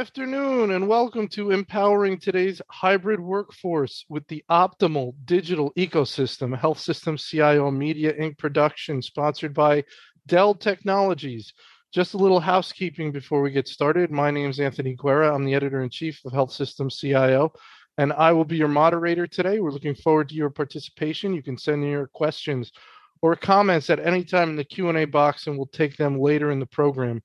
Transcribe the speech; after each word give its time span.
afternoon, 0.00 0.70
and 0.70 0.88
welcome 0.88 1.28
to 1.28 1.50
Empowering 1.50 2.18
Today's 2.18 2.62
Hybrid 2.70 3.20
Workforce 3.20 4.06
with 4.08 4.26
the 4.28 4.42
Optimal 4.50 5.12
Digital 5.26 5.74
Ecosystem, 5.76 6.58
Health 6.58 6.78
System 6.78 7.18
CIO 7.18 7.70
Media 7.70 8.14
Inc. 8.14 8.38
production, 8.38 9.02
sponsored 9.02 9.52
by 9.52 9.84
Dell 10.26 10.54
Technologies. 10.54 11.52
Just 11.92 12.14
a 12.14 12.16
little 12.16 12.40
housekeeping 12.40 13.12
before 13.12 13.42
we 13.42 13.50
get 13.50 13.68
started. 13.68 14.10
My 14.10 14.30
name 14.30 14.48
is 14.48 14.58
Anthony 14.58 14.96
Guerra. 14.96 15.34
I'm 15.34 15.44
the 15.44 15.54
editor 15.54 15.82
in 15.82 15.90
chief 15.90 16.18
of 16.24 16.32
Health 16.32 16.52
System 16.52 16.88
CIO, 16.88 17.52
and 17.98 18.14
I 18.14 18.32
will 18.32 18.46
be 18.46 18.56
your 18.56 18.68
moderator 18.68 19.26
today. 19.26 19.60
We're 19.60 19.70
looking 19.70 19.94
forward 19.94 20.30
to 20.30 20.34
your 20.34 20.48
participation. 20.48 21.34
You 21.34 21.42
can 21.42 21.58
send 21.58 21.84
in 21.84 21.90
your 21.90 22.06
questions 22.06 22.72
or 23.20 23.36
comments 23.36 23.90
at 23.90 24.00
any 24.00 24.24
time 24.24 24.48
in 24.48 24.56
the 24.56 24.64
Q&A 24.64 25.04
box, 25.04 25.46
and 25.46 25.58
we'll 25.58 25.66
take 25.66 25.98
them 25.98 26.18
later 26.18 26.50
in 26.50 26.58
the 26.58 26.64
program. 26.64 27.22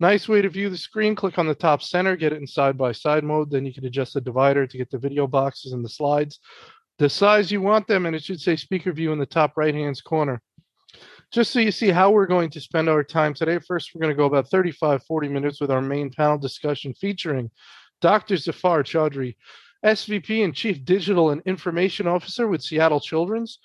Nice 0.00 0.28
way 0.28 0.42
to 0.42 0.48
view 0.48 0.70
the 0.70 0.76
screen. 0.76 1.14
Click 1.14 1.38
on 1.38 1.46
the 1.46 1.54
top 1.54 1.82
center, 1.82 2.16
get 2.16 2.32
it 2.32 2.40
in 2.40 2.46
side-by-side 2.46 3.24
mode. 3.24 3.50
Then 3.50 3.64
you 3.64 3.72
can 3.72 3.86
adjust 3.86 4.14
the 4.14 4.20
divider 4.20 4.66
to 4.66 4.78
get 4.78 4.90
the 4.90 4.98
video 4.98 5.26
boxes 5.26 5.72
and 5.72 5.84
the 5.84 5.88
slides 5.88 6.40
the 6.98 7.08
size 7.08 7.50
you 7.50 7.60
want 7.60 7.86
them, 7.86 8.06
and 8.06 8.14
it 8.14 8.22
should 8.22 8.40
say 8.40 8.56
speaker 8.56 8.92
view 8.92 9.12
in 9.12 9.18
the 9.18 9.26
top 9.26 9.56
right-hand 9.56 10.00
corner. 10.04 10.40
Just 11.32 11.50
so 11.50 11.58
you 11.58 11.72
see 11.72 11.88
how 11.88 12.10
we're 12.10 12.26
going 12.26 12.50
to 12.50 12.60
spend 12.60 12.88
our 12.88 13.02
time 13.02 13.34
today, 13.34 13.58
first 13.58 13.90
we're 13.94 14.00
going 14.00 14.12
to 14.12 14.16
go 14.16 14.26
about 14.26 14.48
35, 14.48 15.02
40 15.04 15.28
minutes 15.28 15.60
with 15.60 15.70
our 15.70 15.80
main 15.80 16.10
panel 16.10 16.38
discussion 16.38 16.94
featuring 16.94 17.50
Dr. 18.00 18.36
Zafar 18.36 18.84
Chaudhry, 18.84 19.36
SVP 19.84 20.44
and 20.44 20.54
Chief 20.54 20.84
Digital 20.84 21.30
and 21.30 21.42
Information 21.42 22.06
Officer 22.06 22.46
with 22.46 22.62
Seattle 22.62 23.00
Children's, 23.00 23.58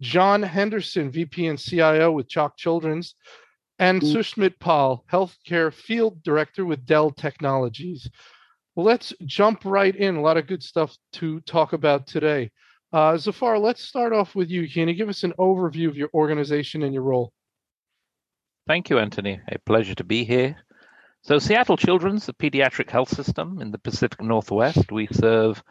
John 0.00 0.42
Henderson, 0.42 1.10
VP 1.10 1.48
and 1.48 1.58
CIO 1.58 2.12
with 2.12 2.28
CHOC 2.28 2.56
Children's, 2.56 3.16
and 3.78 4.02
mm. 4.02 4.12
Sushmit 4.12 4.58
Pal, 4.58 5.04
Healthcare 5.10 5.72
Field 5.72 6.22
Director 6.22 6.64
with 6.64 6.86
Dell 6.86 7.10
Technologies. 7.10 8.10
Well, 8.74 8.86
let's 8.86 9.12
jump 9.24 9.64
right 9.64 9.94
in. 9.94 10.16
A 10.16 10.20
lot 10.20 10.36
of 10.36 10.46
good 10.46 10.62
stuff 10.62 10.96
to 11.14 11.40
talk 11.40 11.72
about 11.72 12.06
today. 12.06 12.50
Uh, 12.92 13.16
Zafar, 13.16 13.58
let's 13.58 13.82
start 13.82 14.12
off 14.12 14.34
with 14.34 14.50
you. 14.50 14.68
Can 14.68 14.88
you 14.88 14.94
give 14.94 15.08
us 15.08 15.24
an 15.24 15.34
overview 15.38 15.88
of 15.88 15.96
your 15.96 16.08
organization 16.14 16.82
and 16.82 16.94
your 16.94 17.02
role? 17.02 17.32
Thank 18.66 18.90
you, 18.90 18.98
Anthony. 18.98 19.40
A 19.50 19.58
pleasure 19.58 19.94
to 19.94 20.04
be 20.04 20.24
here. 20.24 20.56
So, 21.22 21.38
Seattle 21.38 21.76
Children's, 21.76 22.28
a 22.28 22.32
pediatric 22.32 22.90
health 22.90 23.14
system 23.14 23.60
in 23.60 23.70
the 23.70 23.78
Pacific 23.78 24.22
Northwest. 24.22 24.92
We 24.92 25.08
serve 25.10 25.62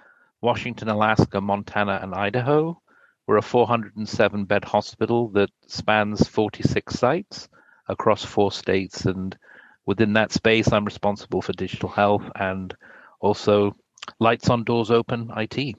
Washington, 0.41 0.89
Alaska, 0.89 1.41
Montana, 1.41 1.99
and 2.01 2.13
Idaho. 2.13 2.79
We're 3.25 3.37
a 3.37 3.41
407 3.41 4.45
bed 4.45 4.65
hospital 4.65 5.29
that 5.29 5.49
spans 5.67 6.27
46 6.27 6.93
sites 6.93 7.49
across 7.89 8.23
four 8.23 8.51
states. 8.51 9.05
And 9.05 9.37
within 9.85 10.13
that 10.13 10.31
space, 10.31 10.71
I'm 10.71 10.85
responsible 10.85 11.41
for 11.41 11.53
digital 11.53 11.89
health 11.89 12.23
and 12.35 12.75
also 13.19 13.75
lights 14.19 14.49
on, 14.49 14.63
doors 14.63 14.91
open 14.91 15.31
IT. 15.35 15.75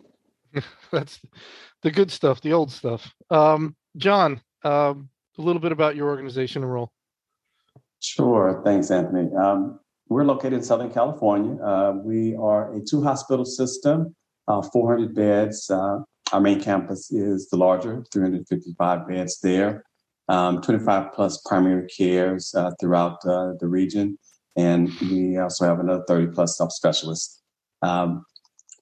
That's 0.92 1.20
the 1.82 1.90
good 1.90 2.10
stuff, 2.10 2.40
the 2.40 2.52
old 2.52 2.70
stuff. 2.70 3.12
Um, 3.30 3.76
John, 3.96 4.40
um, 4.64 5.08
a 5.38 5.42
little 5.42 5.60
bit 5.60 5.72
about 5.72 5.96
your 5.96 6.08
organization 6.08 6.62
and 6.62 6.72
role. 6.72 6.92
Sure. 8.00 8.62
Thanks, 8.64 8.90
Anthony. 8.90 9.34
Um, 9.34 9.80
we're 10.08 10.24
located 10.24 10.54
in 10.54 10.62
Southern 10.62 10.90
California. 10.90 11.62
Uh, 11.62 11.94
we 12.02 12.34
are 12.36 12.72
a 12.74 12.80
two 12.80 13.02
hospital 13.02 13.44
system, 13.44 14.14
uh, 14.46 14.62
400 14.62 15.14
beds. 15.14 15.68
Uh, 15.70 15.98
our 16.32 16.40
main 16.40 16.60
campus 16.60 17.10
is 17.12 17.48
the 17.50 17.56
larger, 17.56 18.04
355 18.12 19.08
beds 19.08 19.40
there 19.40 19.84
um, 20.28 20.60
25 20.60 21.12
plus 21.12 21.40
primary 21.46 21.86
cares 21.88 22.54
uh, 22.54 22.70
throughout 22.80 23.18
uh, 23.26 23.52
the 23.60 23.66
region. 23.66 24.18
And 24.56 24.90
we 25.00 25.38
also 25.38 25.66
have 25.66 25.80
another 25.80 26.04
30 26.06 26.32
plus 26.32 26.58
subspecialists. 26.58 27.38
Um, 27.82 28.24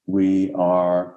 we 0.07 0.53
are 0.55 1.17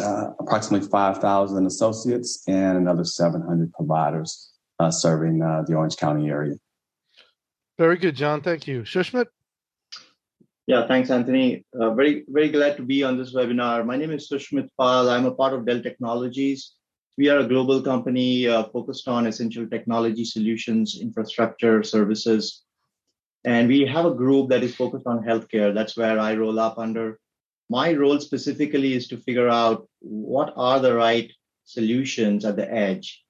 uh, 0.00 0.30
approximately 0.38 0.88
5,000 0.88 1.66
associates 1.66 2.42
and 2.46 2.78
another 2.78 3.04
700 3.04 3.72
providers 3.72 4.52
uh, 4.78 4.90
serving 4.90 5.42
uh, 5.42 5.62
the 5.66 5.74
Orange 5.74 5.96
County 5.96 6.28
area. 6.28 6.54
Very 7.78 7.96
good, 7.98 8.16
John. 8.16 8.40
Thank 8.42 8.66
you. 8.66 8.82
Shushmit? 8.82 9.26
Yeah, 10.66 10.86
thanks, 10.86 11.10
Anthony. 11.10 11.64
Uh, 11.78 11.92
very, 11.94 12.24
very 12.28 12.48
glad 12.48 12.76
to 12.76 12.82
be 12.82 13.02
on 13.02 13.18
this 13.18 13.34
webinar. 13.34 13.84
My 13.84 13.96
name 13.96 14.12
is 14.12 14.30
Sushmit 14.30 14.68
Pal. 14.78 15.10
I'm 15.10 15.26
a 15.26 15.34
part 15.34 15.52
of 15.54 15.66
Dell 15.66 15.82
Technologies. 15.82 16.74
We 17.18 17.28
are 17.28 17.38
a 17.38 17.48
global 17.48 17.82
company 17.82 18.48
uh, 18.48 18.64
focused 18.64 19.06
on 19.06 19.26
essential 19.26 19.66
technology 19.66 20.24
solutions, 20.24 20.98
infrastructure, 21.00 21.82
services. 21.82 22.62
And 23.44 23.68
we 23.68 23.84
have 23.86 24.06
a 24.06 24.14
group 24.14 24.48
that 24.50 24.62
is 24.62 24.74
focused 24.74 25.06
on 25.06 25.24
healthcare. 25.24 25.74
That's 25.74 25.96
where 25.96 26.18
I 26.18 26.34
roll 26.34 26.58
up 26.58 26.78
under. 26.78 27.18
My 27.68 27.92
role 27.92 28.18
specifically 28.20 28.94
is 28.94 29.08
to 29.08 29.18
figure 29.18 29.48
out 29.48 29.88
what 30.00 30.52
are 30.56 30.80
the 30.80 30.94
right 30.94 31.30
solutions 31.64 32.44
at 32.44 32.56
the 32.56 32.72
edge. 32.72 33.22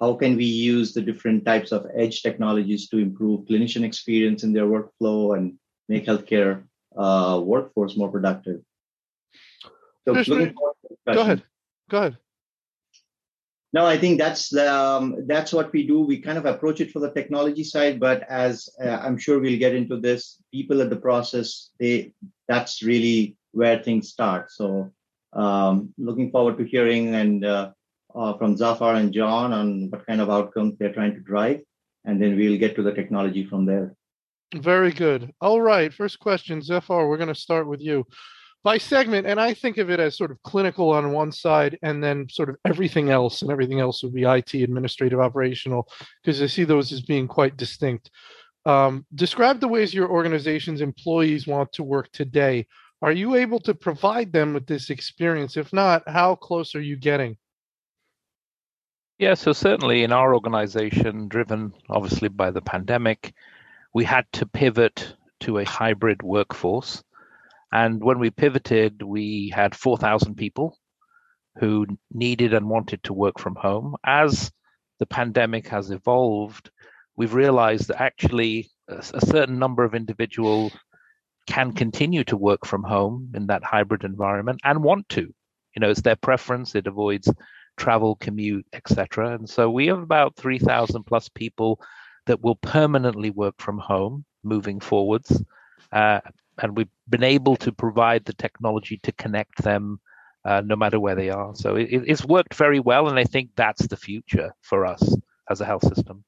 How 0.00 0.14
can 0.14 0.36
we 0.36 0.44
use 0.46 0.94
the 0.94 1.02
different 1.02 1.44
types 1.44 1.72
of 1.72 1.86
edge 1.94 2.22
technologies 2.22 2.88
to 2.88 2.98
improve 2.98 3.46
clinician 3.46 3.84
experience 3.84 4.42
in 4.44 4.52
their 4.52 4.66
workflow 4.66 5.36
and 5.36 5.58
make 5.88 6.06
healthcare 6.06 6.64
uh, 6.96 7.40
workforce 7.44 7.96
more 7.96 8.10
productive? 8.10 8.62
So, 10.06 10.14
go 11.14 11.20
ahead. 11.20 11.42
Go 11.90 11.98
ahead. 11.98 12.16
No, 13.72 13.86
I 13.86 13.98
think 13.98 14.18
that's 14.18 14.48
the, 14.48 14.72
um, 14.72 15.26
that's 15.26 15.52
what 15.52 15.72
we 15.72 15.86
do. 15.86 16.00
We 16.00 16.18
kind 16.20 16.38
of 16.38 16.44
approach 16.44 16.80
it 16.80 16.90
for 16.90 16.98
the 16.98 17.12
technology 17.12 17.62
side, 17.62 18.00
but 18.00 18.24
as 18.28 18.68
uh, 18.84 18.88
I'm 18.88 19.16
sure 19.16 19.38
we'll 19.38 19.58
get 19.58 19.76
into 19.76 19.96
this, 19.96 20.42
people 20.52 20.82
at 20.82 20.90
the 20.90 20.96
process, 20.96 21.70
they 21.78 22.12
that's 22.48 22.82
really 22.82 23.36
where 23.52 23.80
things 23.80 24.08
start. 24.08 24.50
So, 24.50 24.92
um, 25.32 25.94
looking 25.98 26.32
forward 26.32 26.58
to 26.58 26.64
hearing 26.64 27.14
and 27.14 27.44
uh, 27.44 27.70
uh, 28.12 28.36
from 28.38 28.56
Zafar 28.56 28.96
and 28.96 29.12
John 29.12 29.52
on 29.52 29.88
what 29.90 30.04
kind 30.04 30.20
of 30.20 30.30
outcomes 30.30 30.76
they're 30.78 30.92
trying 30.92 31.14
to 31.14 31.20
drive, 31.20 31.60
and 32.04 32.20
then 32.20 32.36
we'll 32.36 32.58
get 32.58 32.74
to 32.74 32.82
the 32.82 32.92
technology 32.92 33.46
from 33.46 33.66
there. 33.66 33.94
Very 34.52 34.90
good. 34.90 35.32
All 35.40 35.60
right, 35.60 35.94
first 35.94 36.18
question, 36.18 36.60
Zafar. 36.60 37.08
We're 37.08 37.18
going 37.18 37.28
to 37.28 37.36
start 37.36 37.68
with 37.68 37.80
you 37.80 38.04
by 38.62 38.76
segment 38.78 39.26
and 39.26 39.40
i 39.40 39.54
think 39.54 39.78
of 39.78 39.90
it 39.90 40.00
as 40.00 40.16
sort 40.16 40.30
of 40.30 40.42
clinical 40.42 40.90
on 40.90 41.12
one 41.12 41.32
side 41.32 41.78
and 41.82 42.02
then 42.02 42.28
sort 42.28 42.48
of 42.48 42.56
everything 42.66 43.10
else 43.10 43.42
and 43.42 43.50
everything 43.50 43.80
else 43.80 44.02
would 44.02 44.14
be 44.14 44.22
it 44.22 44.54
administrative 44.54 45.20
operational 45.20 45.88
because 46.22 46.42
i 46.42 46.46
see 46.46 46.64
those 46.64 46.92
as 46.92 47.00
being 47.00 47.26
quite 47.26 47.56
distinct. 47.56 48.10
Um, 48.66 49.06
describe 49.14 49.60
the 49.60 49.68
ways 49.68 49.94
your 49.94 50.10
organization's 50.10 50.82
employees 50.82 51.46
want 51.46 51.72
to 51.72 51.82
work 51.82 52.12
today. 52.12 52.66
Are 53.00 53.12
you 53.12 53.36
able 53.36 53.58
to 53.60 53.74
provide 53.74 54.32
them 54.32 54.52
with 54.52 54.66
this 54.66 54.90
experience? 54.90 55.56
If 55.56 55.72
not 55.72 56.06
how 56.06 56.34
close 56.34 56.74
are 56.74 56.82
you 56.82 56.96
getting? 56.96 57.38
Yeah 59.18 59.34
so 59.34 59.52
certainly 59.52 60.02
in 60.02 60.12
our 60.12 60.34
organization 60.34 61.28
driven 61.28 61.72
obviously 61.88 62.28
by 62.28 62.50
the 62.50 62.62
pandemic 62.62 63.32
we 63.92 64.04
had 64.04 64.24
to 64.32 64.46
pivot 64.46 65.14
to 65.40 65.58
a 65.58 65.64
hybrid 65.64 66.22
workforce 66.22 67.02
and 67.72 68.02
when 68.02 68.18
we 68.18 68.30
pivoted, 68.30 69.02
we 69.02 69.52
had 69.54 69.74
4,000 69.74 70.34
people 70.34 70.76
who 71.58 71.86
needed 72.12 72.54
and 72.54 72.68
wanted 72.68 73.02
to 73.04 73.12
work 73.12 73.38
from 73.38 73.54
home. 73.54 73.96
As 74.04 74.50
the 74.98 75.06
pandemic 75.06 75.68
has 75.68 75.90
evolved, 75.90 76.70
we've 77.16 77.34
realized 77.34 77.88
that 77.88 78.00
actually 78.00 78.70
a, 78.88 79.02
certain 79.02 79.58
number 79.58 79.84
of 79.84 79.94
individuals 79.94 80.72
can 81.46 81.72
continue 81.72 82.24
to 82.24 82.36
work 82.36 82.66
from 82.66 82.82
home 82.82 83.32
in 83.34 83.46
that 83.46 83.64
hybrid 83.64 84.04
environment 84.04 84.60
and 84.64 84.82
want 84.82 85.08
to. 85.10 85.22
You 85.74 85.80
know, 85.80 85.90
it's 85.90 86.02
their 86.02 86.16
preference. 86.16 86.74
It 86.74 86.86
avoids 86.86 87.32
travel, 87.76 88.16
commute, 88.16 88.66
etc. 88.72 89.34
And 89.34 89.48
so 89.48 89.70
we 89.70 89.86
have 89.86 90.00
about 90.00 90.36
3,000 90.36 91.04
plus 91.04 91.28
people 91.28 91.80
that 92.26 92.42
will 92.42 92.56
permanently 92.56 93.30
work 93.30 93.54
from 93.58 93.78
home 93.78 94.24
moving 94.42 94.80
forwards. 94.80 95.42
Uh, 95.92 96.20
and 96.62 96.76
we've 96.76 96.88
been 97.08 97.24
able 97.24 97.56
to 97.56 97.72
provide 97.72 98.24
the 98.24 98.34
technology 98.34 99.00
to 99.02 99.12
connect 99.12 99.62
them 99.62 100.00
uh, 100.44 100.62
no 100.64 100.76
matter 100.76 100.98
where 100.98 101.14
they 101.14 101.30
are. 101.30 101.54
So 101.54 101.76
it, 101.76 101.88
it's 101.90 102.24
worked 102.24 102.54
very 102.54 102.80
well, 102.80 103.08
and 103.08 103.18
I 103.18 103.24
think 103.24 103.50
that's 103.56 103.86
the 103.86 103.96
future 103.96 104.52
for 104.62 104.86
us 104.86 105.16
as 105.50 105.60
a 105.60 105.66
health 105.66 105.86
system. 105.94 106.24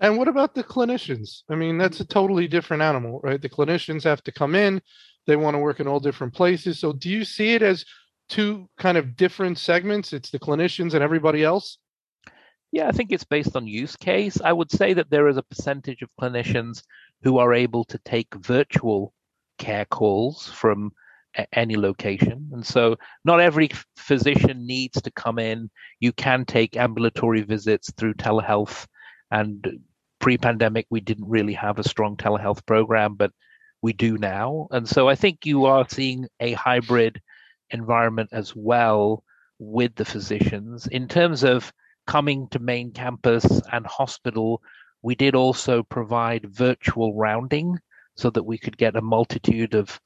And 0.00 0.18
what 0.18 0.28
about 0.28 0.54
the 0.54 0.62
clinicians? 0.62 1.42
I 1.48 1.54
mean, 1.54 1.78
that's 1.78 2.00
a 2.00 2.04
totally 2.04 2.46
different 2.46 2.82
animal, 2.82 3.20
right? 3.22 3.40
The 3.40 3.48
clinicians 3.48 4.04
have 4.04 4.22
to 4.24 4.32
come 4.32 4.54
in, 4.54 4.82
they 5.26 5.36
want 5.36 5.54
to 5.54 5.58
work 5.58 5.80
in 5.80 5.88
all 5.88 6.00
different 6.00 6.34
places. 6.34 6.78
So 6.78 6.92
do 6.92 7.08
you 7.08 7.24
see 7.24 7.54
it 7.54 7.62
as 7.62 7.84
two 8.28 8.68
kind 8.78 8.98
of 8.98 9.16
different 9.16 9.58
segments? 9.58 10.12
It's 10.12 10.30
the 10.30 10.38
clinicians 10.38 10.94
and 10.94 11.02
everybody 11.02 11.42
else? 11.42 11.78
Yeah, 12.72 12.88
I 12.88 12.92
think 12.92 13.10
it's 13.10 13.24
based 13.24 13.56
on 13.56 13.66
use 13.66 13.96
case. 13.96 14.40
I 14.44 14.52
would 14.52 14.70
say 14.70 14.92
that 14.92 15.10
there 15.10 15.28
is 15.28 15.36
a 15.36 15.42
percentage 15.42 16.02
of 16.02 16.10
clinicians 16.20 16.82
who 17.22 17.38
are 17.38 17.54
able 17.54 17.84
to 17.84 17.98
take 18.04 18.34
virtual 18.34 19.12
care 19.58 19.84
calls 19.86 20.46
from 20.48 20.92
any 21.52 21.76
location. 21.76 22.48
And 22.52 22.64
so 22.64 22.96
not 23.24 23.40
every 23.40 23.70
physician 23.96 24.66
needs 24.66 25.00
to 25.02 25.10
come 25.10 25.38
in. 25.38 25.70
You 26.00 26.12
can 26.12 26.44
take 26.44 26.76
ambulatory 26.76 27.42
visits 27.42 27.92
through 27.92 28.14
telehealth. 28.14 28.86
And 29.30 29.80
pre 30.18 30.38
pandemic, 30.38 30.86
we 30.90 31.00
didn't 31.00 31.28
really 31.28 31.54
have 31.54 31.78
a 31.78 31.88
strong 31.88 32.16
telehealth 32.16 32.64
program, 32.66 33.14
but 33.14 33.32
we 33.82 33.92
do 33.92 34.18
now. 34.18 34.68
And 34.70 34.88
so 34.88 35.08
I 35.08 35.14
think 35.14 35.44
you 35.44 35.66
are 35.66 35.86
seeing 35.88 36.26
a 36.40 36.52
hybrid 36.52 37.20
environment 37.70 38.30
as 38.32 38.54
well 38.54 39.22
with 39.58 39.94
the 39.94 40.04
physicians. 40.04 40.86
In 40.86 41.08
terms 41.08 41.44
of 41.44 41.72
coming 42.06 42.48
to 42.48 42.58
main 42.58 42.92
campus 42.92 43.44
and 43.72 43.86
hospital, 43.86 44.62
we 45.02 45.14
did 45.14 45.34
also 45.34 45.82
provide 45.82 46.54
virtual 46.54 47.14
rounding 47.14 47.78
so 48.16 48.30
that 48.30 48.44
we 48.44 48.58
could 48.58 48.76
get 48.76 48.96
a 48.96 49.00
multitude 49.00 49.74
of 49.74 50.00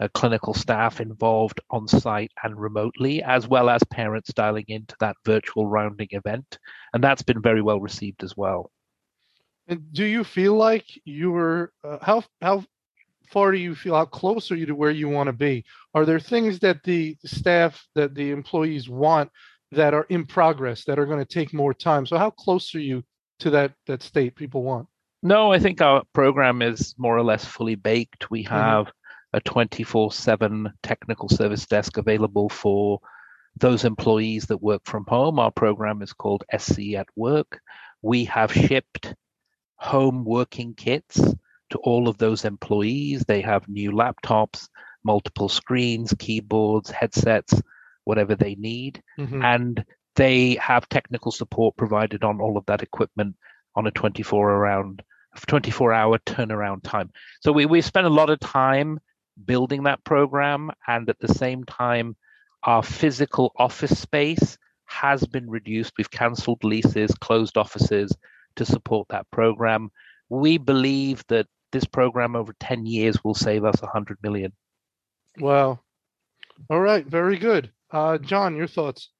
uh, 0.00 0.08
clinical 0.14 0.52
staff 0.52 1.00
involved 1.00 1.60
on 1.70 1.86
site 1.86 2.32
and 2.42 2.58
remotely, 2.58 3.22
as 3.22 3.46
well 3.46 3.70
as 3.70 3.82
parents 3.84 4.32
dialing 4.32 4.64
into 4.68 4.96
that 5.00 5.16
virtual 5.24 5.66
rounding 5.66 6.08
event. 6.10 6.58
And 6.92 7.02
that's 7.02 7.22
been 7.22 7.40
very 7.40 7.62
well 7.62 7.80
received 7.80 8.24
as 8.24 8.36
well. 8.36 8.70
And 9.68 9.92
do 9.92 10.04
you 10.04 10.24
feel 10.24 10.54
like 10.54 10.86
you 11.04 11.30
were 11.30 11.72
uh, 11.84 11.98
how 12.02 12.24
how 12.40 12.64
far 13.30 13.52
do 13.52 13.58
you 13.58 13.74
feel 13.74 13.94
how 13.94 14.04
close 14.04 14.50
are 14.50 14.56
you 14.56 14.66
to 14.66 14.74
where 14.74 14.90
you 14.90 15.08
want 15.08 15.28
to 15.28 15.32
be? 15.32 15.64
Are 15.94 16.04
there 16.04 16.20
things 16.20 16.58
that 16.60 16.82
the 16.82 17.16
staff 17.24 17.86
that 17.94 18.14
the 18.14 18.30
employees 18.32 18.88
want 18.88 19.30
that 19.70 19.94
are 19.94 20.06
in 20.10 20.26
progress 20.26 20.84
that 20.84 20.98
are 20.98 21.06
going 21.06 21.24
to 21.24 21.24
take 21.24 21.54
more 21.54 21.72
time? 21.72 22.06
So 22.06 22.18
how 22.18 22.30
close 22.30 22.74
are 22.74 22.80
you 22.80 23.04
to 23.42 23.50
that 23.50 23.74
that 23.86 24.02
state 24.02 24.34
people 24.34 24.62
want? 24.62 24.88
No, 25.22 25.52
I 25.52 25.58
think 25.58 25.80
our 25.80 26.02
program 26.12 26.62
is 26.62 26.94
more 26.98 27.16
or 27.16 27.22
less 27.22 27.44
fully 27.44 27.76
baked. 27.76 28.30
We 28.30 28.44
mm-hmm. 28.44 28.54
have 28.54 28.86
mm-hmm. 28.86 29.36
a 29.36 29.40
24/7 29.40 30.72
technical 30.82 31.28
service 31.28 31.66
desk 31.66 31.96
available 31.96 32.48
for 32.48 33.00
those 33.56 33.84
employees 33.84 34.46
that 34.46 34.62
work 34.62 34.82
from 34.84 35.04
home. 35.06 35.38
Our 35.38 35.50
program 35.50 36.02
is 36.02 36.12
called 36.12 36.44
SC 36.56 36.94
at 36.96 37.06
Work. 37.16 37.60
We 38.00 38.24
have 38.24 38.52
shipped 38.52 39.14
home 39.76 40.24
working 40.24 40.74
kits 40.74 41.20
to 41.70 41.78
all 41.78 42.08
of 42.08 42.18
those 42.18 42.44
employees. 42.44 43.24
They 43.24 43.40
have 43.42 43.68
new 43.68 43.92
laptops, 43.92 44.68
multiple 45.04 45.48
screens, 45.48 46.14
keyboards, 46.18 46.90
headsets, 46.90 47.60
whatever 48.04 48.34
they 48.34 48.54
need. 48.54 49.02
Mm-hmm. 49.18 49.42
And 49.42 49.84
they 50.16 50.54
have 50.56 50.88
technical 50.88 51.32
support 51.32 51.76
provided 51.76 52.24
on 52.24 52.40
all 52.40 52.56
of 52.56 52.66
that 52.66 52.82
equipment 52.82 53.36
on 53.74 53.86
a 53.86 53.90
24 53.90 54.50
around 54.50 55.02
24 55.46 55.92
hour 55.92 56.18
turnaround 56.26 56.82
time. 56.82 57.10
So 57.40 57.52
we, 57.52 57.66
we 57.66 57.80
spent 57.80 58.06
a 58.06 58.10
lot 58.10 58.30
of 58.30 58.40
time 58.40 58.98
building 59.46 59.84
that 59.84 60.04
program 60.04 60.70
and 60.86 61.08
at 61.08 61.18
the 61.18 61.32
same 61.32 61.64
time 61.64 62.16
our 62.64 62.82
physical 62.82 63.52
office 63.56 63.98
space 63.98 64.58
has 64.84 65.24
been 65.26 65.48
reduced. 65.48 65.94
We've 65.96 66.10
cancelled 66.10 66.62
leases, 66.62 67.12
closed 67.14 67.56
offices, 67.56 68.12
to 68.56 68.64
support 68.64 69.08
that 69.08 69.30
program. 69.30 69.90
We 70.28 70.58
believe 70.58 71.24
that 71.28 71.46
this 71.72 71.86
program 71.86 72.36
over 72.36 72.54
10 72.60 72.84
years 72.84 73.24
will 73.24 73.34
save 73.34 73.64
us 73.64 73.80
100 73.80 74.18
million. 74.22 74.52
Wow. 75.38 75.80
All 76.68 76.80
right. 76.80 77.06
Very 77.06 77.38
good. 77.38 77.72
Uh, 77.90 78.18
John, 78.18 78.54
your 78.54 78.66
thoughts? 78.66 79.10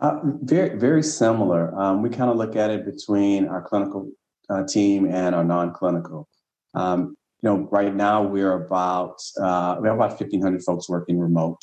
Uh, 0.00 0.18
very, 0.42 0.78
very 0.78 1.02
similar. 1.02 1.74
Um, 1.78 2.02
we 2.02 2.08
kind 2.08 2.30
of 2.30 2.36
look 2.36 2.56
at 2.56 2.70
it 2.70 2.86
between 2.86 3.46
our 3.48 3.60
clinical 3.60 4.10
uh, 4.48 4.64
team 4.66 5.06
and 5.06 5.34
our 5.34 5.44
non-clinical. 5.44 6.26
Um, 6.74 7.16
you 7.42 7.48
know, 7.48 7.68
right 7.70 7.94
now 7.94 8.22
we're 8.22 8.64
about 8.64 9.16
uh, 9.40 9.76
we 9.80 9.88
have 9.88 9.96
about 9.96 10.18
1,500 10.20 10.62
folks 10.62 10.88
working 10.88 11.18
remote, 11.18 11.62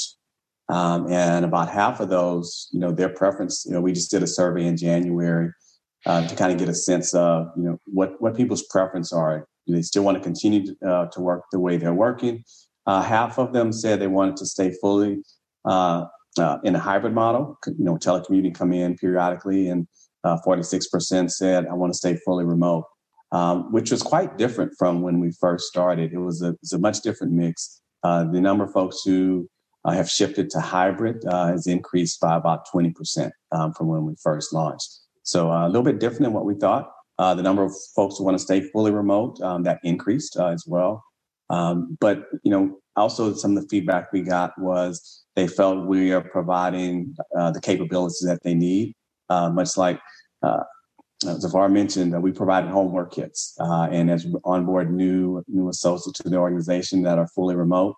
um, 0.70 1.12
and 1.12 1.46
about 1.46 1.70
half 1.70 2.00
of 2.00 2.10
those, 2.10 2.68
you 2.72 2.80
know, 2.80 2.92
their 2.92 3.10
preference. 3.10 3.66
You 3.66 3.74
know, 3.74 3.82
we 3.82 3.94
just 3.94 4.12
did 4.12 4.24
a 4.24 4.28
survey 4.28 4.66
in 4.66 4.78
January 4.78 5.52
uh, 6.06 6.28
to 6.28 6.36
kind 6.36 6.52
of 6.52 6.60
get 6.60 6.70
a 6.70 6.76
sense 6.76 7.14
of 7.14 7.52
you 7.58 7.64
know 7.64 7.80
what 7.86 8.22
what 8.22 8.36
people's 8.36 8.64
preference 8.64 9.12
are. 9.12 9.48
Do 9.68 9.74
they 9.74 9.82
still 9.82 10.04
want 10.04 10.18
to 10.18 10.24
continue 10.24 10.66
to, 10.66 10.90
uh, 10.90 11.06
to 11.08 11.22
work 11.22 11.44
the 11.52 11.60
way 11.60 11.78
they're 11.78 11.94
working? 11.94 12.44
Uh, 12.86 13.02
half 13.02 13.38
of 13.38 13.52
them 13.52 13.72
said 13.72 14.00
they 14.00 14.08
wanted 14.08 14.38
to 14.38 14.46
stay 14.46 14.72
fully 14.82 15.22
uh, 15.66 16.06
uh, 16.40 16.60
in 16.64 16.76
a 16.76 16.80
hybrid 16.80 17.14
model. 17.14 17.58
You 17.66 17.84
know, 17.84 17.96
telecommuting 17.96 18.56
come 18.56 18.74
in 18.74 18.96
periodically, 18.96 19.70
and 19.70 19.88
46% 20.26 21.32
said 21.32 21.68
I 21.68 21.74
want 21.74 21.94
to 21.94 21.98
stay 21.98 22.18
fully 22.26 22.46
remote. 22.46 22.86
Um, 23.34 23.74
which 23.74 23.92
was 23.92 24.02
quite 24.02 24.38
different 24.38 24.72
from 24.80 25.02
when 25.02 25.20
we 25.20 25.34
first 25.34 25.66
started. 25.66 26.14
It 26.14 26.20
was 26.20 26.42
a, 26.42 26.50
it 26.52 26.60
was 26.62 26.72
a 26.72 26.80
much 26.80 27.02
different 27.02 27.34
mix. 27.34 27.82
the 28.04 28.40
number 28.40 28.64
of 28.64 28.72
folks 28.72 29.02
who 29.04 29.50
have 29.86 30.10
shifted 30.10 30.50
to 30.52 30.62
hybrid 30.62 31.24
has 31.30 31.68
increased 31.68 32.22
by 32.22 32.38
about 32.38 32.66
20% 32.74 33.32
um, 33.52 33.74
from 33.74 33.88
when 33.88 34.06
we 34.06 34.16
first 34.24 34.54
launched. 34.54 35.00
So 35.28 35.52
uh, 35.52 35.66
a 35.66 35.68
little 35.68 35.84
bit 35.84 36.00
different 36.00 36.24
than 36.24 36.34
what 36.34 36.46
we 36.46 36.56
thought. 36.56 36.90
Uh, 37.20 37.36
the 37.36 37.44
number 37.44 37.62
of 37.62 37.74
folks 37.94 38.18
who 38.18 38.24
want 38.24 38.38
to 38.38 38.44
stay 38.44 38.62
fully 38.62 38.92
remote 38.92 39.42
um, 39.42 39.64
that 39.64 39.80
increased 39.84 40.38
uh, 40.38 40.48
as 40.48 40.64
well. 40.66 41.04
Um, 41.50 41.98
but 42.00 42.26
you 42.44 42.52
know, 42.52 42.80
also 42.96 43.34
some 43.34 43.56
of 43.56 43.64
the 43.64 43.70
feedback 43.70 44.12
we 44.12 44.22
got 44.22 44.60
was 44.60 45.24
they 45.36 45.48
felt 45.48 45.88
we 45.88 46.12
are 46.12 46.22
providing 46.22 47.16
uh, 47.38 47.52
the 47.52 47.62
capabilities 47.62 48.24
that 48.26 48.44
they 48.44 48.54
need, 48.54 48.94
uh, 49.30 49.50
much 49.50 49.78
like. 49.78 50.00
Uh, 50.44 50.64
Zafar 51.24 51.68
mentioned 51.68 52.14
that 52.14 52.22
we 52.22 52.32
provided 52.32 52.70
homework 52.70 53.12
kits, 53.12 53.56
and 53.60 54.12
as 54.12 54.26
we 54.26 54.36
onboard 54.44 54.94
new 54.94 55.44
new 55.48 55.68
associates 55.68 56.20
to 56.20 56.30
the 56.30 56.38
organization 56.38 57.02
that 57.04 57.18
are 57.18 57.28
fully 57.30 57.56
remote, 57.56 57.96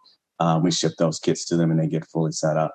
we 0.64 0.72
ship 0.72 0.94
those 0.98 1.20
kits 1.20 1.44
to 1.46 1.58
them 1.58 1.70
and 1.70 1.80
they 1.80 1.88
get 1.88 2.08
fully 2.08 2.32
set 2.32 2.56
up. 2.56 2.74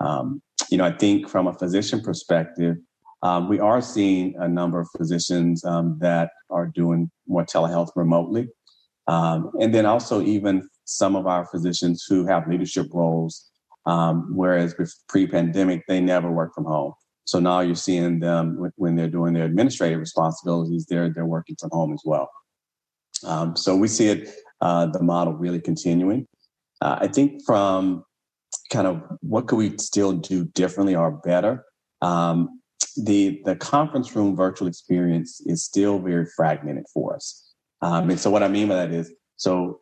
Um, 0.00 0.42
you 0.70 0.78
know, 0.78 0.84
I 0.84 0.92
think 0.92 1.28
from 1.28 1.46
a 1.46 1.52
physician 1.52 2.00
perspective, 2.00 2.76
um, 3.22 3.48
we 3.48 3.60
are 3.60 3.80
seeing 3.80 4.34
a 4.38 4.48
number 4.48 4.80
of 4.80 4.88
physicians 4.96 5.64
um, 5.64 5.98
that 6.00 6.30
are 6.50 6.66
doing 6.66 7.10
more 7.28 7.44
telehealth 7.44 7.90
remotely. 7.94 8.48
Um, 9.12 9.50
and 9.60 9.74
then 9.74 9.84
also, 9.84 10.22
even 10.22 10.66
some 10.84 11.16
of 11.16 11.26
our 11.26 11.44
physicians 11.44 12.06
who 12.08 12.24
have 12.26 12.48
leadership 12.48 12.86
roles, 12.94 13.50
um, 13.84 14.34
whereas 14.34 14.74
pre 15.06 15.26
pandemic, 15.26 15.82
they 15.86 16.00
never 16.00 16.30
work 16.30 16.54
from 16.54 16.64
home. 16.64 16.94
So 17.24 17.38
now 17.38 17.60
you're 17.60 17.74
seeing 17.74 18.20
them 18.20 18.72
when 18.76 18.96
they're 18.96 19.08
doing 19.08 19.34
their 19.34 19.44
administrative 19.44 20.00
responsibilities, 20.00 20.86
they're, 20.88 21.10
they're 21.10 21.26
working 21.26 21.56
from 21.60 21.70
home 21.72 21.92
as 21.92 22.00
well. 22.04 22.30
Um, 23.24 23.54
so 23.54 23.76
we 23.76 23.86
see 23.86 24.08
it, 24.08 24.30
uh, 24.62 24.86
the 24.86 25.02
model 25.02 25.34
really 25.34 25.60
continuing. 25.60 26.26
Uh, 26.80 26.96
I 27.02 27.08
think 27.08 27.44
from 27.44 28.04
kind 28.70 28.86
of 28.86 29.02
what 29.20 29.46
could 29.46 29.56
we 29.56 29.76
still 29.76 30.12
do 30.12 30.46
differently 30.46 30.96
or 30.96 31.10
better? 31.10 31.64
Um, 32.00 32.60
the 32.96 33.40
the 33.44 33.56
conference 33.56 34.16
room 34.16 34.34
virtual 34.36 34.68
experience 34.68 35.40
is 35.46 35.64
still 35.64 35.98
very 35.98 36.26
fragmented 36.36 36.86
for 36.92 37.14
us. 37.14 37.51
Um, 37.82 38.10
and 38.10 38.18
so 38.18 38.30
what 38.30 38.42
I 38.42 38.48
mean 38.48 38.68
by 38.68 38.76
that 38.76 38.92
is, 38.92 39.12
so 39.36 39.80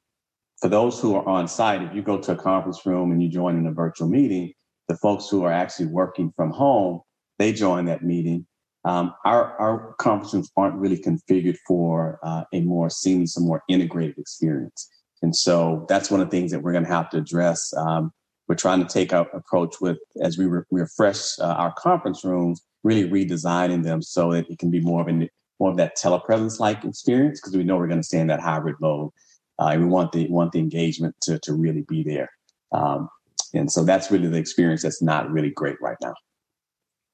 for 0.61 0.69
those 0.69 0.99
who 1.00 1.14
are 1.14 1.26
on 1.26 1.47
site, 1.47 1.83
if 1.83 1.95
you 1.95 2.02
go 2.02 2.19
to 2.19 2.33
a 2.33 2.37
conference 2.37 2.85
room 2.85 3.12
and 3.12 3.23
you 3.23 3.28
join 3.28 3.57
in 3.57 3.66
a 3.66 3.73
virtual 3.73 4.09
meeting, 4.09 4.52
the 4.88 4.97
folks 4.97 5.28
who 5.28 5.45
are 5.45 5.52
actually 5.52 5.87
working 5.87 6.33
from 6.35 6.50
home, 6.50 7.00
they 7.38 7.52
join 7.52 7.85
that 7.87 8.02
meeting. 8.02 8.47
Um, 8.85 9.14
our, 9.25 9.57
our 9.59 9.95
conference 9.99 10.33
rooms 10.33 10.50
aren't 10.57 10.76
really 10.76 10.97
configured 10.97 11.59
for 11.66 12.19
uh, 12.23 12.45
a 12.52 12.61
more 12.62 12.88
seamless, 12.90 13.37
a 13.37 13.40
more 13.40 13.62
integrated 13.69 14.19
experience. 14.19 14.88
And 15.23 15.37
so 15.37 15.85
that's 15.88 16.11
one 16.11 16.21
of 16.21 16.30
the 16.30 16.37
things 16.37 16.50
that 16.50 16.62
we're 16.62 16.73
going 16.73 16.85
to 16.85 16.90
have 16.90 17.11
to 17.11 17.19
address. 17.19 17.73
Um, 17.76 18.11
we're 18.49 18.54
trying 18.54 18.80
to 18.80 18.92
take 18.92 19.12
our 19.12 19.28
approach 19.37 19.76
with 19.80 19.99
as 20.23 20.38
we 20.38 20.47
re- 20.47 20.62
refresh 20.71 21.38
uh, 21.38 21.45
our 21.45 21.73
conference 21.75 22.25
rooms 22.25 22.62
really 22.83 23.09
redesigning 23.09 23.85
them 23.85 24.02
so 24.02 24.33
that 24.33 24.50
it 24.50 24.59
can 24.59 24.71
be 24.71 24.80
more 24.80 25.02
of 25.02 25.09
a 25.09 25.12
more 25.61 25.71
of 25.71 25.76
that 25.76 25.97
telepresence 25.97 26.59
like 26.59 26.85
experience 26.85 27.40
because 27.40 27.57
we 27.57 27.62
know 27.62 27.76
we're 27.76 27.87
going 27.87 28.00
to 28.00 28.07
stay 28.07 28.19
in 28.19 28.26
that 28.29 28.40
hybrid 28.40 28.76
mode. 28.81 29.11
Uh, 29.59 29.69
and 29.69 29.83
we 29.83 29.88
want 29.88 30.11
the 30.12 30.26
want 30.29 30.52
the 30.52 30.59
engagement 30.59 31.14
to 31.21 31.38
to 31.40 31.52
really 31.52 31.83
be 31.83 32.02
there. 32.02 32.31
Um, 32.73 33.11
and 33.52 33.71
so 33.71 33.85
that's 33.85 34.11
really 34.11 34.29
the 34.29 34.38
experience 34.38 34.83
that's 34.83 35.02
not 35.02 35.31
really 35.31 35.50
great 35.50 35.76
right 35.83 35.99
now. 36.02 36.14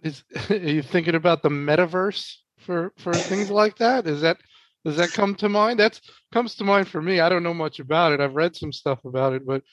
Is 0.02 0.22
are 0.50 0.56
you 0.56 0.82
thinking 0.82 1.16
about 1.16 1.42
the 1.42 1.48
metaverse 1.48 2.36
for 2.58 2.92
for 2.98 3.12
things 3.12 3.50
like 3.50 3.78
that? 3.78 4.06
Is 4.06 4.20
that 4.20 4.38
does 4.84 4.96
that 4.98 5.10
come 5.10 5.34
to 5.36 5.48
mind? 5.48 5.80
That's 5.80 6.00
comes 6.32 6.54
to 6.56 6.64
mind 6.64 6.86
for 6.86 7.02
me. 7.02 7.18
I 7.18 7.28
don't 7.28 7.42
know 7.42 7.54
much 7.54 7.80
about 7.80 8.12
it. 8.12 8.20
I've 8.20 8.36
read 8.36 8.54
some 8.54 8.72
stuff 8.72 9.04
about 9.04 9.32
it, 9.32 9.44
but 9.44 9.64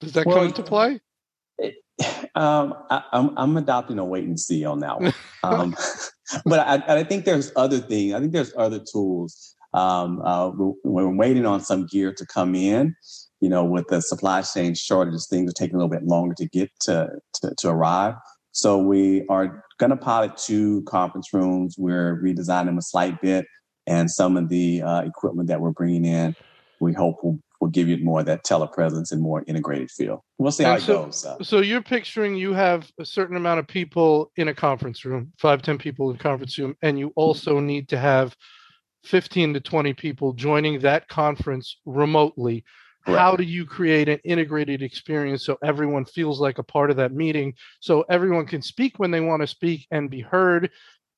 does 0.00 0.12
that 0.14 0.24
well, 0.26 0.36
come 0.36 0.46
into 0.46 0.62
play? 0.62 1.00
Um, 2.34 2.74
I, 2.90 2.96
am 3.12 3.28
I'm, 3.28 3.38
I'm 3.38 3.56
adopting 3.56 4.00
a 4.00 4.04
wait 4.04 4.24
and 4.24 4.38
see 4.38 4.64
on 4.64 4.80
that 4.80 5.00
one. 5.00 5.14
Um, 5.44 5.76
but 6.44 6.60
I, 6.60 7.00
I, 7.00 7.04
think 7.04 7.24
there's 7.24 7.52
other 7.56 7.78
things. 7.78 8.14
I 8.14 8.20
think 8.20 8.32
there's 8.32 8.54
other 8.56 8.80
tools. 8.80 9.54
Um, 9.72 10.22
uh, 10.22 10.50
we're, 10.50 10.72
we're, 10.84 11.14
waiting 11.14 11.46
on 11.46 11.60
some 11.60 11.86
gear 11.86 12.12
to 12.12 12.26
come 12.26 12.54
in. 12.54 12.94
You 13.40 13.48
know, 13.48 13.64
with 13.64 13.88
the 13.88 14.00
supply 14.00 14.42
chain 14.42 14.74
shortages, 14.74 15.26
things 15.28 15.50
are 15.50 15.54
taking 15.54 15.74
a 15.74 15.78
little 15.78 15.90
bit 15.90 16.04
longer 16.04 16.34
to 16.38 16.48
get 16.48 16.70
to 16.82 17.08
to, 17.40 17.54
to 17.58 17.68
arrive. 17.68 18.14
So 18.52 18.78
we 18.78 19.26
are 19.28 19.64
going 19.78 19.90
to 19.90 19.96
pilot 19.96 20.36
two 20.36 20.82
conference 20.84 21.34
rooms. 21.34 21.74
We're 21.76 22.22
redesigning 22.22 22.66
them 22.66 22.78
a 22.78 22.82
slight 22.82 23.20
bit, 23.20 23.46
and 23.86 24.10
some 24.10 24.36
of 24.36 24.48
the 24.48 24.82
uh, 24.82 25.02
equipment 25.02 25.48
that 25.48 25.60
we're 25.60 25.72
bringing 25.72 26.04
in, 26.04 26.36
we 26.80 26.92
hope 26.92 27.22
will 27.22 27.38
will 27.64 27.70
give 27.70 27.88
you 27.88 27.96
more 28.04 28.20
of 28.20 28.26
that 28.26 28.44
telepresence 28.44 29.10
and 29.10 29.22
more 29.22 29.42
integrated 29.46 29.90
feel. 29.90 30.22
We'll 30.36 30.52
see 30.52 30.64
how 30.64 30.74
and 30.74 30.82
it 30.82 30.84
so, 30.84 31.04
goes. 31.04 31.20
So. 31.20 31.38
so 31.40 31.60
you're 31.60 31.82
picturing 31.82 32.36
you 32.36 32.52
have 32.52 32.90
a 33.00 33.06
certain 33.06 33.36
amount 33.36 33.58
of 33.58 33.66
people 33.66 34.30
in 34.36 34.48
a 34.48 34.54
conference 34.54 35.04
room, 35.06 35.32
five, 35.38 35.62
ten 35.62 35.78
people 35.78 36.10
in 36.10 36.18
conference 36.18 36.58
room, 36.58 36.76
and 36.82 36.98
you 36.98 37.10
also 37.16 37.60
need 37.60 37.88
to 37.88 37.98
have 37.98 38.36
15 39.04 39.54
to 39.54 39.60
20 39.60 39.94
people 39.94 40.34
joining 40.34 40.80
that 40.80 41.08
conference 41.08 41.78
remotely 41.86 42.64
right. 43.06 43.18
how 43.18 43.36
do 43.36 43.44
you 43.44 43.66
create 43.66 44.08
an 44.08 44.18
integrated 44.24 44.82
experience 44.82 45.44
so 45.44 45.58
everyone 45.62 46.06
feels 46.06 46.40
like 46.40 46.56
a 46.56 46.62
part 46.62 46.90
of 46.90 46.96
that 46.96 47.12
meeting 47.12 47.52
so 47.80 48.02
everyone 48.08 48.46
can 48.46 48.62
speak 48.62 48.98
when 48.98 49.10
they 49.10 49.20
want 49.20 49.42
to 49.42 49.46
speak 49.46 49.86
and 49.90 50.08
be 50.08 50.22
heard 50.22 50.70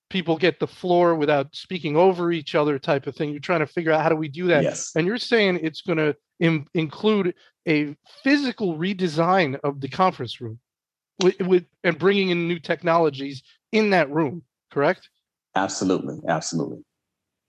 people 0.09 0.37
get 0.37 0.61
the 0.61 0.67
floor 0.67 1.15
without 1.15 1.55
speaking 1.55 1.97
over 1.97 2.31
each 2.31 2.55
other 2.55 2.79
type 2.79 3.07
of 3.07 3.17
thing. 3.17 3.31
You're 3.31 3.41
trying 3.41 3.61
to 3.61 3.67
figure 3.67 3.93
out 3.93 4.03
how 4.03 4.09
do 4.09 4.17
we 4.17 4.29
do 4.29 4.47
that. 4.49 4.63
Yes. 4.63 4.93
and 4.95 5.07
you're 5.07 5.19
saying 5.19 5.61
it's 5.63 5.81
going 5.81 5.99
to 5.99 6.17
Im- 6.41 6.67
include 6.75 7.35
a 7.67 7.97
physical 8.23 8.77
redesign 8.77 9.59
of 9.65 9.81
the 9.81 9.89
conference 9.89 10.41
room 10.41 10.59
with, 11.23 11.41
with 11.41 11.65
and 11.83 11.99
bringing 11.99 12.29
in 12.29 12.47
new 12.47 12.59
technologies 12.59 13.43
in 13.73 13.91
that 13.91 14.11
room 14.11 14.43
correct? 14.71 15.09
Absolutely 15.55 16.19
absolutely. 16.29 16.85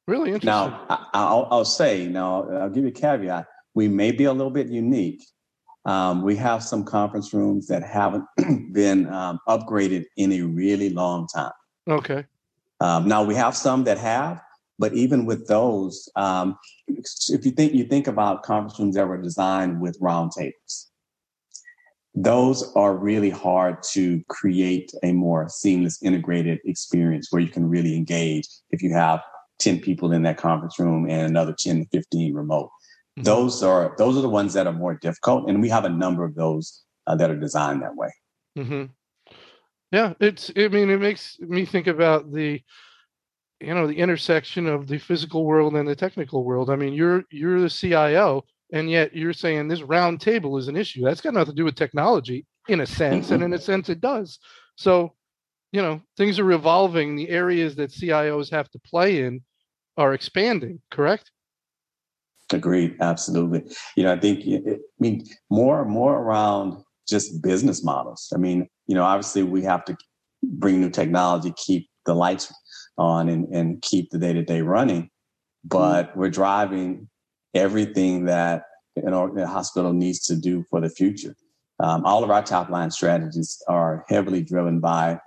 Really 0.07 0.31
interesting. 0.31 0.47
Now 0.47 0.85
I, 1.13 1.33
will 1.33 1.47
I'll 1.51 1.65
say 1.65 2.07
now 2.07 2.49
i'll 2.49 2.69
give 2.69 2.83
you 2.83 2.89
a 2.89 2.93
caveat. 2.93 3.45
We 3.75 3.89
may 3.89 4.11
be 4.11 4.23
a 4.23 4.31
little 4.31 4.51
bit 4.51 4.69
unique. 4.69 5.23
Um, 5.85 6.23
we 6.23 6.35
have 6.37 6.63
some 6.63 6.83
conference 6.83 7.33
rooms 7.33 7.67
that 7.67 7.83
haven't 7.83 8.23
been 8.73 9.07
um, 9.13 9.39
upgraded 9.47 10.05
in 10.15 10.31
a 10.31 10.41
really 10.41 10.89
long 10.89 11.27
time. 11.27 11.51
Okay 11.89 12.25
um, 12.79 13.07
now 13.07 13.23
we 13.23 13.35
have 13.35 13.55
some 13.55 13.83
that 13.85 13.97
have, 13.97 14.41
but 14.79 14.93
even 14.93 15.25
with 15.25 15.47
those, 15.47 16.09
um, 16.15 16.57
if 16.87 17.45
you 17.45 17.51
think 17.51 17.73
you 17.73 17.85
think 17.85 18.07
about 18.07 18.43
conference 18.43 18.79
rooms 18.79 18.95
that 18.95 19.07
were 19.07 19.21
designed 19.21 19.81
with 19.81 19.97
round 19.99 20.31
tables, 20.31 20.89
those 22.13 22.71
are 22.75 22.95
really 22.95 23.29
hard 23.29 23.81
to 23.91 24.23
create 24.27 24.91
a 25.03 25.11
more 25.11 25.47
seamless, 25.49 26.01
integrated 26.01 26.59
experience 26.65 27.27
where 27.31 27.41
you 27.41 27.49
can 27.49 27.69
really 27.69 27.95
engage 27.95 28.47
if 28.71 28.81
you 28.81 28.91
have 28.93 29.21
10 29.59 29.79
people 29.79 30.11
in 30.11 30.23
that 30.23 30.37
conference 30.37 30.79
room 30.79 31.07
and 31.09 31.27
another 31.27 31.53
10 31.57 31.81
to 31.81 31.85
15 31.89 32.33
remote. 32.33 32.69
Mm-hmm. 33.17 33.23
Those 33.23 33.63
are 33.63 33.95
those 33.97 34.15
are 34.15 34.21
the 34.21 34.29
ones 34.29 34.53
that 34.53 34.67
are 34.67 34.73
more 34.73 34.93
difficult, 34.95 35.49
and 35.49 35.59
we 35.61 35.69
have 35.69 35.85
a 35.85 35.89
number 35.89 36.23
of 36.23 36.35
those 36.35 36.83
uh, 37.07 37.15
that 37.15 37.31
are 37.31 37.39
designed 37.39 37.81
that 37.81 37.95
way. 37.95 38.13
Mm-hmm. 38.57 38.85
Yeah, 39.91 40.13
it's. 40.19 40.51
I 40.57 40.67
mean, 40.67 40.89
it 40.89 40.99
makes 40.99 41.39
me 41.39 41.65
think 41.65 41.87
about 41.87 42.31
the, 42.31 42.61
you 43.61 43.73
know, 43.73 43.87
the 43.87 43.97
intersection 43.97 44.67
of 44.67 44.87
the 44.87 44.97
physical 44.97 45.45
world 45.45 45.75
and 45.75 45.87
the 45.87 45.95
technical 45.95 46.43
world. 46.43 46.69
I 46.69 46.75
mean, 46.75 46.93
you're 46.93 47.23
you're 47.31 47.61
the 47.61 47.69
CIO, 47.69 48.43
and 48.73 48.89
yet 48.89 49.15
you're 49.15 49.33
saying 49.33 49.67
this 49.67 49.81
round 49.81 50.19
table 50.19 50.57
is 50.57 50.67
an 50.67 50.75
issue. 50.75 51.03
That's 51.03 51.21
got 51.21 51.33
nothing 51.33 51.53
to 51.53 51.55
do 51.55 51.63
with 51.63 51.75
technology, 51.75 52.45
in 52.67 52.81
a 52.81 52.85
sense, 52.85 53.31
and 53.31 53.41
in 53.41 53.53
a 53.53 53.59
sense, 53.59 53.87
it 53.87 54.01
does. 54.01 54.39
So, 54.75 55.13
you 55.71 55.81
know, 55.81 56.01
things 56.17 56.37
are 56.37 56.51
evolving. 56.51 57.15
The 57.15 57.29
areas 57.29 57.75
that 57.77 57.91
CIOs 57.91 58.51
have 58.51 58.69
to 58.71 58.79
play 58.79 59.23
in 59.23 59.41
are 59.95 60.13
expanding. 60.13 60.81
Correct? 60.91 61.31
Agreed. 62.51 62.97
Absolutely. 62.99 63.63
You 63.95 64.03
know, 64.03 64.11
I 64.11 64.19
think. 64.19 64.43
I 64.47 64.79
mean, 64.99 65.25
more 65.49 65.85
more 65.85 66.19
around 66.19 66.83
just 67.07 67.41
business 67.41 67.83
models. 67.83 68.31
I 68.33 68.37
mean, 68.37 68.67
you 68.87 68.95
know, 68.95 69.03
obviously 69.03 69.43
we 69.43 69.63
have 69.63 69.85
to 69.85 69.97
bring 70.43 70.81
new 70.81 70.89
technology, 70.89 71.53
keep 71.55 71.89
the 72.05 72.13
lights 72.13 72.53
on 72.97 73.29
and, 73.29 73.47
and 73.53 73.81
keep 73.81 74.09
the 74.09 74.17
day 74.17 74.33
to 74.33 74.43
day 74.43 74.61
running. 74.61 75.09
But 75.63 76.09
mm-hmm. 76.09 76.19
we're 76.19 76.29
driving 76.29 77.09
everything 77.53 78.25
that 78.25 78.63
an, 78.95 79.13
a 79.13 79.47
hospital 79.47 79.93
needs 79.93 80.25
to 80.27 80.35
do 80.35 80.63
for 80.69 80.81
the 80.81 80.89
future. 80.89 81.35
Um, 81.79 82.05
all 82.05 82.23
of 82.23 82.31
our 82.31 82.41
top 82.41 82.69
line 82.69 82.89
strategies 82.89 83.61
are 83.67 84.03
heavily 84.09 84.41
driven 84.41 84.79
by 84.79 85.19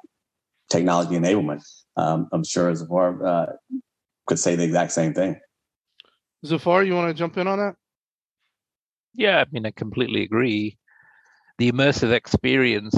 technology 0.69 1.17
enablement. 1.17 1.63
Um, 1.97 2.29
I'm 2.33 2.45
sure 2.45 2.75
Zafar 2.75 3.25
uh, 3.25 3.47
could 4.27 4.39
say 4.39 4.57
the 4.57 4.65
exact 4.65 4.93
same 4.93 5.15
thing. 5.15 5.39
Zafar, 6.45 6.83
you 6.85 6.95
want 6.95 7.09
to 7.09 7.15
jump 7.15 7.37
in 7.37 7.47
on 7.47 7.59
that? 7.59 7.75
Yeah, 9.15 9.39
I 9.39 9.45
mean, 9.51 9.67
I 9.67 9.71
completely 9.71 10.23
agree. 10.23 10.79
The 11.61 11.71
immersive 11.71 12.13
experience 12.13 12.97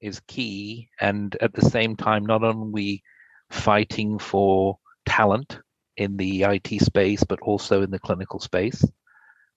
is 0.00 0.22
key. 0.26 0.88
And 0.98 1.36
at 1.42 1.52
the 1.52 1.60
same 1.60 1.94
time, 1.94 2.24
not 2.24 2.42
only 2.42 3.02
fighting 3.50 4.18
for 4.18 4.78
talent 5.04 5.58
in 5.98 6.16
the 6.16 6.44
IT 6.44 6.80
space, 6.80 7.22
but 7.22 7.38
also 7.42 7.82
in 7.82 7.90
the 7.90 7.98
clinical 7.98 8.40
space. 8.40 8.82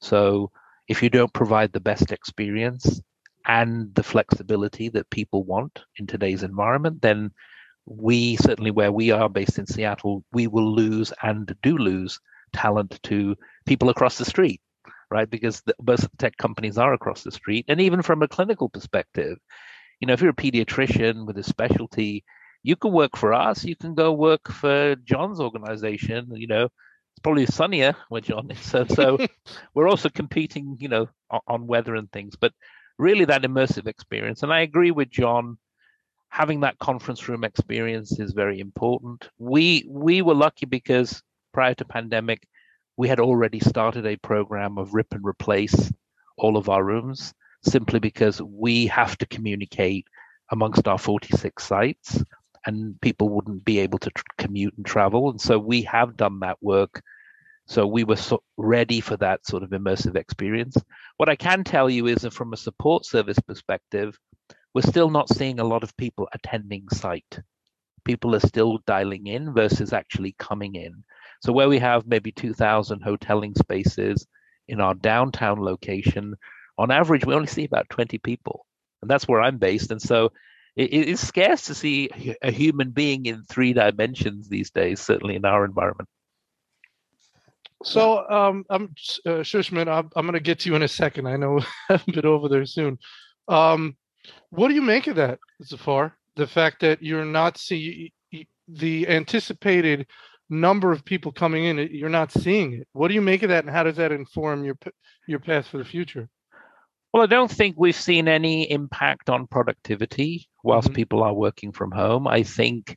So 0.01 0.51
if 0.89 1.01
you 1.01 1.09
don't 1.09 1.31
provide 1.31 1.71
the 1.71 1.79
best 1.79 2.11
experience 2.11 2.99
and 3.47 3.95
the 3.95 4.03
flexibility 4.03 4.89
that 4.89 5.09
people 5.09 5.45
want 5.45 5.79
in 5.95 6.05
today's 6.05 6.43
environment, 6.43 7.01
then 7.01 7.31
we 7.85 8.35
certainly 8.35 8.71
where 8.71 8.91
we 8.91 9.11
are 9.11 9.29
based 9.29 9.59
in 9.59 9.65
Seattle, 9.65 10.25
we 10.33 10.47
will 10.47 10.75
lose 10.75 11.13
and 11.23 11.55
do 11.63 11.77
lose 11.77 12.19
talent 12.51 12.99
to 13.03 13.37
people 13.65 13.89
across 13.89 14.17
the 14.17 14.25
street, 14.25 14.59
right? 15.11 15.29
Because 15.29 15.61
the, 15.61 15.75
most 15.85 16.07
tech 16.17 16.37
companies 16.37 16.77
are 16.77 16.93
across 16.93 17.23
the 17.23 17.31
street. 17.31 17.65
And 17.67 17.81
even 17.81 18.01
from 18.01 18.23
a 18.23 18.27
clinical 18.27 18.69
perspective, 18.69 19.37
you 19.99 20.07
know, 20.07 20.13
if 20.13 20.21
you're 20.21 20.31
a 20.31 20.33
pediatrician 20.33 21.27
with 21.27 21.37
a 21.37 21.43
specialty, 21.43 22.23
you 22.63 22.75
can 22.75 22.91
work 22.91 23.17
for 23.17 23.33
us. 23.33 23.63
You 23.63 23.75
can 23.75 23.93
go 23.93 24.13
work 24.13 24.51
for 24.51 24.95
John's 24.95 25.39
organization. 25.39 26.31
You 26.33 26.47
know, 26.47 26.63
it's 26.65 27.21
probably 27.21 27.45
sunnier 27.45 27.95
where 28.09 28.21
John 28.21 28.49
is. 28.49 28.59
So, 28.71 28.85
so 28.85 29.17
we're 29.73 29.89
also 29.89 30.09
competing, 30.09 30.77
you 30.79 30.87
know, 30.87 31.09
on, 31.29 31.41
on 31.47 31.67
weather 31.67 31.95
and 31.95 32.11
things. 32.11 32.35
But 32.39 32.53
really, 32.97 33.25
that 33.25 33.43
immersive 33.43 33.87
experience. 33.87 34.43
And 34.43 34.53
I 34.53 34.61
agree 34.61 34.91
with 34.91 35.09
John. 35.09 35.57
Having 36.29 36.61
that 36.61 36.79
conference 36.79 37.27
room 37.27 37.43
experience 37.43 38.17
is 38.17 38.31
very 38.31 38.61
important. 38.61 39.27
We 39.37 39.85
we 39.89 40.21
were 40.21 40.33
lucky 40.33 40.65
because 40.65 41.21
prior 41.51 41.73
to 41.73 41.83
pandemic, 41.83 42.47
we 42.97 43.07
had 43.07 43.19
already 43.19 43.59
started 43.59 44.05
a 44.05 44.17
program 44.17 44.77
of 44.77 44.93
rip 44.93 45.13
and 45.13 45.25
replace 45.25 45.91
all 46.37 46.57
of 46.57 46.69
our 46.69 46.83
rooms 46.83 47.33
simply 47.63 47.99
because 47.99 48.41
we 48.41 48.87
have 48.87 49.17
to 49.17 49.25
communicate 49.25 50.05
amongst 50.51 50.87
our 50.87 50.97
46 50.97 51.63
sites 51.63 52.23
and 52.65 52.99
people 53.01 53.29
wouldn't 53.29 53.65
be 53.65 53.79
able 53.79 53.99
to 53.99 54.09
tr- 54.11 54.23
commute 54.37 54.73
and 54.77 54.85
travel. 54.85 55.29
And 55.29 55.41
so 55.41 55.57
we 55.57 55.83
have 55.83 56.17
done 56.17 56.39
that 56.39 56.57
work. 56.61 57.01
So 57.67 57.87
we 57.87 58.03
were 58.03 58.17
so 58.17 58.43
ready 58.57 58.99
for 59.01 59.17
that 59.17 59.45
sort 59.45 59.63
of 59.63 59.69
immersive 59.69 60.15
experience. 60.15 60.77
What 61.17 61.29
I 61.29 61.35
can 61.35 61.63
tell 61.63 61.89
you 61.89 62.07
is 62.07 62.21
that 62.21 62.33
from 62.33 62.53
a 62.53 62.57
support 62.57 63.05
service 63.05 63.39
perspective, 63.39 64.17
we're 64.73 64.81
still 64.81 65.09
not 65.09 65.29
seeing 65.29 65.59
a 65.59 65.65
lot 65.65 65.83
of 65.83 65.95
people 65.97 66.27
attending 66.33 66.87
site. 66.89 67.39
People 68.03 68.35
are 68.35 68.39
still 68.39 68.79
dialing 68.85 69.27
in 69.27 69.53
versus 69.53 69.93
actually 69.93 70.35
coming 70.37 70.75
in. 70.75 71.03
So 71.41 71.51
where 71.51 71.69
we 71.69 71.79
have 71.79 72.07
maybe 72.07 72.31
2,000 72.31 73.03
hoteling 73.03 73.57
spaces 73.57 74.27
in 74.67 74.79
our 74.79 74.93
downtown 74.93 75.59
location, 75.59 76.35
on 76.77 76.91
average, 76.91 77.25
we 77.25 77.33
only 77.33 77.47
see 77.47 77.65
about 77.65 77.89
20 77.89 78.17
people. 78.19 78.65
And 79.01 79.09
that's 79.09 79.27
where 79.27 79.41
I'm 79.41 79.57
based. 79.57 79.91
And 79.91 80.01
so 80.01 80.31
it, 80.75 80.93
it's 80.93 81.21
scarce 81.21 81.65
to 81.65 81.73
see 81.73 82.35
a 82.41 82.51
human 82.51 82.91
being 82.91 83.25
in 83.25 83.43
three 83.43 83.73
dimensions 83.73 84.47
these 84.47 84.69
days, 84.69 84.99
certainly 84.99 85.35
in 85.35 85.45
our 85.45 85.65
environment. 85.65 86.07
So 87.83 88.29
um, 88.29 88.63
I'm 88.69 88.93
uh, 89.25 89.41
Shushman. 89.41 89.87
I'm, 89.87 90.09
I'm 90.15 90.25
going 90.25 90.33
to 90.33 90.39
get 90.39 90.59
to 90.59 90.69
you 90.69 90.75
in 90.75 90.83
a 90.83 90.87
second. 90.87 91.27
I 91.27 91.37
know 91.37 91.59
I 91.89 91.93
have 91.93 92.05
been 92.05 92.25
over 92.25 92.47
there 92.47 92.65
soon. 92.65 92.99
Um, 93.47 93.97
what 94.51 94.67
do 94.67 94.75
you 94.75 94.81
make 94.83 95.07
of 95.07 95.15
that, 95.15 95.39
Zafar? 95.63 96.15
The 96.35 96.45
fact 96.45 96.81
that 96.81 97.01
you're 97.01 97.25
not 97.25 97.57
seeing 97.57 98.11
the 98.67 99.07
anticipated 99.07 100.07
number 100.51 100.91
of 100.91 101.03
people 101.03 101.31
coming 101.31 101.65
in, 101.65 101.77
you're 101.91 102.09
not 102.09 102.31
seeing 102.31 102.73
it. 102.73 102.87
What 102.93 103.07
do 103.07 103.13
you 103.15 103.21
make 103.21 103.43
of 103.43 103.49
that, 103.49 103.63
and 103.63 103.73
how 103.73 103.83
does 103.83 103.97
that 103.97 104.11
inform 104.11 104.63
your 104.63 104.77
your 105.27 105.39
path 105.39 105.67
for 105.67 105.77
the 105.77 105.85
future? 105.85 106.29
Well, 107.13 107.23
I 107.23 107.27
don't 107.27 107.51
think 107.51 107.75
we've 107.77 107.95
seen 107.95 108.27
any 108.27 108.71
impact 108.71 109.29
on 109.29 109.47
productivity 109.47 110.47
whilst 110.63 110.89
mm-hmm. 110.89 110.95
people 110.95 111.23
are 111.23 111.33
working 111.33 111.71
from 111.71 111.91
home. 111.91 112.27
I 112.27 112.43
think 112.43 112.95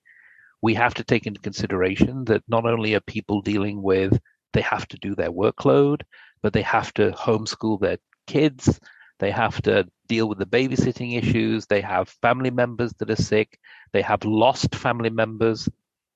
we 0.62 0.74
have 0.74 0.94
to 0.94 1.04
take 1.04 1.26
into 1.26 1.40
consideration 1.40 2.24
that 2.26 2.42
not 2.46 2.64
only 2.64 2.94
are 2.94 3.00
people 3.00 3.40
dealing 3.40 3.82
with 3.82 4.18
they 4.54 4.62
have 4.62 4.88
to 4.88 4.96
do 4.98 5.14
their 5.14 5.30
workload, 5.30 6.02
but 6.42 6.54
they 6.54 6.62
have 6.62 6.94
to 6.94 7.10
homeschool 7.10 7.80
their 7.80 7.98
kids. 8.26 8.80
They 9.18 9.30
have 9.30 9.60
to 9.62 9.86
deal 10.08 10.28
with 10.28 10.38
the 10.38 10.46
babysitting 10.46 11.18
issues. 11.18 11.66
They 11.66 11.82
have 11.82 12.08
family 12.22 12.50
members 12.50 12.92
that 12.94 13.10
are 13.10 13.16
sick. 13.16 13.58
They 13.92 14.02
have 14.02 14.24
lost 14.24 14.74
family 14.74 15.10
members 15.10 15.68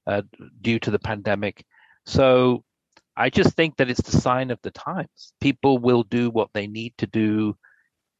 uh, 0.08 0.22
due 0.62 0.78
to 0.80 0.90
the 0.90 0.98
pandemic. 0.98 1.64
So 2.06 2.64
I 3.16 3.30
just 3.30 3.54
think 3.54 3.76
that 3.76 3.90
it's 3.90 4.02
the 4.02 4.18
sign 4.18 4.50
of 4.50 4.58
the 4.62 4.70
times. 4.70 5.32
People 5.40 5.78
will 5.78 6.02
do 6.02 6.30
what 6.30 6.48
they 6.54 6.66
need 6.66 6.94
to 6.98 7.06
do 7.06 7.56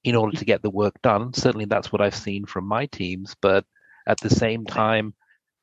in 0.05 0.15
order 0.15 0.37
to 0.37 0.45
get 0.45 0.63
the 0.63 0.71
work 0.71 1.01
done. 1.03 1.33
Certainly, 1.33 1.67
that's 1.67 1.91
what 1.91 2.03
I've 2.03 2.15
seen 2.15 2.45
from 2.45 2.67
my 2.67 2.87
teams. 2.87 3.35
But 3.41 3.65
at 4.07 4.21
the 4.21 4.31
same 4.31 4.67
time, 4.67 5.15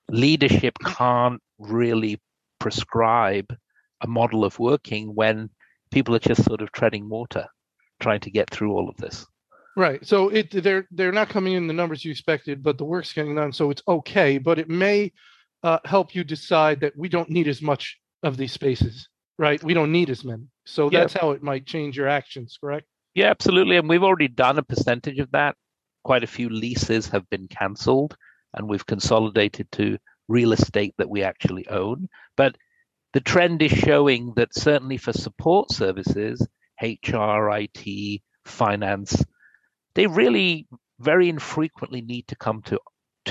leadership 0.10 0.78
can't 0.84 1.42
really 1.60 2.20
prescribe 2.60 3.56
a 4.02 4.08
model 4.08 4.44
of 4.44 4.58
working 4.60 5.14
when 5.14 5.50
people 5.92 6.16
are 6.16 6.20
just 6.20 6.44
sort 6.44 6.62
of 6.62 6.72
treading 6.72 7.08
water, 7.08 7.46
trying 8.00 8.22
to 8.22 8.32
get 8.32 8.50
through 8.50 8.74
all 8.74 8.90
of 8.90 8.98
this. 8.98 9.26
Right. 9.78 10.06
So 10.06 10.30
it 10.30 10.52
they're 10.52 10.88
they're 10.92 11.12
not 11.12 11.30
coming 11.30 11.54
in 11.54 11.68
the 11.68 11.74
numbers 11.74 12.06
you 12.06 12.12
expected, 12.12 12.64
but 12.64 12.78
the 12.78 12.86
work's 12.86 13.14
getting 13.14 13.36
done, 13.36 13.52
so 13.52 13.70
it's 13.70 13.84
okay. 13.88 14.38
But 14.38 14.58
it 14.58 14.70
may 14.70 15.12
uh, 15.66 15.80
help 15.84 16.14
you 16.14 16.24
decide 16.24 16.80
that 16.82 16.96
we 16.96 17.10
don't 17.10 17.30
need 17.30 17.48
as 17.48 17.60
much 17.60 18.00
of 18.22 18.38
these 18.38 18.52
spaces, 18.52 19.10
right? 19.40 19.62
We 19.64 19.74
don't 19.74 19.92
need 19.92 20.12
as 20.12 20.24
many. 20.24 20.44
So 20.66 20.92
Yeah. 20.92 21.00
that's 21.00 21.14
how 21.14 21.32
it 21.32 21.42
might 21.42 21.66
change 21.66 21.98
your 21.98 22.08
actions, 22.08 22.58
correct? 22.62 22.86
Yeah, 23.16 23.32
absolutely. 23.32 23.78
And 23.78 23.90
we've 23.90 24.04
already 24.04 24.28
done 24.28 24.60
a 24.60 24.64
percentage 24.64 25.18
of 25.18 25.32
that. 25.32 25.56
Quite 26.04 26.24
a 26.24 26.28
few 26.28 26.50
leases 26.50 27.08
have 27.10 27.28
been 27.32 27.48
cancelled, 27.48 28.16
and 28.54 28.70
we've 28.70 28.86
consolidated 28.86 29.72
to 29.72 29.98
real 30.28 30.54
estate 30.54 30.94
that 31.00 31.10
we 31.10 31.24
actually 31.24 31.68
own. 31.68 32.10
But 32.38 32.58
the 33.14 33.22
trend 33.22 33.64
is 33.64 33.72
showing 33.72 34.34
that 34.36 34.54
certainly 34.54 34.98
for 34.98 35.14
support 35.14 35.72
services, 35.72 36.48
HR, 36.80 37.50
IT, 37.50 38.22
finance, 38.46 39.24
they 39.96 40.06
really 40.06 40.68
very 41.00 41.28
infrequently 41.28 42.02
need 42.02 42.28
to 42.28 42.36
come 42.36 42.62
to 42.64 42.80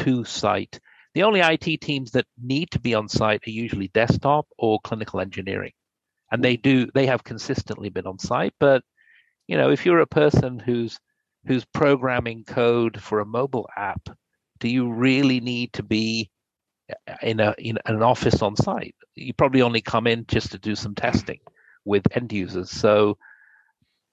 to 0.02 0.24
site. 0.24 0.80
The 1.14 1.22
only 1.22 1.40
IT 1.40 1.80
teams 1.80 2.10
that 2.12 2.26
need 2.42 2.70
to 2.72 2.80
be 2.80 2.94
on 2.94 3.08
site 3.08 3.42
are 3.46 3.50
usually 3.50 3.88
desktop 3.88 4.46
or 4.58 4.80
clinical 4.80 5.20
engineering. 5.20 5.72
And 6.32 6.42
they 6.42 6.56
do 6.56 6.88
they 6.94 7.06
have 7.06 7.22
consistently 7.22 7.88
been 7.88 8.06
on 8.06 8.18
site, 8.18 8.54
but 8.58 8.82
you 9.46 9.56
know, 9.56 9.70
if 9.70 9.84
you're 9.84 10.00
a 10.00 10.06
person 10.06 10.58
who's 10.58 10.98
who's 11.46 11.64
programming 11.66 12.44
code 12.44 13.00
for 13.00 13.20
a 13.20 13.26
mobile 13.26 13.68
app, 13.76 14.00
do 14.58 14.68
you 14.68 14.92
really 14.92 15.40
need 15.40 15.72
to 15.74 15.82
be 15.82 16.30
uh, 16.90 17.14
in 17.22 17.38
a 17.40 17.54
in 17.58 17.78
an 17.86 18.02
office 18.02 18.42
on 18.42 18.56
site? 18.56 18.96
You 19.14 19.34
probably 19.34 19.62
only 19.62 19.82
come 19.82 20.06
in 20.06 20.26
just 20.26 20.52
to 20.52 20.58
do 20.58 20.74
some 20.74 20.94
testing 20.94 21.40
with 21.84 22.06
end 22.16 22.32
users. 22.32 22.70
So 22.70 23.18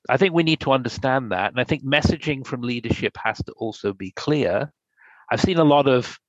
I 0.09 0.17
think 0.17 0.33
we 0.33 0.43
need 0.43 0.59
to 0.61 0.73
understand 0.73 1.31
that. 1.31 1.51
And 1.51 1.59
I 1.59 1.63
think 1.63 1.83
messaging 1.83 2.45
from 2.45 2.61
leadership 2.61 3.15
has 3.23 3.37
to 3.43 3.53
also 3.53 3.93
be 3.93 4.11
clear. 4.11 4.71
I've 5.31 5.41
seen 5.41 5.57
a 5.57 5.63
lot 5.63 5.87
of 5.87 6.19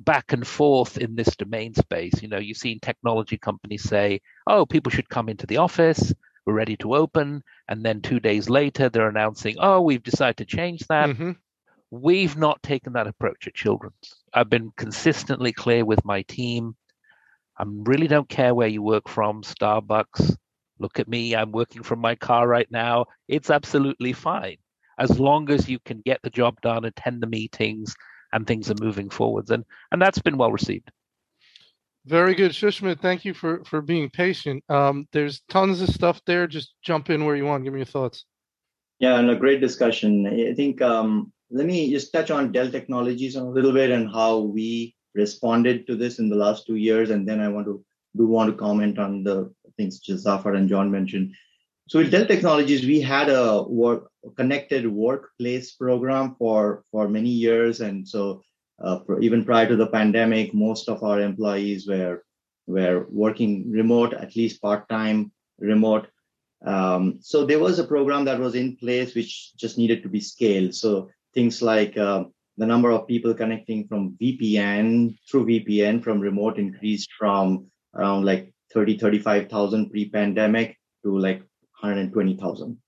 back 0.00 0.32
and 0.32 0.46
forth 0.46 0.98
in 0.98 1.14
this 1.14 1.36
domain 1.36 1.74
space. 1.74 2.22
You 2.22 2.28
know, 2.28 2.38
you've 2.38 2.56
seen 2.56 2.80
technology 2.80 3.38
companies 3.38 3.82
say, 3.82 4.20
oh, 4.46 4.66
people 4.66 4.90
should 4.90 5.08
come 5.08 5.28
into 5.28 5.46
the 5.46 5.58
office, 5.58 6.12
we're 6.46 6.54
ready 6.54 6.76
to 6.78 6.94
open. 6.94 7.42
And 7.68 7.84
then 7.84 8.00
two 8.00 8.18
days 8.18 8.48
later, 8.48 8.88
they're 8.88 9.08
announcing, 9.08 9.56
oh, 9.60 9.82
we've 9.82 10.02
decided 10.02 10.38
to 10.38 10.44
change 10.44 10.86
that. 10.88 11.10
Mhm. 11.10 11.36
We've 11.90 12.36
not 12.36 12.62
taken 12.62 12.94
that 12.94 13.06
approach 13.06 13.46
at 13.46 13.54
Children's. 13.54 14.24
I've 14.32 14.48
been 14.50 14.72
consistently 14.76 15.52
clear 15.52 15.84
with 15.84 16.04
my 16.04 16.22
team. 16.22 16.76
I 17.58 17.64
really 17.66 18.08
don't 18.08 18.28
care 18.28 18.54
where 18.54 18.68
you 18.68 18.82
work 18.82 19.08
from, 19.08 19.42
Starbucks. 19.42 20.36
Look 20.78 20.98
at 20.98 21.08
me, 21.08 21.36
I'm 21.36 21.52
working 21.52 21.82
from 21.82 21.98
my 21.98 22.14
car 22.14 22.48
right 22.48 22.70
now. 22.70 23.06
It's 23.28 23.50
absolutely 23.50 24.14
fine 24.14 24.56
as 25.00 25.18
long 25.18 25.50
as 25.50 25.68
you 25.68 25.78
can 25.78 26.02
get 26.04 26.20
the 26.22 26.30
job 26.30 26.60
done, 26.60 26.84
attend 26.84 27.22
the 27.22 27.26
meetings, 27.26 27.96
and 28.32 28.46
things 28.46 28.70
are 28.70 28.76
moving 28.80 29.10
forwards. 29.10 29.50
And 29.50 29.64
and 29.92 30.00
that's 30.00 30.20
been 30.20 30.38
well 30.38 30.52
received. 30.52 30.90
Very 32.06 32.34
good, 32.34 32.52
Shushma. 32.52 32.98
Thank 32.98 33.24
you 33.24 33.34
for 33.34 33.62
for 33.64 33.82
being 33.82 34.08
patient. 34.10 34.64
Um, 34.68 35.06
there's 35.12 35.40
tons 35.48 35.82
of 35.82 35.90
stuff 35.90 36.20
there. 36.26 36.46
Just 36.46 36.74
jump 36.82 37.10
in 37.10 37.24
where 37.24 37.36
you 37.36 37.44
want. 37.44 37.64
Give 37.64 37.72
me 37.72 37.80
your 37.80 37.86
thoughts. 37.86 38.24
Yeah, 38.98 39.18
and 39.18 39.30
a 39.30 39.36
great 39.36 39.60
discussion. 39.60 40.26
I 40.26 40.54
think 40.54 40.80
um, 40.82 41.32
let 41.50 41.66
me 41.66 41.90
just 41.90 42.12
touch 42.12 42.30
on 42.30 42.52
Dell 42.52 42.70
Technologies 42.70 43.36
a 43.36 43.42
little 43.42 43.72
bit 43.72 43.90
and 43.90 44.10
how 44.10 44.38
we 44.38 44.94
responded 45.14 45.86
to 45.86 45.96
this 45.96 46.18
in 46.18 46.28
the 46.28 46.36
last 46.36 46.66
two 46.66 46.76
years, 46.76 47.10
and 47.10 47.28
then 47.28 47.40
I 47.40 47.48
want 47.48 47.66
to 47.66 47.84
do 48.16 48.26
want 48.26 48.50
to 48.50 48.56
comment 48.56 48.98
on 48.98 49.22
the 49.22 49.52
things 49.76 50.00
Zafar 50.04 50.54
and 50.54 50.68
John 50.68 50.90
mentioned. 50.90 51.34
So 51.90 51.98
with 51.98 52.12
Dell 52.12 52.24
Technologies, 52.24 52.86
we 52.86 53.00
had 53.00 53.28
a 53.28 53.64
work 53.64 54.12
connected 54.36 54.86
workplace 54.86 55.72
program 55.72 56.36
for 56.38 56.84
for 56.92 57.08
many 57.08 57.30
years, 57.30 57.80
and 57.80 58.06
so 58.06 58.44
uh, 58.78 59.00
even 59.20 59.44
prior 59.44 59.66
to 59.66 59.74
the 59.74 59.88
pandemic, 59.88 60.54
most 60.54 60.88
of 60.88 61.02
our 61.02 61.20
employees 61.20 61.88
were 61.88 62.22
were 62.68 63.08
working 63.10 63.72
remote, 63.72 64.14
at 64.14 64.36
least 64.36 64.62
part 64.62 64.88
time 64.88 65.32
remote. 65.58 66.06
Um, 66.64 67.18
so 67.20 67.44
there 67.44 67.58
was 67.58 67.80
a 67.80 67.90
program 67.92 68.24
that 68.26 68.38
was 68.38 68.54
in 68.54 68.76
place 68.76 69.16
which 69.16 69.56
just 69.56 69.76
needed 69.76 70.04
to 70.04 70.08
be 70.08 70.20
scaled. 70.20 70.76
So 70.76 71.10
things 71.34 71.60
like 71.60 71.98
uh, 71.98 72.22
the 72.56 72.66
number 72.66 72.92
of 72.92 73.08
people 73.08 73.34
connecting 73.34 73.88
from 73.88 74.16
VPN 74.22 75.18
through 75.28 75.46
VPN 75.46 76.04
from 76.04 76.20
remote 76.20 76.56
increased 76.56 77.10
from 77.18 77.66
around 77.96 78.26
like 78.26 78.54
30, 78.72 78.96
35,000 78.96 79.90
pre-pandemic 79.90 80.78
to 81.02 81.18
like 81.18 81.42
120,000 81.82 82.78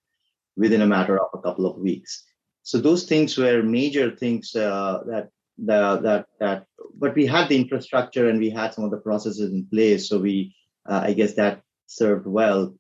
within 0.56 0.82
a 0.82 0.86
matter 0.86 1.18
of 1.18 1.28
a 1.34 1.42
couple 1.42 1.66
of 1.66 1.78
weeks. 1.78 2.24
So 2.62 2.78
those 2.78 3.04
things 3.04 3.36
were 3.36 3.62
major 3.62 4.14
things 4.14 4.54
uh, 4.54 5.00
that 5.06 5.30
the, 5.58 6.00
that 6.02 6.26
that 6.40 6.66
but 6.94 7.14
we 7.14 7.26
had 7.26 7.48
the 7.48 7.56
infrastructure 7.56 8.28
and 8.28 8.38
we 8.38 8.50
had 8.50 8.72
some 8.72 8.84
of 8.84 8.90
the 8.90 8.98
processes 8.98 9.52
in 9.52 9.66
place. 9.66 10.08
So 10.08 10.18
we 10.18 10.54
uh, 10.88 11.00
I 11.04 11.12
guess 11.12 11.34
that 11.34 11.62
served 11.86 12.26
well 12.26 12.74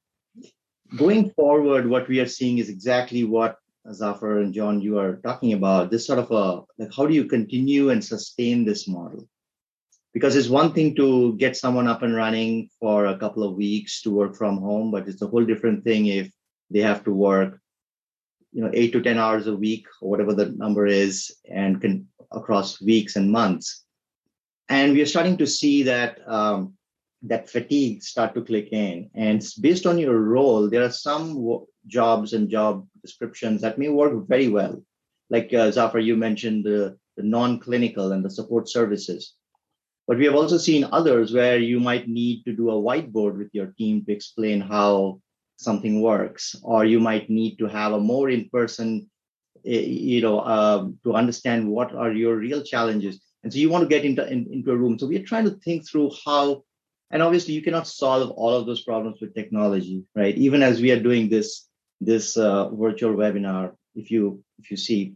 going 0.96 1.30
forward, 1.30 1.88
what 1.88 2.08
we 2.08 2.20
are 2.20 2.26
seeing 2.26 2.58
is 2.58 2.68
exactly 2.68 3.24
what 3.24 3.58
Zafar 3.92 4.38
and 4.38 4.54
John 4.54 4.80
you 4.80 4.98
are 4.98 5.16
talking 5.16 5.52
about. 5.52 5.90
This 5.90 6.06
sort 6.06 6.18
of 6.18 6.30
a 6.30 6.62
like 6.78 6.94
how 6.94 7.06
do 7.06 7.14
you 7.14 7.24
continue 7.24 7.90
and 7.90 8.04
sustain 8.04 8.64
this 8.64 8.86
model? 8.86 9.28
Because 10.12 10.36
it's 10.36 10.48
one 10.48 10.72
thing 10.74 10.94
to 10.96 11.34
get 11.36 11.56
someone 11.56 11.88
up 11.88 12.02
and 12.02 12.14
running 12.14 12.68
for 12.78 13.06
a 13.06 13.18
couple 13.18 13.42
of 13.42 13.56
weeks 13.56 14.02
to 14.02 14.10
work 14.10 14.36
from 14.36 14.58
home, 14.58 14.90
but 14.90 15.08
it's 15.08 15.22
a 15.22 15.26
whole 15.26 15.44
different 15.44 15.84
thing 15.84 16.06
if 16.06 16.30
they 16.70 16.80
have 16.80 17.02
to 17.04 17.12
work, 17.12 17.58
you 18.52 18.62
know, 18.62 18.70
eight 18.74 18.92
to 18.92 19.00
ten 19.00 19.18
hours 19.18 19.46
a 19.46 19.56
week 19.56 19.86
or 20.00 20.10
whatever 20.10 20.34
the 20.34 20.50
number 20.50 20.86
is, 20.86 21.34
and 21.50 21.80
can 21.80 22.08
across 22.30 22.80
weeks 22.80 23.16
and 23.16 23.30
months. 23.30 23.84
And 24.68 24.92
we 24.92 25.02
are 25.02 25.06
starting 25.06 25.38
to 25.38 25.46
see 25.46 25.82
that 25.84 26.20
um, 26.28 26.74
that 27.22 27.48
fatigue 27.48 28.02
start 28.02 28.34
to 28.34 28.42
click 28.42 28.72
in. 28.72 29.10
And 29.14 29.42
based 29.60 29.86
on 29.86 29.98
your 29.98 30.18
role, 30.18 30.68
there 30.68 30.82
are 30.82 30.90
some 30.90 31.34
wo- 31.34 31.68
jobs 31.86 32.32
and 32.32 32.50
job 32.50 32.86
descriptions 33.00 33.60
that 33.62 33.78
may 33.78 33.88
work 33.88 34.26
very 34.26 34.48
well. 34.48 34.82
Like 35.30 35.54
uh, 35.54 35.70
Zafar, 35.70 36.00
you 36.00 36.16
mentioned 36.16 36.64
the, 36.64 36.98
the 37.16 37.22
non-clinical 37.22 38.12
and 38.12 38.24
the 38.24 38.30
support 38.30 38.68
services. 38.68 39.34
But 40.12 40.18
we 40.18 40.26
have 40.26 40.34
also 40.34 40.58
seen 40.58 40.86
others 40.92 41.32
where 41.32 41.56
you 41.56 41.80
might 41.80 42.06
need 42.06 42.44
to 42.44 42.52
do 42.52 42.68
a 42.68 42.74
whiteboard 42.74 43.38
with 43.38 43.48
your 43.54 43.72
team 43.78 44.04
to 44.04 44.12
explain 44.12 44.60
how 44.60 45.22
something 45.56 46.02
works, 46.02 46.54
or 46.62 46.84
you 46.84 47.00
might 47.00 47.30
need 47.30 47.56
to 47.60 47.66
have 47.66 47.94
a 47.94 47.98
more 47.98 48.28
in-person, 48.28 49.08
eh, 49.64 49.80
you 49.80 50.20
know, 50.20 50.40
um, 50.40 50.98
to 51.04 51.14
understand 51.14 51.66
what 51.66 51.94
are 51.94 52.12
your 52.12 52.36
real 52.36 52.62
challenges. 52.62 53.22
And 53.42 53.50
so 53.50 53.58
you 53.58 53.70
want 53.70 53.84
to 53.84 53.88
get 53.88 54.04
into 54.04 54.30
in, 54.30 54.52
into 54.52 54.72
a 54.72 54.76
room. 54.76 54.98
So 54.98 55.06
we 55.06 55.16
are 55.16 55.24
trying 55.24 55.46
to 55.46 55.56
think 55.64 55.88
through 55.88 56.10
how 56.26 56.62
and 57.10 57.22
obviously 57.22 57.54
you 57.54 57.62
cannot 57.62 57.88
solve 57.88 58.32
all 58.32 58.54
of 58.54 58.66
those 58.66 58.84
problems 58.84 59.18
with 59.22 59.34
technology 59.34 60.04
right 60.14 60.36
even 60.36 60.62
as 60.62 60.82
we 60.82 60.90
are 60.90 61.02
doing 61.02 61.30
this 61.30 61.68
this 62.02 62.36
uh, 62.36 62.68
virtual 62.70 63.14
webinar 63.14 63.72
if 63.94 64.10
you 64.10 64.44
if 64.58 64.70
you 64.70 64.76
see 64.76 65.14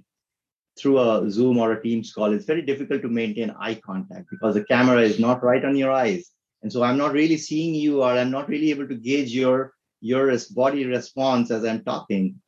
through 0.79 0.99
a 0.99 1.31
zoom 1.31 1.59
or 1.59 1.73
a 1.73 1.83
teams 1.83 2.13
call 2.13 2.33
it's 2.33 2.45
very 2.45 2.63
difficult 2.63 3.03
to 3.03 3.09
maintain 3.09 3.51
eye 3.59 3.75
contact 3.75 4.27
because 4.31 4.55
the 4.55 4.65
camera 4.65 5.01
is 5.01 5.19
not 5.19 5.43
right 5.43 5.65
on 5.65 5.77
your 5.77 5.93
eyes. 5.93 6.31
And 6.63 6.73
so 6.73 6.83
i'm 6.83 6.99
not 6.99 7.13
really 7.13 7.37
seeing 7.37 7.75
you 7.75 8.03
or 8.03 8.11
i'm 8.11 8.31
not 8.31 8.49
really 8.49 8.71
able 8.71 8.89
to 8.89 8.95
gauge 8.95 9.33
your 9.33 9.73
your 10.01 10.33
body 10.51 10.87
response 10.87 11.51
as 11.51 11.65
i'm 11.65 11.85
talking. 11.85 12.41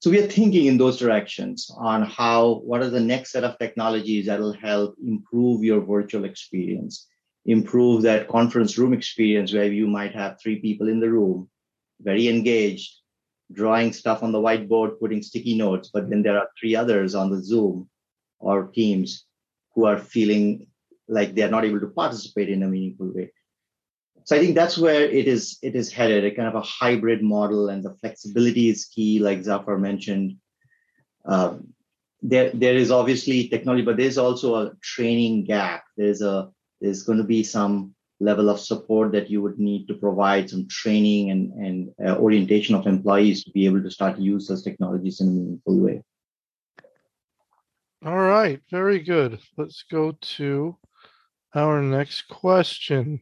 So 0.00 0.10
we 0.10 0.18
are 0.18 0.26
thinking 0.26 0.66
in 0.66 0.78
those 0.78 0.98
directions 0.98 1.70
on 1.78 2.02
how 2.02 2.60
what 2.64 2.82
are 2.82 2.90
the 2.90 3.00
next 3.00 3.32
set 3.32 3.44
of 3.44 3.58
technologies 3.58 4.26
that 4.26 4.40
will 4.40 4.52
help 4.52 4.96
improve 5.00 5.62
your 5.62 5.80
virtual 5.80 6.24
experience 6.24 7.06
improve 7.46 8.02
that 8.02 8.28
conference 8.28 8.78
room 8.78 8.92
experience 8.92 9.52
where 9.52 9.72
you 9.72 9.86
might 9.86 10.14
have 10.14 10.40
three 10.40 10.60
people 10.60 10.88
in 10.88 11.00
the 11.00 11.10
room, 11.10 11.48
very 12.00 12.28
engaged, 12.28 13.01
drawing 13.52 13.92
stuff 13.92 14.22
on 14.22 14.32
the 14.32 14.38
whiteboard, 14.38 14.98
putting 14.98 15.22
sticky 15.22 15.56
notes, 15.56 15.90
but 15.92 16.08
then 16.08 16.22
there 16.22 16.38
are 16.38 16.48
three 16.58 16.74
others 16.74 17.14
on 17.14 17.30
the 17.30 17.42
Zoom 17.42 17.88
or 18.38 18.64
Teams 18.68 19.26
who 19.74 19.84
are 19.86 19.98
feeling 19.98 20.66
like 21.08 21.34
they're 21.34 21.50
not 21.50 21.64
able 21.64 21.80
to 21.80 21.88
participate 21.88 22.48
in 22.48 22.62
a 22.62 22.68
meaningful 22.68 23.12
way. 23.12 23.32
So 24.24 24.36
I 24.36 24.38
think 24.38 24.54
that's 24.54 24.78
where 24.78 25.02
it 25.02 25.26
is 25.26 25.58
it 25.62 25.74
is 25.74 25.92
headed, 25.92 26.24
a 26.24 26.30
kind 26.30 26.48
of 26.48 26.54
a 26.54 26.60
hybrid 26.60 27.22
model, 27.22 27.68
and 27.68 27.82
the 27.82 27.94
flexibility 27.94 28.68
is 28.68 28.84
key, 28.84 29.18
like 29.18 29.42
Zafar 29.42 29.78
mentioned. 29.78 30.36
Um, 31.24 31.74
there, 32.22 32.50
there 32.50 32.76
is 32.76 32.92
obviously 32.92 33.48
technology, 33.48 33.84
but 33.84 33.96
there's 33.96 34.18
also 34.18 34.54
a 34.54 34.72
training 34.80 35.44
gap. 35.44 35.82
There's 35.96 36.22
a 36.22 36.50
there's 36.80 37.02
going 37.02 37.18
to 37.18 37.24
be 37.24 37.42
some 37.42 37.94
level 38.22 38.48
of 38.48 38.60
support 38.60 39.12
that 39.12 39.30
you 39.30 39.42
would 39.42 39.58
need 39.58 39.86
to 39.88 39.94
provide 39.94 40.48
some 40.48 40.66
training 40.68 41.30
and, 41.30 41.52
and 41.52 41.90
uh, 42.06 42.16
orientation 42.16 42.74
of 42.74 42.86
employees 42.86 43.44
to 43.44 43.50
be 43.50 43.66
able 43.66 43.82
to 43.82 43.90
start 43.90 44.16
to 44.16 44.22
use 44.22 44.46
those 44.46 44.62
technologies 44.62 45.20
in 45.20 45.28
a 45.28 45.30
meaningful 45.30 45.78
way. 45.80 46.02
All 48.04 48.18
right, 48.18 48.60
very 48.70 49.00
good. 49.00 49.40
Let's 49.56 49.84
go 49.90 50.12
to 50.36 50.76
our 51.54 51.82
next 51.82 52.22
question. 52.28 53.20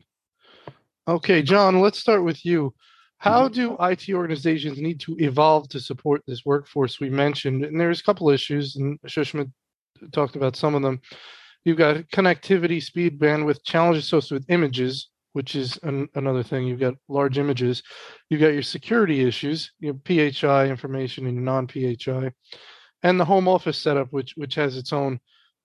Okay, 1.08 1.42
John, 1.42 1.80
let's 1.80 1.98
start 1.98 2.24
with 2.24 2.44
you. 2.44 2.74
How 3.18 3.48
do 3.48 3.76
IT 3.80 4.08
organizations 4.10 4.80
need 4.80 4.98
to 5.00 5.14
evolve 5.18 5.68
to 5.70 5.80
support 5.80 6.22
this 6.26 6.46
workforce 6.46 7.00
we 7.00 7.10
mentioned? 7.10 7.64
And 7.64 7.78
there's 7.78 8.00
a 8.00 8.04
couple 8.04 8.30
issues, 8.30 8.76
and 8.76 8.98
Shushma 9.06 9.50
talked 10.12 10.36
about 10.36 10.56
some 10.56 10.74
of 10.74 10.80
them. 10.80 11.00
You've 11.64 11.78
got 11.78 11.96
connectivity, 12.08 12.82
speed, 12.82 13.18
bandwidth, 13.18 13.62
challenges 13.64 14.04
associated 14.04 14.46
with 14.46 14.50
images, 14.50 15.10
which 15.32 15.54
is 15.54 15.78
an, 15.82 16.08
another 16.14 16.42
thing. 16.42 16.66
You've 16.66 16.80
got 16.80 16.94
large 17.08 17.38
images. 17.38 17.82
You've 18.28 18.40
got 18.40 18.54
your 18.54 18.62
security 18.62 19.22
issues, 19.22 19.70
you 19.78 19.92
know, 19.92 20.00
PHI 20.32 20.68
information 20.68 21.26
and 21.26 21.34
your 21.34 21.44
non-PHI, 21.44 22.32
and 23.02 23.20
the 23.20 23.24
home 23.24 23.48
office 23.48 23.78
setup, 23.78 24.08
which 24.10 24.34
which 24.36 24.54
has 24.54 24.76
its 24.76 24.92
own 24.92 25.20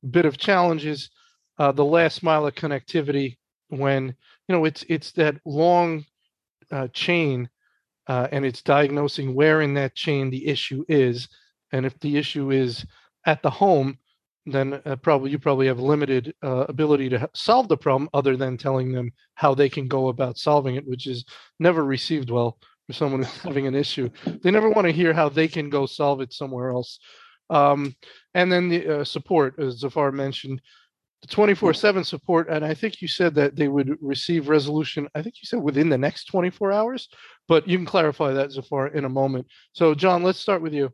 bit 0.10 0.26
of 0.26 0.38
challenges. 0.38 1.10
Uh, 1.58 1.72
the 1.72 1.86
last 1.86 2.22
mile 2.22 2.46
of 2.46 2.56
connectivity, 2.56 3.38
when 3.70 4.16
you 4.48 4.56
know 4.56 4.66
it's 4.66 4.84
it's 4.90 5.12
that 5.14 5.36
long 5.46 6.06
uh, 6.72 6.88
chain, 6.90 7.50
uh, 8.08 8.28
and 8.32 8.46
it's 8.46 8.62
diagnosing 8.62 9.34
where 9.34 9.62
in 9.62 9.74
that 9.76 9.96
chain 9.96 10.30
the 10.30 10.46
issue 10.48 10.84
is, 10.90 11.30
and 11.72 11.86
if 11.86 11.98
the 12.00 12.18
issue 12.18 12.52
is 12.52 12.86
at 13.26 13.42
the 13.42 13.50
home, 13.50 13.98
then 14.46 14.82
uh, 14.86 14.96
probably 14.98 15.32
you 15.32 15.40
probably 15.40 15.68
have 15.68 15.80
limited 15.80 16.34
uh, 16.44 16.66
ability 16.70 17.10
to 17.10 17.30
solve 17.34 17.68
the 17.68 17.78
problem 17.78 18.10
other 18.14 18.38
than 18.38 18.58
telling 18.58 18.92
them 18.92 19.12
how 19.34 19.56
they 19.56 19.70
can 19.70 19.88
go 19.88 20.10
about 20.10 20.38
solving 20.38 20.76
it 20.76 20.88
which 20.88 21.08
is 21.08 21.26
never 21.60 21.84
received 21.84 22.30
well 22.30 22.58
for 22.88 22.94
someone 22.94 23.24
who's 23.24 23.38
having 23.44 23.68
an 23.68 23.76
issue. 23.76 24.10
They 24.44 24.52
never 24.52 24.70
want 24.70 24.86
to 24.86 24.94
hear 24.94 25.14
how 25.14 25.30
they 25.30 25.48
can 25.48 25.70
go 25.70 25.86
solve 25.86 26.22
it 26.22 26.34
somewhere 26.34 26.70
else. 26.70 27.00
Um, 27.50 27.96
and 28.34 28.52
then 28.52 28.70
the 28.70 29.02
uh, 29.02 29.04
support 29.04 29.60
as 29.60 29.82
zafar 29.82 30.12
mentioned 30.12 30.62
the 31.22 31.28
24-7 31.28 32.06
support 32.06 32.50
and 32.50 32.66
i 32.66 32.74
think 32.74 33.02
you 33.02 33.08
said 33.08 33.36
that 33.36 33.56
they 33.56 33.68
would 33.68 33.98
receive 34.02 34.50
resolution 34.50 35.08
i 35.16 35.22
think 35.22 35.36
you 35.36 35.46
said 35.46 35.62
within 35.62 35.88
the 35.88 35.98
next 35.98 36.26
24 36.26 36.72
hours 36.72 37.08
but 37.48 37.68
you 37.68 37.78
can 37.78 37.86
clarify 37.86 38.34
that 38.34 38.52
zafar 38.52 38.88
in 38.88 39.06
a 39.06 39.10
moment. 39.10 39.46
So 39.74 39.94
john 39.94 40.24
let's 40.24 40.40
start 40.40 40.64
with 40.64 40.74
you 40.74 40.92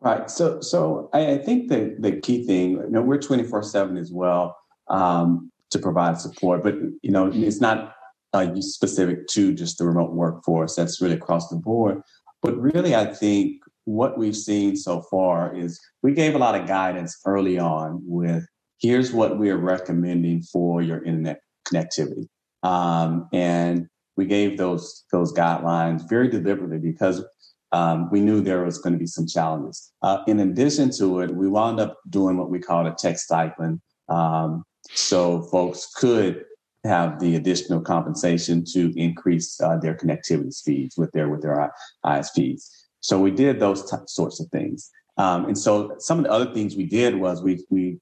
Right. 0.00 0.30
So, 0.30 0.60
so 0.60 1.10
I, 1.12 1.32
I 1.32 1.38
think 1.38 1.68
the 1.68 1.96
the 1.98 2.20
key 2.20 2.46
thing, 2.46 2.72
you 2.72 2.90
know, 2.90 3.02
we're 3.02 3.18
twenty 3.18 3.42
four 3.42 3.62
seven 3.64 3.96
as 3.96 4.12
well 4.12 4.56
um, 4.88 5.50
to 5.70 5.78
provide 5.78 6.20
support, 6.20 6.62
but 6.62 6.74
you 7.02 7.10
know, 7.10 7.30
it's 7.34 7.60
not 7.60 7.94
uh, 8.32 8.48
specific 8.60 9.26
to 9.28 9.52
just 9.52 9.78
the 9.78 9.84
remote 9.84 10.12
workforce. 10.12 10.76
That's 10.76 11.00
really 11.00 11.16
across 11.16 11.48
the 11.48 11.56
board. 11.56 12.00
But 12.42 12.56
really, 12.60 12.94
I 12.94 13.06
think 13.06 13.60
what 13.86 14.18
we've 14.18 14.36
seen 14.36 14.76
so 14.76 15.02
far 15.10 15.54
is 15.56 15.80
we 16.02 16.12
gave 16.12 16.36
a 16.36 16.38
lot 16.38 16.54
of 16.54 16.68
guidance 16.68 17.18
early 17.26 17.58
on 17.58 18.00
with 18.04 18.46
here's 18.80 19.12
what 19.12 19.38
we 19.38 19.50
are 19.50 19.56
recommending 19.56 20.42
for 20.42 20.80
your 20.80 21.02
internet 21.02 21.40
connectivity, 21.66 22.28
um, 22.62 23.28
and 23.32 23.88
we 24.16 24.26
gave 24.26 24.58
those 24.58 25.04
those 25.10 25.32
guidelines 25.32 26.08
very 26.08 26.28
deliberately 26.28 26.78
because 26.78 27.24
um, 27.72 28.08
we 28.10 28.20
knew 28.20 28.40
there 28.40 28.64
was 28.64 28.78
going 28.78 28.92
to 28.92 28.98
be 28.98 29.06
some 29.06 29.26
challenges. 29.26 29.92
Uh, 30.02 30.22
in 30.26 30.40
addition 30.40 30.90
to 30.98 31.20
it, 31.20 31.34
we 31.34 31.48
wound 31.48 31.80
up 31.80 31.98
doing 32.08 32.36
what 32.36 32.50
we 32.50 32.58
called 32.58 32.86
a 32.86 32.92
tech 32.92 33.18
stipend. 33.18 33.80
Um, 34.08 34.64
so 34.90 35.42
folks 35.42 35.92
could 35.94 36.44
have 36.84 37.20
the 37.20 37.36
additional 37.36 37.80
compensation 37.80 38.64
to 38.72 38.92
increase 38.96 39.60
uh, 39.60 39.76
their 39.76 39.94
connectivity 39.94 40.52
speeds 40.52 40.96
with 40.96 41.12
their 41.12 41.28
with 41.28 41.42
their 41.42 41.70
ISPs. 42.06 42.70
So 43.00 43.20
we 43.20 43.30
did 43.30 43.60
those 43.60 43.90
t- 43.90 43.96
sorts 44.06 44.40
of 44.40 44.48
things. 44.48 44.90
Um, 45.18 45.46
and 45.46 45.58
so 45.58 45.96
some 45.98 46.18
of 46.18 46.24
the 46.24 46.30
other 46.30 46.52
things 46.54 46.76
we 46.76 46.86
did 46.86 47.16
was 47.16 47.42
we 47.42 47.64
we 47.68 47.98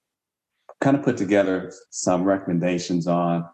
kind 0.80 0.96
of 0.96 1.02
put 1.02 1.16
together 1.16 1.72
some 1.90 2.22
recommendations 2.22 3.06
on 3.06 3.44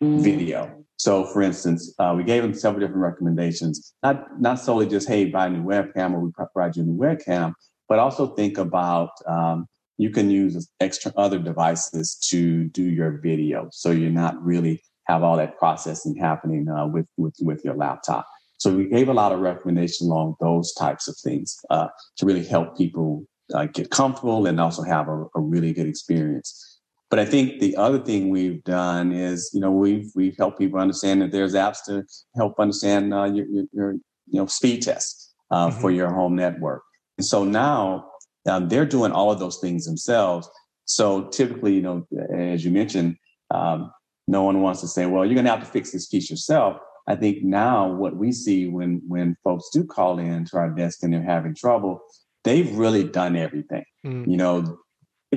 video. 0.00 0.85
So, 0.98 1.24
for 1.26 1.42
instance, 1.42 1.94
uh, 1.98 2.14
we 2.16 2.24
gave 2.24 2.42
them 2.42 2.54
several 2.54 2.80
different 2.80 3.02
recommendations, 3.02 3.94
not 4.02 4.40
not 4.40 4.58
solely 4.58 4.88
just 4.88 5.08
hey, 5.08 5.26
buy 5.26 5.46
a 5.46 5.50
new 5.50 5.62
webcam 5.62 6.14
or 6.14 6.20
we 6.20 6.30
provide 6.32 6.76
you 6.76 6.82
a 6.82 6.86
new 6.86 6.98
webcam, 6.98 7.52
but 7.88 7.98
also 7.98 8.28
think 8.34 8.58
about 8.58 9.10
um, 9.26 9.66
you 9.98 10.10
can 10.10 10.30
use 10.30 10.68
extra 10.80 11.12
other 11.16 11.38
devices 11.38 12.16
to 12.30 12.64
do 12.68 12.82
your 12.82 13.18
video, 13.22 13.68
so 13.72 13.90
you're 13.90 14.10
not 14.10 14.42
really 14.42 14.82
have 15.06 15.22
all 15.22 15.36
that 15.36 15.58
processing 15.58 16.16
happening 16.16 16.68
uh, 16.68 16.86
with 16.86 17.06
with 17.16 17.36
with 17.40 17.64
your 17.64 17.74
laptop. 17.74 18.26
So 18.58 18.74
we 18.74 18.86
gave 18.86 19.08
a 19.08 19.14
lot 19.14 19.32
of 19.32 19.40
recommendations 19.40 20.08
along 20.08 20.36
those 20.40 20.72
types 20.72 21.08
of 21.08 21.16
things 21.22 21.58
uh, 21.70 21.88
to 22.16 22.26
really 22.26 22.44
help 22.44 22.76
people 22.76 23.26
uh, 23.52 23.66
get 23.66 23.90
comfortable 23.90 24.46
and 24.46 24.58
also 24.60 24.82
have 24.82 25.08
a, 25.08 25.24
a 25.34 25.40
really 25.40 25.72
good 25.72 25.86
experience. 25.86 26.75
But 27.08 27.20
I 27.20 27.24
think 27.24 27.60
the 27.60 27.76
other 27.76 28.00
thing 28.00 28.30
we've 28.30 28.62
done 28.64 29.12
is, 29.12 29.50
you 29.54 29.60
know, 29.60 29.70
we've 29.70 30.10
we've 30.14 30.36
helped 30.36 30.58
people 30.58 30.80
understand 30.80 31.22
that 31.22 31.30
there's 31.30 31.54
apps 31.54 31.78
to 31.86 32.04
help 32.34 32.58
understand 32.58 33.14
uh, 33.14 33.24
your, 33.24 33.46
your, 33.46 33.64
your, 33.72 33.92
you 33.92 34.40
know 34.40 34.46
speed 34.46 34.82
tests 34.82 35.32
uh, 35.50 35.68
mm-hmm. 35.68 35.80
for 35.80 35.90
your 35.90 36.12
home 36.12 36.34
network. 36.34 36.82
And 37.18 37.24
so 37.24 37.44
now 37.44 38.08
um, 38.48 38.68
they're 38.68 38.86
doing 38.86 39.12
all 39.12 39.30
of 39.30 39.38
those 39.38 39.58
things 39.58 39.84
themselves. 39.86 40.48
So 40.84 41.28
typically, 41.28 41.74
you 41.74 41.82
know, 41.82 42.06
as 42.36 42.64
you 42.64 42.70
mentioned, 42.70 43.16
um, 43.52 43.92
no 44.28 44.42
one 44.42 44.60
wants 44.60 44.80
to 44.80 44.88
say, 44.88 45.06
"Well, 45.06 45.24
you're 45.24 45.34
going 45.34 45.44
to 45.44 45.50
have 45.50 45.60
to 45.60 45.66
fix 45.66 45.92
this 45.92 46.08
piece 46.08 46.28
yourself." 46.28 46.78
I 47.06 47.14
think 47.14 47.44
now 47.44 47.92
what 47.92 48.16
we 48.16 48.32
see 48.32 48.66
when 48.66 49.00
when 49.06 49.36
folks 49.44 49.68
do 49.72 49.84
call 49.84 50.18
in 50.18 50.44
to 50.46 50.56
our 50.56 50.70
desk 50.70 51.02
and 51.02 51.12
they're 51.12 51.22
having 51.22 51.54
trouble, 51.54 52.00
they've 52.42 52.76
really 52.76 53.04
done 53.04 53.36
everything. 53.36 53.84
Mm. 54.04 54.28
You 54.28 54.36
know, 54.36 54.78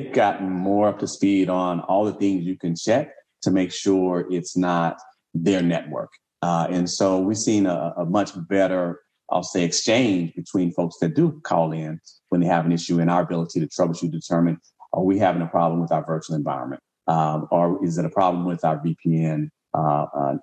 they've 0.03 0.13
gotten 0.13 0.49
more 0.49 0.87
up 0.87 0.99
to 0.99 1.07
speed 1.07 1.49
on 1.49 1.81
all 1.81 2.05
the 2.05 2.13
things 2.13 2.43
you 2.43 2.57
can 2.57 2.75
check 2.75 3.11
to 3.41 3.51
make 3.51 3.71
sure 3.71 4.25
it's 4.29 4.57
not 4.57 4.97
their 5.33 5.61
network. 5.61 6.09
Uh, 6.41 6.67
and 6.69 6.89
so 6.89 7.19
we've 7.19 7.37
seen 7.37 7.65
a, 7.65 7.93
a, 7.97 8.05
much 8.05 8.31
better, 8.47 9.01
I'll 9.29 9.43
say, 9.43 9.63
exchange 9.63 10.33
between 10.35 10.71
folks 10.71 10.97
that 11.01 11.15
do 11.15 11.39
call 11.43 11.71
in 11.73 11.99
when 12.29 12.41
they 12.41 12.47
have 12.47 12.65
an 12.65 12.71
issue 12.71 12.99
and 12.99 13.09
our 13.09 13.21
ability 13.21 13.59
to 13.59 13.67
troubleshoot, 13.67 14.11
determine 14.11 14.57
are 14.93 15.03
we 15.03 15.19
having 15.19 15.41
a 15.41 15.47
problem 15.47 15.81
with 15.81 15.91
our 15.91 16.05
virtual 16.05 16.35
environment? 16.35 16.81
Um, 17.07 17.47
or 17.51 17.83
is 17.83 17.97
it 17.97 18.05
a 18.05 18.09
problem 18.09 18.45
with 18.45 18.63
our 18.63 18.79
VPN 18.79 19.49
uh, 19.73 20.05
uh, 20.15 20.35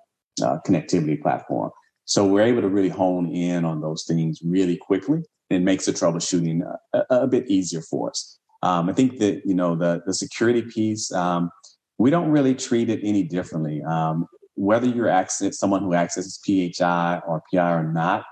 uh, 0.43 0.57
connectivity 0.65 1.21
platform? 1.21 1.71
So 2.05 2.25
we're 2.25 2.43
able 2.43 2.61
to 2.61 2.69
really 2.69 2.89
hone 2.89 3.27
in 3.33 3.65
on 3.65 3.81
those 3.81 4.05
things 4.05 4.39
really 4.43 4.77
quickly 4.77 5.23
and 5.49 5.65
makes 5.65 5.85
the 5.85 5.93
troubleshooting 5.93 6.61
a, 6.93 7.05
a 7.09 7.27
bit 7.27 7.47
easier 7.49 7.81
for 7.81 8.09
us. 8.09 8.37
Um, 8.63 8.89
I 8.89 8.93
think 8.93 9.19
that 9.19 9.41
you 9.45 9.53
know 9.53 9.75
the 9.75 10.01
the 10.05 10.13
security 10.13 10.61
piece. 10.61 11.11
Um, 11.11 11.51
we 11.99 12.09
don't 12.11 12.29
really 12.29 12.53
treat 12.53 12.89
it 12.89 12.99
any 13.03 13.23
differently. 13.23 13.81
Um, 13.83 14.27
whether 14.55 14.87
you're 14.87 15.09
access 15.09 15.59
someone 15.59 15.81
who 15.81 15.93
accesses 15.93 16.39
PHI 16.45 17.21
or 17.27 17.43
PI 17.51 17.71
or 17.73 17.91
not, 17.91 18.23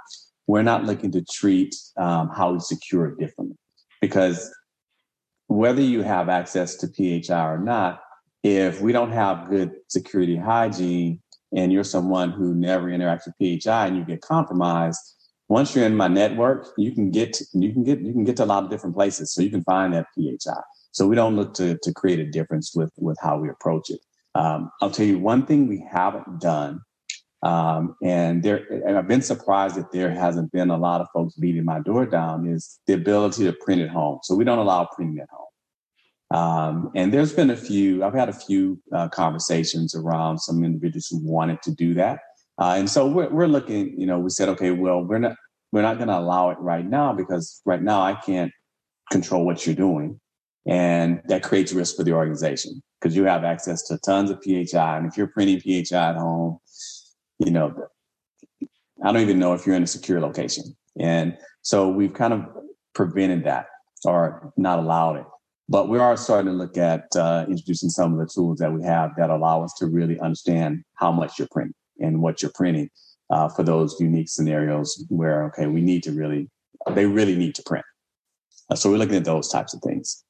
we're 0.48 0.64
not 0.64 0.84
looking 0.84 1.12
to 1.12 1.24
treat 1.24 1.76
um, 1.98 2.30
how 2.30 2.54
we 2.54 2.60
secure 2.60 3.08
it 3.08 3.20
differently 3.20 3.56
because 4.02 4.54
whether 5.48 5.82
you 5.82 6.02
have 6.02 6.30
access 6.30 6.76
to 6.76 6.88
PHI 6.88 7.46
or 7.46 7.60
not, 7.60 8.02
if 8.44 8.82
we 8.82 8.92
don't 8.92 9.12
have 9.12 9.50
good 9.50 9.72
security 9.88 10.36
hygiene 10.36 11.22
and 11.56 11.72
you're 11.72 11.84
someone 11.84 12.32
who 12.32 12.54
never 12.54 12.88
interacts 12.88 13.26
with 13.26 13.36
PHI 13.64 13.88
and 13.88 13.98
you 13.98 14.04
get 14.04 14.22
compromised, 14.22 15.15
once 15.48 15.76
you're 15.76 15.86
in 15.86 15.96
my 15.96 16.08
network, 16.08 16.68
you 16.78 16.92
can 16.92 17.12
get 17.12 17.40
you 17.54 17.72
can 17.72 17.84
get 17.84 18.00
you 18.02 18.14
can 18.14 18.24
get 18.24 18.38
to 18.38 18.44
a 18.44 18.46
lot 18.46 18.64
of 18.64 18.70
different 18.70 18.96
places. 18.96 19.34
So 19.34 19.42
you 19.42 19.50
can 19.50 19.64
find 19.64 19.94
that 19.94 20.08
PHI. 20.16 20.60
So 20.92 21.08
we 21.08 21.16
don't 21.16 21.36
look 21.36 21.54
to 21.56 21.78
to 21.82 21.94
create 21.94 22.20
a 22.20 22.30
difference 22.30 22.74
with 22.76 22.92
with 22.98 23.18
how 23.22 23.38
we 23.38 23.50
approach 23.50 23.90
it. 23.90 24.00
Um, 24.34 24.72
I'll 24.82 24.92
tell 24.92 25.06
you 25.06 25.20
one 25.20 25.46
thing 25.46 25.68
we 25.68 25.86
haven't 25.90 26.42
done, 26.42 26.82
um, 27.44 27.96
and 28.04 28.42
there 28.42 28.66
and 28.88 28.98
I've 28.98 29.08
been 29.08 29.22
surprised 29.22 29.76
that 29.76 29.92
there 29.92 30.10
hasn't 30.10 30.52
been 30.52 30.72
a 30.72 30.78
lot 30.78 31.02
of 31.02 31.08
folks 31.14 31.36
beating 31.36 31.66
my 31.66 31.80
door 31.80 32.06
down 32.06 32.48
is 32.48 32.80
the 32.88 32.94
ability 32.94 33.44
to 33.46 33.54
print 33.54 33.82
at 33.82 33.90
home. 33.90 34.20
So 34.24 34.36
we 34.36 34.46
don't 34.46 34.60
allow 34.60 34.90
printing 34.96 35.20
at 35.20 35.30
home. 35.30 35.46
Um, 36.32 36.92
and 36.96 37.14
there's 37.14 37.34
been 37.34 37.52
a 37.52 37.58
few. 37.58 38.04
I've 38.04 38.16
had 38.16 38.30
a 38.30 38.34
few 38.34 38.82
uh, 38.92 39.10
conversations 39.10 39.94
around 39.94 40.40
some 40.40 40.64
individuals 40.64 41.08
who 41.08 41.20
wanted 41.20 41.62
to 41.62 41.72
do 41.72 41.94
that. 41.94 42.20
Uh, 42.58 42.76
and 42.78 42.90
so 42.90 43.08
we're, 43.08 43.30
we're 43.30 43.48
looking, 43.48 44.00
you 44.00 44.06
know, 44.06 44.20
we 44.20 44.30
said, 44.30 44.50
okay, 44.50 44.72
well, 44.72 45.02
we're 45.04 45.20
not, 45.20 45.36
we're 45.72 45.82
not 45.82 45.98
going 45.98 46.08
to 46.08 46.18
allow 46.18 46.50
it 46.52 46.58
right 46.60 46.86
now 46.86 47.14
because 47.14 47.62
right 47.66 47.82
now 47.82 48.02
I 48.02 48.14
can't 48.14 48.52
control 49.12 49.46
what 49.46 49.66
you're 49.66 49.76
doing. 49.76 50.20
And 50.66 51.22
that 51.26 51.44
creates 51.44 51.74
risk 51.74 51.96
for 51.96 52.04
the 52.04 52.14
organization 52.14 52.82
because 53.00 53.16
you 53.16 53.26
have 53.26 53.44
access 53.44 53.84
to 53.84 54.00
tons 54.00 54.32
of 54.32 54.42
PHI. 54.44 54.98
And 54.98 55.06
if 55.06 55.18
you're 55.18 55.28
printing 55.28 55.60
PHI 55.60 56.10
at 56.10 56.16
home, 56.16 56.58
you 57.40 57.52
know, 57.52 57.76
I 59.04 59.12
don't 59.12 59.22
even 59.22 59.38
know 59.38 59.54
if 59.54 59.68
you're 59.68 59.76
in 59.76 59.84
a 59.84 59.88
secure 59.88 60.20
location. 60.20 60.76
And 60.98 61.38
so 61.62 61.90
we've 61.90 62.14
kind 62.14 62.34
of 62.34 62.46
prevented 62.96 63.44
that 63.44 63.68
or 64.06 64.54
not 64.58 64.80
allowed 64.80 65.18
it. 65.18 65.26
But 65.68 65.90
we 65.90 66.00
are 66.00 66.16
starting 66.16 66.52
to 66.52 66.58
look 66.58 66.78
at 66.78 67.08
uh, 67.16 67.46
introducing 67.50 67.90
some 67.90 68.14
of 68.14 68.20
the 68.20 68.32
tools 68.34 68.60
that 68.60 68.72
we 68.72 68.84
have 68.84 69.12
that 69.18 69.30
allow 69.30 69.64
us 69.64 69.74
to 69.80 69.88
really 69.88 70.20
understand 70.20 70.84
how 70.96 71.12
much 71.12 71.38
you're 71.38 71.48
printing 71.52 71.74
and 72.00 72.22
what 72.22 72.42
you're 72.42 72.52
printing 72.54 72.90
uh, 73.30 73.50
for 73.50 73.64
those 73.64 74.00
unique 74.00 74.30
scenarios 74.30 75.04
where 75.10 75.46
okay 75.46 75.68
we 75.68 75.82
need 75.82 76.04
to 76.04 76.12
really 76.12 76.50
they 76.94 77.06
really 77.06 77.36
need 77.36 77.56
to 77.56 77.64
print. 77.64 77.86
Uh, 78.70 78.76
so 78.76 78.90
we're 78.90 78.98
looking 78.98 79.16
at 79.16 79.26
those 79.26 79.50
types 79.50 79.74
of 79.74 79.82
things. 79.82 80.24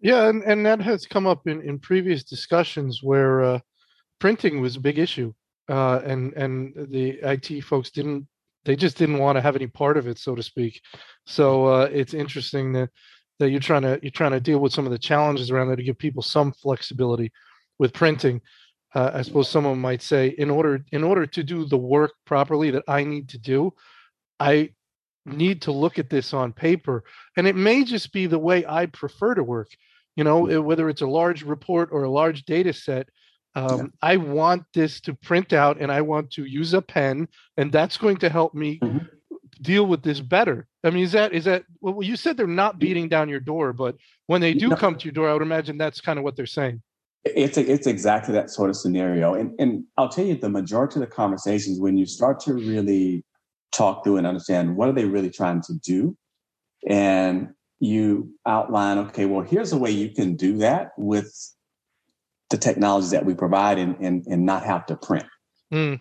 Yeah 0.00 0.28
and, 0.28 0.42
and 0.42 0.66
that 0.66 0.80
has 0.80 1.06
come 1.06 1.26
up 1.26 1.46
in, 1.46 1.62
in 1.62 1.78
previous 1.78 2.24
discussions 2.24 3.02
where 3.02 3.42
uh, 3.42 3.58
printing 4.18 4.60
was 4.60 4.76
a 4.76 4.80
big 4.80 4.98
issue 4.98 5.32
uh, 5.68 6.00
and 6.04 6.32
and 6.34 6.74
the 6.90 7.18
it 7.22 7.64
folks 7.64 7.90
didn't 7.90 8.26
they 8.64 8.76
just 8.76 8.98
didn't 8.98 9.18
want 9.18 9.36
to 9.36 9.42
have 9.42 9.56
any 9.56 9.68
part 9.68 9.96
of 9.96 10.08
it 10.08 10.18
so 10.18 10.34
to 10.34 10.42
speak. 10.42 10.80
So 11.24 11.66
uh, 11.66 11.88
it's 11.92 12.14
interesting 12.14 12.72
that 12.72 12.90
that 13.38 13.50
you're 13.50 13.60
trying 13.60 13.82
to 13.82 13.98
you're 14.02 14.10
trying 14.10 14.32
to 14.32 14.40
deal 14.40 14.58
with 14.58 14.72
some 14.72 14.86
of 14.86 14.92
the 14.92 14.98
challenges 14.98 15.50
around 15.50 15.68
there 15.68 15.76
to 15.76 15.82
give 15.82 15.98
people 15.98 16.22
some 16.22 16.52
flexibility 16.52 17.32
with 17.78 17.92
printing 17.92 18.40
uh, 18.96 19.10
I 19.12 19.20
suppose 19.20 19.50
someone 19.50 19.78
might 19.78 20.00
say, 20.00 20.28
in 20.38 20.48
order 20.48 20.82
in 20.90 21.04
order 21.04 21.26
to 21.26 21.42
do 21.42 21.66
the 21.66 21.76
work 21.76 22.12
properly 22.24 22.70
that 22.70 22.84
I 22.88 23.04
need 23.04 23.28
to 23.28 23.38
do, 23.38 23.74
I 24.40 24.70
need 25.26 25.60
to 25.62 25.72
look 25.72 25.98
at 25.98 26.08
this 26.08 26.32
on 26.32 26.54
paper, 26.54 27.04
and 27.36 27.46
it 27.46 27.56
may 27.56 27.84
just 27.84 28.10
be 28.10 28.26
the 28.26 28.38
way 28.38 28.64
I 28.66 28.86
prefer 28.86 29.34
to 29.34 29.42
work. 29.42 29.68
You 30.16 30.24
know, 30.24 30.44
mm. 30.44 30.64
whether 30.64 30.88
it's 30.88 31.02
a 31.02 31.06
large 31.06 31.42
report 31.42 31.90
or 31.92 32.04
a 32.04 32.10
large 32.10 32.46
data 32.46 32.72
set, 32.72 33.10
um, 33.54 33.76
yeah. 33.78 33.84
I 34.00 34.16
want 34.16 34.64
this 34.72 34.98
to 35.02 35.12
print 35.12 35.52
out, 35.52 35.78
and 35.78 35.92
I 35.92 36.00
want 36.00 36.30
to 36.32 36.46
use 36.46 36.72
a 36.72 36.80
pen, 36.80 37.28
and 37.58 37.70
that's 37.70 37.98
going 37.98 38.16
to 38.18 38.30
help 38.30 38.54
me 38.54 38.78
mm-hmm. 38.78 39.04
deal 39.60 39.84
with 39.84 40.02
this 40.02 40.20
better. 40.20 40.66
I 40.84 40.88
mean, 40.88 41.04
is 41.04 41.12
that 41.12 41.34
is 41.34 41.44
that 41.44 41.64
well? 41.82 42.02
You 42.02 42.16
said 42.16 42.38
they're 42.38 42.46
not 42.46 42.78
beating 42.78 43.10
down 43.10 43.28
your 43.28 43.40
door, 43.40 43.74
but 43.74 43.96
when 44.26 44.40
they 44.40 44.54
do 44.54 44.68
no. 44.68 44.76
come 44.76 44.96
to 44.96 45.04
your 45.04 45.12
door, 45.12 45.28
I 45.28 45.34
would 45.34 45.42
imagine 45.42 45.76
that's 45.76 46.00
kind 46.00 46.18
of 46.18 46.24
what 46.24 46.34
they're 46.34 46.46
saying. 46.46 46.80
It's 47.34 47.56
a, 47.56 47.70
it's 47.70 47.86
exactly 47.86 48.32
that 48.34 48.50
sort 48.50 48.70
of 48.70 48.76
scenario, 48.76 49.34
and 49.34 49.52
and 49.58 49.84
I'll 49.96 50.08
tell 50.08 50.24
you 50.24 50.36
the 50.36 50.48
majority 50.48 50.96
of 50.96 51.00
the 51.00 51.14
conversations 51.14 51.80
when 51.80 51.96
you 51.96 52.06
start 52.06 52.40
to 52.40 52.54
really 52.54 53.24
talk 53.72 54.04
through 54.04 54.18
and 54.18 54.26
understand 54.26 54.76
what 54.76 54.88
are 54.88 54.92
they 54.92 55.04
really 55.04 55.30
trying 55.30 55.60
to 55.62 55.74
do, 55.82 56.16
and 56.88 57.48
you 57.80 58.30
outline, 58.46 58.98
okay, 58.98 59.26
well, 59.26 59.42
here's 59.42 59.72
a 59.72 59.78
way 59.78 59.90
you 59.90 60.10
can 60.10 60.36
do 60.36 60.56
that 60.58 60.92
with 60.96 61.34
the 62.50 62.56
technologies 62.56 63.10
that 63.10 63.26
we 63.26 63.34
provide, 63.34 63.78
and 63.78 63.96
and, 64.00 64.24
and 64.26 64.46
not 64.46 64.62
have 64.62 64.86
to 64.86 64.96
print. 64.96 65.26
Mm. 65.72 66.00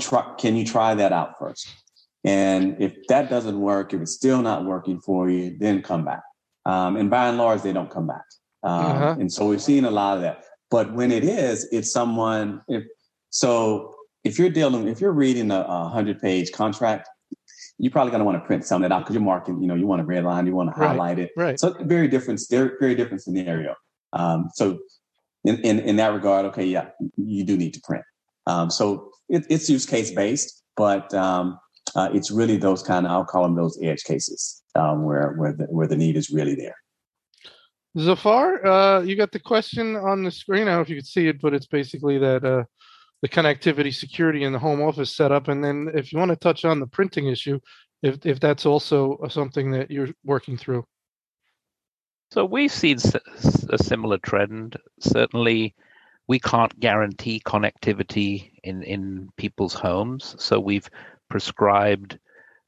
Try, 0.00 0.34
can 0.38 0.56
you 0.56 0.64
try 0.64 0.94
that 0.94 1.12
out 1.12 1.38
first? 1.38 1.68
And 2.24 2.76
if 2.80 2.94
that 3.08 3.28
doesn't 3.28 3.60
work, 3.60 3.92
if 3.92 4.00
it's 4.00 4.12
still 4.12 4.42
not 4.42 4.64
working 4.64 5.00
for 5.00 5.28
you, 5.28 5.56
then 5.58 5.82
come 5.82 6.04
back. 6.04 6.22
Um, 6.64 6.96
and 6.96 7.10
by 7.10 7.28
and 7.28 7.36
large, 7.36 7.62
they 7.62 7.72
don't 7.72 7.90
come 7.90 8.06
back. 8.06 8.24
Um, 8.62 8.86
uh-huh. 8.86 9.16
And 9.18 9.32
so 9.32 9.48
we've 9.48 9.60
seen 9.60 9.84
a 9.84 9.90
lot 9.90 10.16
of 10.16 10.22
that. 10.22 10.44
But 10.72 10.94
when 10.94 11.12
it 11.12 11.22
is, 11.22 11.68
it's 11.70 11.92
someone. 11.92 12.62
If 12.66 12.84
so, 13.28 13.94
if 14.24 14.38
you're 14.38 14.48
dealing, 14.48 14.88
if 14.88 15.02
you're 15.02 15.12
reading 15.12 15.50
a, 15.50 15.60
a 15.68 15.88
hundred 15.90 16.18
page 16.18 16.50
contract, 16.50 17.10
you're 17.78 17.92
probably 17.92 18.10
going 18.10 18.20
to 18.20 18.24
want 18.24 18.42
to 18.42 18.46
print 18.46 18.64
some 18.64 18.82
of 18.82 18.88
that 18.88 18.94
out 18.94 19.00
because 19.00 19.14
you're 19.14 19.22
marking. 19.22 19.60
You 19.60 19.68
know, 19.68 19.74
you 19.74 19.86
want 19.86 20.00
to 20.00 20.08
redline, 20.08 20.46
you 20.46 20.54
want 20.54 20.70
to 20.70 20.74
highlight 20.74 21.18
right, 21.18 21.26
it. 21.26 21.30
Right. 21.36 21.60
So 21.60 21.76
very 21.80 22.08
different, 22.08 22.40
very 22.50 22.94
different 22.94 23.22
scenario. 23.22 23.74
Um, 24.14 24.48
so 24.54 24.78
in, 25.44 25.58
in 25.60 25.78
in 25.80 25.96
that 25.96 26.14
regard, 26.14 26.46
okay, 26.46 26.64
yeah, 26.64 26.88
you 27.18 27.44
do 27.44 27.58
need 27.58 27.74
to 27.74 27.80
print. 27.84 28.04
Um, 28.46 28.70
so 28.70 29.10
it, 29.28 29.44
it's 29.50 29.68
use 29.68 29.84
case 29.84 30.10
based, 30.10 30.62
but 30.74 31.12
um, 31.12 31.58
uh, 31.94 32.08
it's 32.14 32.30
really 32.30 32.56
those 32.56 32.82
kind 32.82 33.04
of 33.04 33.12
I'll 33.12 33.26
call 33.26 33.42
them 33.42 33.56
those 33.56 33.78
edge 33.82 34.04
cases 34.04 34.62
um, 34.74 35.04
where 35.04 35.34
where 35.36 35.52
the, 35.52 35.64
where 35.64 35.86
the 35.86 35.96
need 35.96 36.16
is 36.16 36.30
really 36.30 36.54
there. 36.54 36.76
Zafar, 37.98 38.64
uh, 38.66 39.02
you 39.02 39.16
got 39.16 39.32
the 39.32 39.38
question 39.38 39.96
on 39.96 40.22
the 40.22 40.30
screen. 40.30 40.62
I 40.62 40.64
don't 40.66 40.76
know 40.76 40.80
if 40.80 40.88
you 40.88 40.96
could 40.96 41.06
see 41.06 41.28
it, 41.28 41.40
but 41.40 41.52
it's 41.52 41.66
basically 41.66 42.18
that 42.18 42.44
uh, 42.44 42.64
the 43.20 43.28
connectivity, 43.28 43.94
security, 43.94 44.44
in 44.44 44.52
the 44.52 44.58
home 44.58 44.80
office 44.80 45.14
setup, 45.14 45.48
and 45.48 45.62
then 45.62 45.90
if 45.94 46.12
you 46.12 46.18
want 46.18 46.30
to 46.30 46.36
touch 46.36 46.64
on 46.64 46.80
the 46.80 46.86
printing 46.86 47.26
issue, 47.26 47.60
if 48.02 48.24
if 48.24 48.40
that's 48.40 48.66
also 48.66 49.18
something 49.28 49.70
that 49.72 49.90
you're 49.90 50.08
working 50.24 50.56
through. 50.56 50.84
So 52.30 52.46
we've 52.46 52.72
seen 52.72 52.96
a 53.68 53.78
similar 53.78 54.16
trend. 54.18 54.76
Certainly, 55.00 55.74
we 56.28 56.40
can't 56.40 56.80
guarantee 56.80 57.42
connectivity 57.44 58.52
in 58.64 58.82
in 58.82 59.28
people's 59.36 59.74
homes, 59.74 60.34
so 60.38 60.58
we've 60.58 60.88
prescribed 61.28 62.18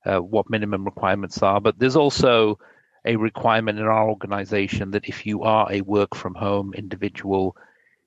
uh, 0.04 0.18
what 0.18 0.50
minimum 0.50 0.84
requirements 0.84 1.42
are. 1.42 1.62
But 1.62 1.78
there's 1.78 1.96
also 1.96 2.58
a 3.04 3.16
requirement 3.16 3.78
in 3.78 3.84
our 3.84 4.08
organization 4.08 4.90
that 4.92 5.06
if 5.06 5.26
you 5.26 5.42
are 5.42 5.70
a 5.70 5.82
work 5.82 6.14
from 6.14 6.34
home 6.34 6.72
individual, 6.74 7.56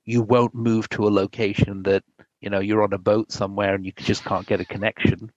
you 0.04 0.22
won't 0.22 0.54
move 0.54 0.88
to 0.88 1.06
a 1.06 1.10
location 1.10 1.82
that 1.84 2.02
you 2.40 2.50
know 2.50 2.60
you're 2.60 2.82
on 2.82 2.92
a 2.92 2.98
boat 2.98 3.30
somewhere 3.30 3.74
and 3.74 3.84
you 3.84 3.92
just 3.96 4.24
can't 4.24 4.46
get 4.46 4.60
a 4.60 4.64
connection. 4.64 5.30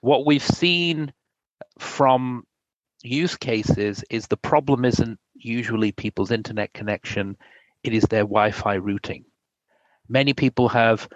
What 0.00 0.26
we've 0.26 0.42
seen 0.42 1.12
from 1.78 2.44
use 3.02 3.36
cases 3.36 4.04
is 4.10 4.26
the 4.26 4.36
problem 4.36 4.84
isn't 4.84 5.18
usually 5.34 5.92
people's 5.92 6.30
internet 6.30 6.72
connection, 6.72 7.36
it 7.82 7.92
is 7.92 8.04
their 8.04 8.22
Wi-Fi 8.22 8.74
routing. 8.74 9.24
Many 10.08 10.34
people 10.34 10.68
have 10.68 11.08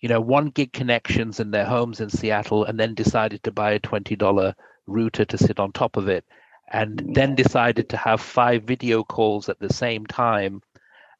you 0.00 0.10
know 0.10 0.20
one 0.20 0.48
gig 0.48 0.72
connections 0.72 1.40
in 1.40 1.50
their 1.50 1.64
homes 1.64 2.00
in 2.00 2.10
Seattle 2.10 2.64
and 2.64 2.78
then 2.78 2.94
decided 2.94 3.42
to 3.44 3.52
buy 3.52 3.72
a 3.72 3.80
$20 3.80 4.54
router 4.86 5.24
to 5.24 5.38
sit 5.38 5.58
on 5.58 5.72
top 5.72 5.96
of 5.96 6.08
it 6.08 6.24
and 6.68 7.14
then 7.14 7.34
decided 7.34 7.88
to 7.88 7.96
have 7.96 8.20
five 8.20 8.64
video 8.64 9.04
calls 9.04 9.48
at 9.48 9.58
the 9.60 9.72
same 9.72 10.06
time 10.06 10.60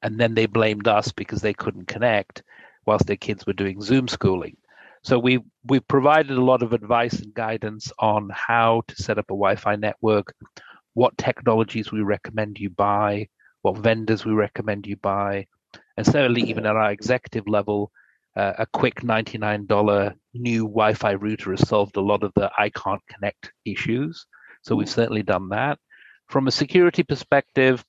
and 0.03 0.19
then 0.19 0.35
they 0.35 0.47
blamed 0.47 0.89
us 0.89 1.13
because 1.13 1.41
they 1.41 1.55
couldn't 1.55 1.89
connect 1.89 2.43
whilst 2.85 3.07
their 3.07 3.17
kids 3.17 3.47
were 3.47 3.53
doing 3.53 3.81
zoom 3.81 4.09
schooling. 4.09 4.57
So 5.03 5.19
we 5.19 5.41
we 5.65 5.81
provided 5.81 6.37
a 6.37 6.45
lot 6.45 6.63
of 6.63 6.73
advice 6.73 7.21
and 7.21 7.33
guidance 7.33 7.93
on 7.99 8.29
how 8.33 8.83
to 8.89 8.97
set 8.97 9.19
up 9.19 9.27
a 9.31 9.35
wi-fi 9.35 9.77
network 9.77 10.35
what 10.97 11.19
technologies 11.19 11.93
we 11.93 12.01
recommend 12.01 12.59
you 12.59 12.71
buy 12.71 13.29
what 13.61 13.77
vendors 13.77 14.25
we 14.25 14.33
recommend 14.33 14.87
you 14.87 14.97
buy 14.97 15.47
and 15.99 16.07
certainly 16.07 16.41
even 16.41 16.65
at 16.65 16.75
our 16.75 16.91
executive 16.91 17.47
level 17.47 17.93
uh, 18.35 18.55
a 18.59 18.67
quick 18.67 19.03
$99 19.03 20.15
new 20.33 20.63
wi-fi 20.63 21.13
router 21.13 21.51
has 21.51 21.69
solved 21.69 21.97
a 21.97 22.01
lot 22.01 22.23
of 22.23 22.33
the 22.35 22.51
i 22.59 22.71
can't 22.71 23.03
connect 23.09 23.53
issues 23.67 24.27
so 24.67 24.75
we've 24.75 24.91
certainly 24.91 25.23
done 25.23 25.51
that. 25.51 25.79
From 26.29 26.49
a 26.49 26.51
security 26.51 27.05
perspective, 27.05 27.85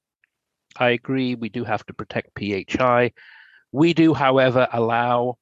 I 0.77 0.91
agree 0.91 1.33
we 1.33 1.49
do 1.49 1.63
have 1.63 1.83
to 1.87 1.93
protect 1.93 2.37
PHI. 2.37 3.13
We 3.71 3.93
do, 3.95 4.13
however, 4.13 4.67
allow 4.71 5.37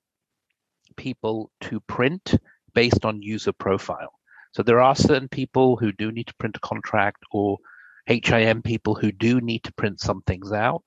people 0.95 1.52
to 1.62 1.82
print 1.82 2.36
based 2.74 3.04
on 3.04 3.21
user 3.21 3.52
profile. 3.52 4.13
So 4.54 4.63
there 4.63 4.80
are 4.80 4.95
certain 4.95 5.28
people 5.28 5.76
who 5.76 5.91
do 5.91 6.10
need 6.10 6.28
to 6.28 6.36
print 6.36 6.56
a 6.56 6.62
contract 6.62 7.21
or 7.34 7.58
HIM 8.06 8.62
people 8.62 8.95
who 8.95 9.12
do 9.12 9.41
need 9.41 9.63
to 9.65 9.74
print 9.74 10.00
some 10.00 10.21
things 10.21 10.54
out. 10.54 10.84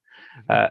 Mm-hmm. 0.49 0.65
Uh, 0.65 0.69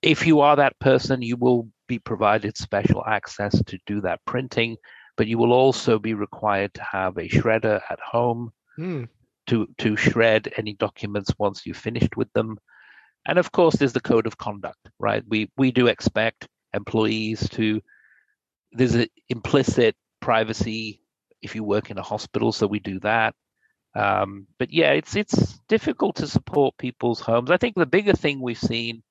if 0.00 0.26
you 0.26 0.40
are 0.40 0.56
that 0.56 0.78
person, 0.78 1.20
you 1.20 1.36
will 1.36 1.68
be 1.86 1.98
provided 1.98 2.56
special 2.56 3.04
access 3.06 3.62
to 3.64 3.78
do 3.84 4.00
that 4.00 4.24
printing, 4.24 4.78
but 5.18 5.26
you 5.26 5.36
will 5.36 5.52
also 5.52 5.98
be 5.98 6.14
required 6.14 6.72
to 6.74 6.82
have 6.82 7.18
a 7.18 7.28
shredder 7.28 7.82
at 7.90 8.00
home 8.00 8.52
mm 8.78 9.08
to 9.48 9.68
to 9.78 9.96
shred 9.96 10.52
any 10.56 10.74
documents 10.74 11.32
once 11.38 11.66
you've 11.66 11.76
finished 11.76 12.16
with 12.16 12.32
them. 12.32 12.58
And 13.26 13.38
of 13.38 13.52
course, 13.52 13.76
there's 13.76 13.92
the 13.92 14.00
code 14.00 14.26
of 14.26 14.38
conduct, 14.38 14.88
right? 14.98 15.22
We 15.28 15.50
we 15.56 15.72
do 15.72 15.86
expect 15.86 16.48
employees 16.72 17.48
to. 17.50 17.80
There's 18.72 18.94
an 18.94 19.08
implicit 19.28 19.96
privacy 20.20 21.00
if 21.40 21.54
you 21.54 21.64
work 21.64 21.90
in 21.90 21.98
a 21.98 22.02
hospital, 22.02 22.52
so 22.52 22.66
we 22.66 22.80
do 22.80 23.00
that. 23.00 23.34
Um, 23.94 24.46
but 24.58 24.72
yeah, 24.72 24.92
it's 24.92 25.16
it's 25.16 25.58
difficult 25.68 26.16
to 26.16 26.26
support 26.26 26.76
people's 26.78 27.20
homes. 27.20 27.50
I 27.50 27.56
think 27.56 27.74
the 27.74 27.86
bigger 27.86 28.12
thing 28.12 28.40
we've 28.40 28.58
seen 28.58 29.02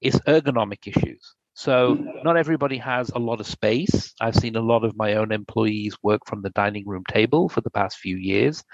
is 0.00 0.20
ergonomic 0.26 0.86
issues. 0.86 1.34
So 1.54 1.98
not 2.24 2.36
everybody 2.36 2.78
has 2.78 3.10
a 3.10 3.18
lot 3.18 3.40
of 3.40 3.46
space. 3.46 4.14
I've 4.20 4.36
seen 4.36 4.56
a 4.56 4.62
lot 4.62 4.84
of 4.84 4.96
my 4.96 5.14
own 5.14 5.30
employees 5.32 5.96
work 6.02 6.22
from 6.26 6.42
the 6.42 6.50
dining 6.50 6.86
room 6.86 7.04
table 7.06 7.48
for 7.48 7.60
the 7.60 7.70
past 7.70 7.98
few 7.98 8.16
years, 8.16 8.64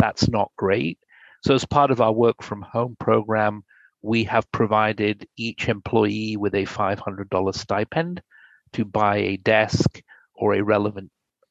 that's 0.00 0.28
not 0.28 0.50
great. 0.56 0.98
So, 1.44 1.54
as 1.54 1.64
part 1.64 1.90
of 1.90 2.00
our 2.00 2.12
work 2.12 2.42
from 2.42 2.62
home 2.62 2.96
program, 2.98 3.64
we 4.02 4.24
have 4.24 4.50
provided 4.50 5.26
each 5.36 5.68
employee 5.68 6.36
with 6.36 6.54
a 6.54 6.64
$500 6.64 7.54
stipend 7.54 8.22
to 8.72 8.84
buy 8.84 9.16
a 9.18 9.36
desk 9.36 10.02
or 10.34 10.54
a 10.54 10.62
relevant 10.62 11.10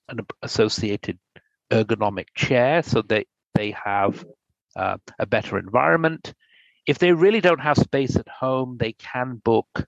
an 0.09 0.25
associated 0.41 1.19
ergonomic 1.71 2.25
chair 2.35 2.81
so 2.81 3.03
that 3.03 3.27
they 3.53 3.71
have 3.71 4.25
uh, 4.75 4.97
a 5.19 5.25
better 5.25 5.59
environment. 5.59 6.33
If 6.87 6.97
they 6.97 7.11
really 7.11 7.41
don't 7.41 7.61
have 7.61 7.77
space 7.77 8.15
at 8.15 8.27
home, 8.27 8.77
they 8.79 8.93
can 8.93 9.35
book 9.43 9.85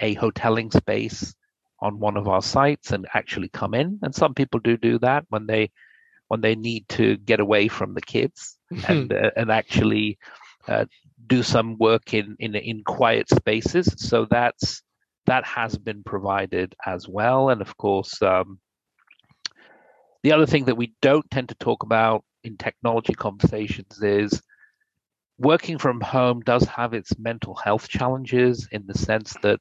a 0.00 0.14
hoteling 0.16 0.72
space 0.72 1.34
on 1.80 1.98
one 1.98 2.16
of 2.16 2.28
our 2.28 2.42
sites 2.42 2.92
and 2.92 3.08
actually 3.14 3.48
come 3.48 3.72
in. 3.74 3.98
And 4.02 4.14
some 4.14 4.34
people 4.34 4.60
do 4.60 4.76
do 4.76 4.98
that 4.98 5.24
when 5.30 5.46
they 5.46 5.70
when 6.32 6.40
they 6.40 6.54
need 6.54 6.88
to 6.88 7.18
get 7.18 7.40
away 7.40 7.68
from 7.68 7.92
the 7.92 8.00
kids 8.00 8.56
and 8.88 9.12
uh, 9.12 9.30
and 9.36 9.50
actually 9.50 10.16
uh, 10.66 10.86
do 11.26 11.42
some 11.42 11.76
work 11.76 12.14
in, 12.14 12.36
in 12.38 12.54
in 12.54 12.82
quiet 12.84 13.28
spaces. 13.28 13.94
So 13.98 14.24
that's 14.24 14.82
that 15.26 15.44
has 15.44 15.76
been 15.76 16.02
provided 16.02 16.74
as 16.86 17.06
well, 17.06 17.50
and 17.50 17.60
of 17.60 17.76
course. 17.76 18.22
Um, 18.22 18.58
the 20.22 20.32
other 20.32 20.46
thing 20.46 20.64
that 20.66 20.76
we 20.76 20.94
don't 21.02 21.30
tend 21.30 21.50
to 21.50 21.54
talk 21.56 21.82
about 21.82 22.24
in 22.44 22.56
technology 22.56 23.12
conversations 23.12 24.00
is 24.00 24.40
working 25.36 25.76
from 25.76 26.00
home 26.00 26.40
does 26.40 26.64
have 26.64 26.94
its 26.94 27.12
mental 27.18 27.56
health 27.56 27.88
challenges 27.88 28.68
in 28.72 28.86
the 28.86 28.96
sense 28.96 29.36
that 29.42 29.60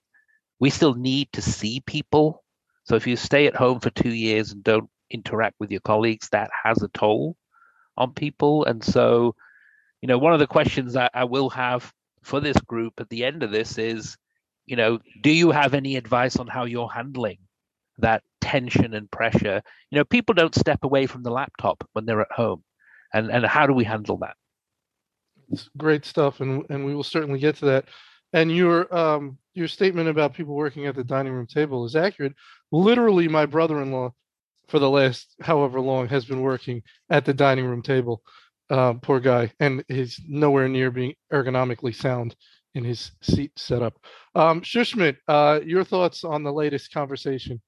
we 0.60 0.69
still 0.69 0.93
need 0.93 1.27
to 1.34 1.41
see 1.41 1.81
people. 1.86 2.45
So 2.86 2.95
if 2.95 3.07
you 3.07 3.17
stay 3.17 3.47
at 3.47 3.55
home 3.55 3.81
for 3.81 3.89
two 3.89 4.13
years 4.13 4.53
and 4.53 4.63
don't 4.63 4.89
interact 5.12 5.56
with 5.60 5.71
your 5.71 5.82
colleagues, 5.82 6.30
that 6.32 6.50
has 6.63 6.82
a 6.82 6.88
toll 6.89 7.36
on 7.97 8.13
people. 8.13 8.65
And 8.65 8.84
so, 8.84 9.36
you 10.02 10.08
know, 10.08 10.17
one 10.17 10.34
of 10.34 10.39
the 10.39 10.47
questions 10.47 10.93
that 10.93 11.12
I 11.13 11.26
will 11.26 11.50
have 11.52 11.91
for 12.24 12.39
this 12.39 12.58
group 12.58 12.93
at 13.00 13.10
the 13.10 13.24
end 13.26 13.43
of 13.43 13.52
this 13.52 13.78
is 13.78 14.17
you 14.65 14.76
know, 14.76 15.00
do 15.21 15.32
you 15.32 15.52
have 15.52 15.74
any 15.74 15.95
advice 15.95 16.38
on 16.38 16.47
how 16.47 16.65
you're 16.65 16.89
handling 16.89 17.39
that 17.97 18.24
tension 18.39 18.93
and 18.93 19.10
pressure? 19.12 19.62
You 19.89 19.97
know, 19.97 20.06
people 20.06 20.34
don't 20.34 20.56
step 20.56 20.84
away 20.84 21.08
from 21.08 21.24
the 21.24 21.32
laptop 21.32 21.88
when 21.93 22.06
they're 22.06 22.21
at 22.21 22.32
home, 22.32 22.63
and 23.13 23.30
and 23.30 23.45
how 23.45 23.67
do 23.67 23.74
we 23.74 23.84
handle 23.84 24.17
that? 24.17 24.36
It's 25.52 25.69
great 25.78 26.06
stuff, 26.06 26.39
and 26.39 26.65
and 26.69 26.86
we 26.86 26.95
will 26.95 27.04
certainly 27.04 27.39
get 27.39 27.58
to 27.58 27.65
that. 27.65 27.86
And 28.34 28.50
your 28.56 28.93
um 28.95 29.38
your 29.54 29.67
statement 29.67 30.08
about 30.08 30.34
people 30.34 30.56
working 30.56 30.86
at 30.86 30.95
the 30.95 31.04
dining 31.04 31.34
room 31.34 31.47
table 31.47 31.86
is 31.86 31.95
accurate. 31.95 32.34
Literally, 32.71 33.28
my 33.28 33.45
brother-in-law, 33.45 34.13
for 34.71 34.79
the 34.79 34.89
last 34.89 35.36
however 35.41 35.81
long, 35.81 36.07
has 36.07 36.23
been 36.23 36.41
working 36.41 36.81
at 37.10 37.25
the 37.25 37.34
dining 37.34 37.65
room 37.65 37.81
table. 37.81 38.23
Uh, 38.69 38.93
poor 38.93 39.19
guy, 39.19 39.51
and 39.60 39.84
he's 39.89 40.21
nowhere 40.25 40.69
near 40.69 40.89
being 40.89 41.13
ergonomically 41.31 41.93
sound 41.93 42.38
in 42.73 42.86
his 42.86 43.12
seat 43.21 43.51
setup. 43.57 43.99
Um, 44.34 44.62
Shushmit, 44.62 45.17
uh, 45.27 45.60
your 45.65 45.84
thoughts 45.84 46.23
on 46.23 46.43
the 46.43 46.53
latest 46.53 46.93
conversation? 46.93 47.62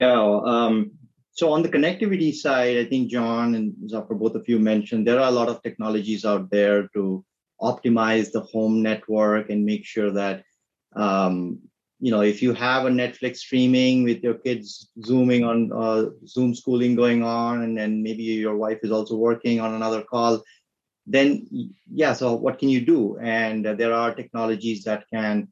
Yeah, 0.00 0.40
um, 0.44 0.92
so 1.32 1.50
on 1.50 1.62
the 1.62 1.70
connectivity 1.70 2.34
side, 2.34 2.76
I 2.76 2.84
think 2.84 3.10
John 3.10 3.54
and 3.54 3.72
Zafar, 3.88 4.16
both 4.16 4.34
of 4.34 4.46
you 4.48 4.58
mentioned 4.58 5.06
there 5.06 5.18
are 5.18 5.28
a 5.28 5.38
lot 5.40 5.48
of 5.48 5.62
technologies 5.62 6.26
out 6.26 6.50
there 6.50 6.88
to 6.88 7.24
optimize 7.62 8.32
the 8.32 8.42
home 8.42 8.82
network 8.82 9.48
and 9.48 9.64
make 9.64 9.86
sure 9.86 10.10
that 10.10 10.44
um, 10.94 11.58
you 12.00 12.10
know 12.10 12.20
if 12.20 12.42
you 12.42 12.52
have 12.54 12.86
a 12.86 12.90
Netflix 12.90 13.38
streaming 13.38 14.04
with 14.04 14.22
your 14.22 14.34
kids 14.34 14.90
zooming 15.04 15.44
on 15.44 15.72
uh, 15.72 16.10
Zoom 16.26 16.54
schooling 16.54 16.94
going 16.94 17.22
on, 17.22 17.62
and 17.62 17.76
then 17.76 18.02
maybe 18.02 18.22
your 18.22 18.56
wife 18.56 18.78
is 18.82 18.90
also 18.90 19.16
working 19.16 19.60
on 19.60 19.74
another 19.74 20.02
call, 20.02 20.42
then 21.06 21.46
yeah. 21.90 22.12
So 22.12 22.34
what 22.34 22.58
can 22.58 22.68
you 22.68 22.84
do? 22.84 23.18
And 23.18 23.66
uh, 23.66 23.74
there 23.74 23.92
are 23.92 24.14
technologies 24.14 24.84
that 24.84 25.04
can 25.12 25.48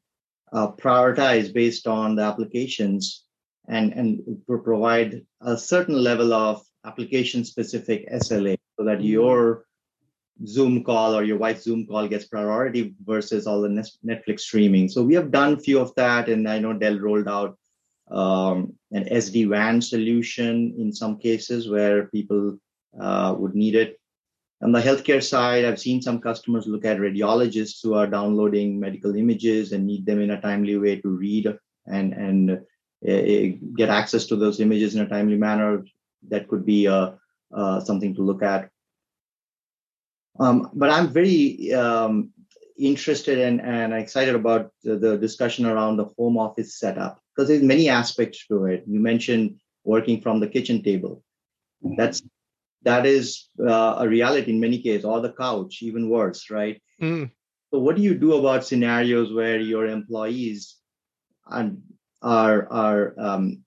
uh, 0.53 0.71
prioritize 0.71 1.53
based 1.53 1.87
on 1.87 2.15
the 2.15 2.23
applications 2.23 3.23
and, 3.67 3.93
and 3.93 4.41
provide 4.47 5.25
a 5.41 5.57
certain 5.57 6.01
level 6.01 6.33
of 6.33 6.63
application 6.85 7.43
specific 7.43 8.09
SLA 8.09 8.57
so 8.77 8.85
that 8.85 8.99
mm-hmm. 8.99 9.07
your 9.07 9.65
Zoom 10.45 10.83
call 10.83 11.15
or 11.15 11.23
your 11.23 11.37
wife's 11.37 11.63
Zoom 11.63 11.87
call 11.87 12.07
gets 12.07 12.25
priority 12.25 12.93
versus 13.05 13.47
all 13.47 13.61
the 13.61 13.69
Netflix 14.05 14.41
streaming. 14.41 14.87
So 14.87 15.03
we 15.03 15.15
have 15.15 15.31
done 15.31 15.53
a 15.53 15.59
few 15.59 15.79
of 15.79 15.93
that, 15.95 16.29
and 16.29 16.47
I 16.47 16.59
know 16.59 16.73
Dell 16.73 16.99
rolled 16.99 17.27
out 17.27 17.57
um, 18.11 18.73
an 18.91 19.05
SD 19.05 19.49
WAN 19.49 19.81
solution 19.81 20.75
in 20.77 20.93
some 20.93 21.17
cases 21.17 21.69
where 21.69 22.07
people 22.07 22.57
uh, 22.99 23.35
would 23.37 23.55
need 23.55 23.75
it. 23.75 23.99
On 24.61 24.71
the 24.71 24.81
healthcare 24.81 25.23
side, 25.23 25.65
I've 25.65 25.79
seen 25.79 26.01
some 26.01 26.19
customers 26.19 26.65
look 26.65 26.85
at 26.85 26.97
radiologists 26.97 27.79
who 27.83 27.93
are 27.93 28.07
downloading 28.07 28.79
medical 28.79 29.15
images 29.15 29.71
and 29.71 29.85
need 29.85 30.05
them 30.05 30.19
in 30.19 30.31
a 30.31 30.41
timely 30.41 30.77
way 30.77 30.99
to 31.01 31.09
read 31.09 31.55
and 31.85 32.13
and 32.13 32.65
get 33.75 33.89
access 33.89 34.25
to 34.25 34.35
those 34.35 34.59
images 34.59 34.95
in 34.95 35.01
a 35.01 35.07
timely 35.07 35.37
manner. 35.37 35.85
That 36.27 36.47
could 36.47 36.65
be 36.65 36.87
uh, 36.87 37.11
uh, 37.53 37.79
something 37.81 38.15
to 38.15 38.21
look 38.21 38.41
at. 38.41 38.71
Um, 40.39 40.69
but 40.73 40.89
I'm 40.89 41.09
very 41.09 41.73
um, 41.73 42.31
interested 42.77 43.39
and, 43.39 43.59
and 43.61 43.93
excited 43.93 44.35
about 44.35 44.71
the, 44.83 44.97
the, 44.97 45.17
discussion 45.17 45.65
around 45.65 45.97
the 45.97 46.05
home 46.17 46.37
office 46.37 46.77
setup 46.77 47.19
because 47.35 47.49
there's 47.49 47.63
many 47.63 47.89
aspects 47.89 48.45
to 48.47 48.65
it. 48.65 48.83
You 48.87 48.99
mentioned 48.99 49.59
working 49.83 50.21
from 50.21 50.39
the 50.39 50.47
kitchen 50.47 50.83
table. 50.83 51.23
Mm-hmm. 51.83 51.95
That's 51.95 52.21
that 52.83 53.05
is 53.05 53.49
uh, 53.59 53.95
a 53.99 54.07
reality 54.07 54.51
in 54.51 54.59
many 54.59 54.79
cases, 54.81 55.05
or 55.05 55.19
the 55.19 55.33
couch, 55.33 55.79
even 55.81 56.09
worse, 56.09 56.49
right? 56.49 56.81
Mm. 57.01 57.31
So, 57.71 57.79
what 57.79 57.95
do 57.95 58.01
you 58.01 58.15
do 58.15 58.33
about 58.33 58.65
scenarios 58.65 59.33
where 59.33 59.59
your 59.59 59.87
employees 59.87 60.77
and 61.47 61.81
are 62.21 62.67
are 62.71 63.13
um, 63.17 63.63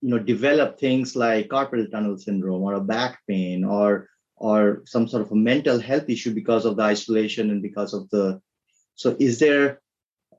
you 0.00 0.10
know 0.10 0.18
develop 0.18 0.78
things 0.78 1.16
like 1.16 1.48
carpal 1.48 1.90
tunnel 1.90 2.18
syndrome 2.18 2.62
or 2.62 2.74
a 2.74 2.80
back 2.80 3.20
pain 3.28 3.64
or 3.64 4.08
or 4.40 4.82
some 4.86 5.08
sort 5.08 5.22
of 5.22 5.32
a 5.32 5.36
mental 5.36 5.78
health 5.80 6.08
issue 6.08 6.34
because 6.34 6.64
of 6.64 6.76
the 6.76 6.82
isolation 6.82 7.50
and 7.50 7.62
because 7.62 7.94
of 7.94 8.08
the 8.10 8.40
so 8.94 9.16
is 9.18 9.38
there 9.38 9.80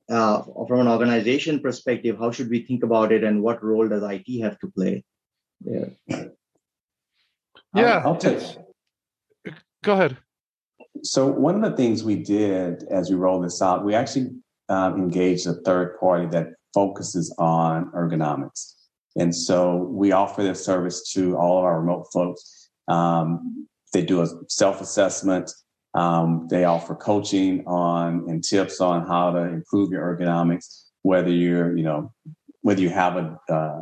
uh, 0.10 0.42
from 0.68 0.80
an 0.80 0.88
organization 0.88 1.60
perspective 1.60 2.18
how 2.18 2.32
should 2.32 2.50
we 2.50 2.62
think 2.62 2.84
about 2.84 3.12
it 3.12 3.24
and 3.24 3.42
what 3.42 3.64
role 3.64 3.88
does 3.88 4.04
it 4.04 4.42
have 4.42 4.58
to 4.60 4.68
play 4.68 5.04
there 5.62 5.92
yeah 7.76 8.02
I'll, 8.06 8.14
I'll 8.14 8.20
go 9.84 9.94
ahead 9.94 10.18
so 11.04 11.28
one 11.28 11.56
of 11.56 11.70
the 11.70 11.78
things 11.78 12.04
we 12.04 12.16
did 12.16 12.84
as 12.92 13.10
we 13.10 13.16
rolled 13.16 13.46
this 13.46 13.62
out 13.62 13.86
we 13.86 13.94
actually 13.94 14.32
um, 14.70 14.96
engaged 14.98 15.48
a 15.48 15.54
third 15.54 16.00
party 16.00 16.28
that 16.28 16.54
focuses 16.74 17.34
on 17.38 17.92
ergonomics. 17.92 18.76
And 19.18 19.36
so 19.36 19.76
we 19.76 20.12
offer 20.12 20.44
this 20.44 20.64
service 20.64 21.12
to 21.14 21.36
all 21.36 21.58
of 21.58 21.66
our 21.66 21.82
remote 21.82 22.08
folks. 22.14 22.70
Um, 22.88 23.68
they 23.94 24.04
do 24.04 24.22
a 24.22 24.28
self 24.48 24.82
assessment. 24.82 25.52
Um, 25.96 26.48
they 26.50 26.66
offer 26.66 26.96
coaching 26.96 27.64
on 27.66 28.26
and 28.30 28.44
tips 28.44 28.80
on 28.80 29.08
how 29.08 29.32
to 29.32 29.40
improve 29.40 29.92
your 29.92 30.04
ergonomics, 30.04 30.84
whether 31.02 31.32
you're, 31.32 31.76
you 31.76 31.84
know, 31.84 32.14
whether 32.62 32.82
you 32.82 32.90
have 32.90 33.16
a, 33.18 33.40
uh, 33.50 33.82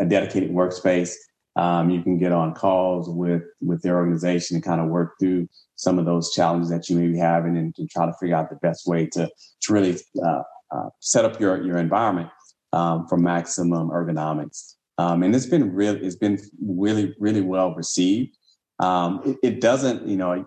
a 0.00 0.04
dedicated 0.04 0.50
workspace. 0.50 1.14
Um, 1.56 1.90
you 1.90 2.02
can 2.02 2.18
get 2.18 2.32
on 2.32 2.54
calls 2.54 3.08
with 3.08 3.42
with 3.60 3.82
their 3.82 3.96
organization 3.96 4.56
and 4.56 4.64
kind 4.64 4.80
of 4.80 4.88
work 4.88 5.14
through 5.18 5.48
some 5.76 5.98
of 5.98 6.04
those 6.04 6.32
challenges 6.32 6.70
that 6.70 6.88
you 6.88 6.96
may 6.96 7.08
be 7.08 7.18
having 7.18 7.56
and 7.56 7.74
to 7.74 7.86
try 7.86 8.06
to 8.06 8.12
figure 8.20 8.36
out 8.36 8.50
the 8.50 8.56
best 8.56 8.86
way 8.86 9.06
to, 9.06 9.28
to 9.62 9.72
really 9.72 9.98
uh, 10.24 10.42
uh, 10.70 10.88
set 11.00 11.24
up 11.24 11.40
your 11.40 11.62
your 11.64 11.78
environment 11.78 12.28
um, 12.72 13.06
for 13.08 13.16
maximum 13.16 13.88
ergonomics. 13.90 14.74
Um, 14.98 15.22
and 15.22 15.34
it's 15.34 15.46
been 15.46 15.72
really 15.74 16.00
it's 16.00 16.16
been 16.16 16.38
really 16.62 17.14
really 17.18 17.40
well 17.40 17.74
received. 17.74 18.36
Um, 18.80 19.20
it, 19.24 19.36
it, 19.42 19.60
doesn't 19.60 20.06
you 20.06 20.16
know 20.16 20.44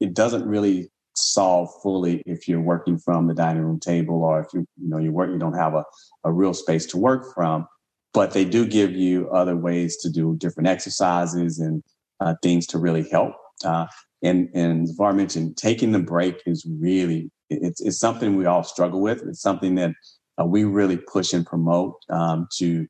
it 0.00 0.14
doesn't 0.14 0.46
really 0.46 0.90
solve 1.14 1.70
fully 1.82 2.22
if 2.26 2.48
you're 2.48 2.60
working 2.60 2.98
from 2.98 3.26
the 3.26 3.34
dining 3.34 3.62
room 3.62 3.80
table 3.80 4.22
or 4.22 4.40
if 4.40 4.46
you 4.52 4.66
you 4.80 4.88
know 4.88 4.98
you 4.98 5.12
work 5.12 5.30
you 5.30 5.38
don't 5.38 5.54
have 5.54 5.74
a, 5.74 5.84
a 6.24 6.32
real 6.32 6.54
space 6.54 6.86
to 6.86 6.96
work 6.96 7.34
from 7.34 7.66
but 8.14 8.32
they 8.32 8.44
do 8.44 8.66
give 8.66 8.92
you 8.92 9.28
other 9.30 9.56
ways 9.56 9.96
to 9.98 10.10
do 10.10 10.36
different 10.36 10.68
exercises 10.68 11.58
and 11.58 11.82
uh, 12.20 12.34
things 12.42 12.66
to 12.66 12.78
really 12.78 13.08
help 13.10 13.34
uh, 13.64 13.86
and 14.22 14.48
and 14.54 14.88
as 14.88 14.98
I 15.00 15.12
mentioned 15.12 15.56
taking 15.56 15.92
the 15.92 15.98
break 15.98 16.42
is 16.46 16.66
really 16.80 17.30
it's, 17.50 17.80
it's 17.80 17.98
something 17.98 18.36
we 18.36 18.46
all 18.46 18.62
struggle 18.62 19.00
with. 19.00 19.22
It's 19.26 19.40
something 19.40 19.74
that 19.76 19.92
uh, 20.40 20.44
we 20.44 20.64
really 20.64 20.96
push 20.96 21.32
and 21.32 21.46
promote 21.46 21.94
um, 22.10 22.48
to 22.58 22.86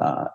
uh, 0.00 0.26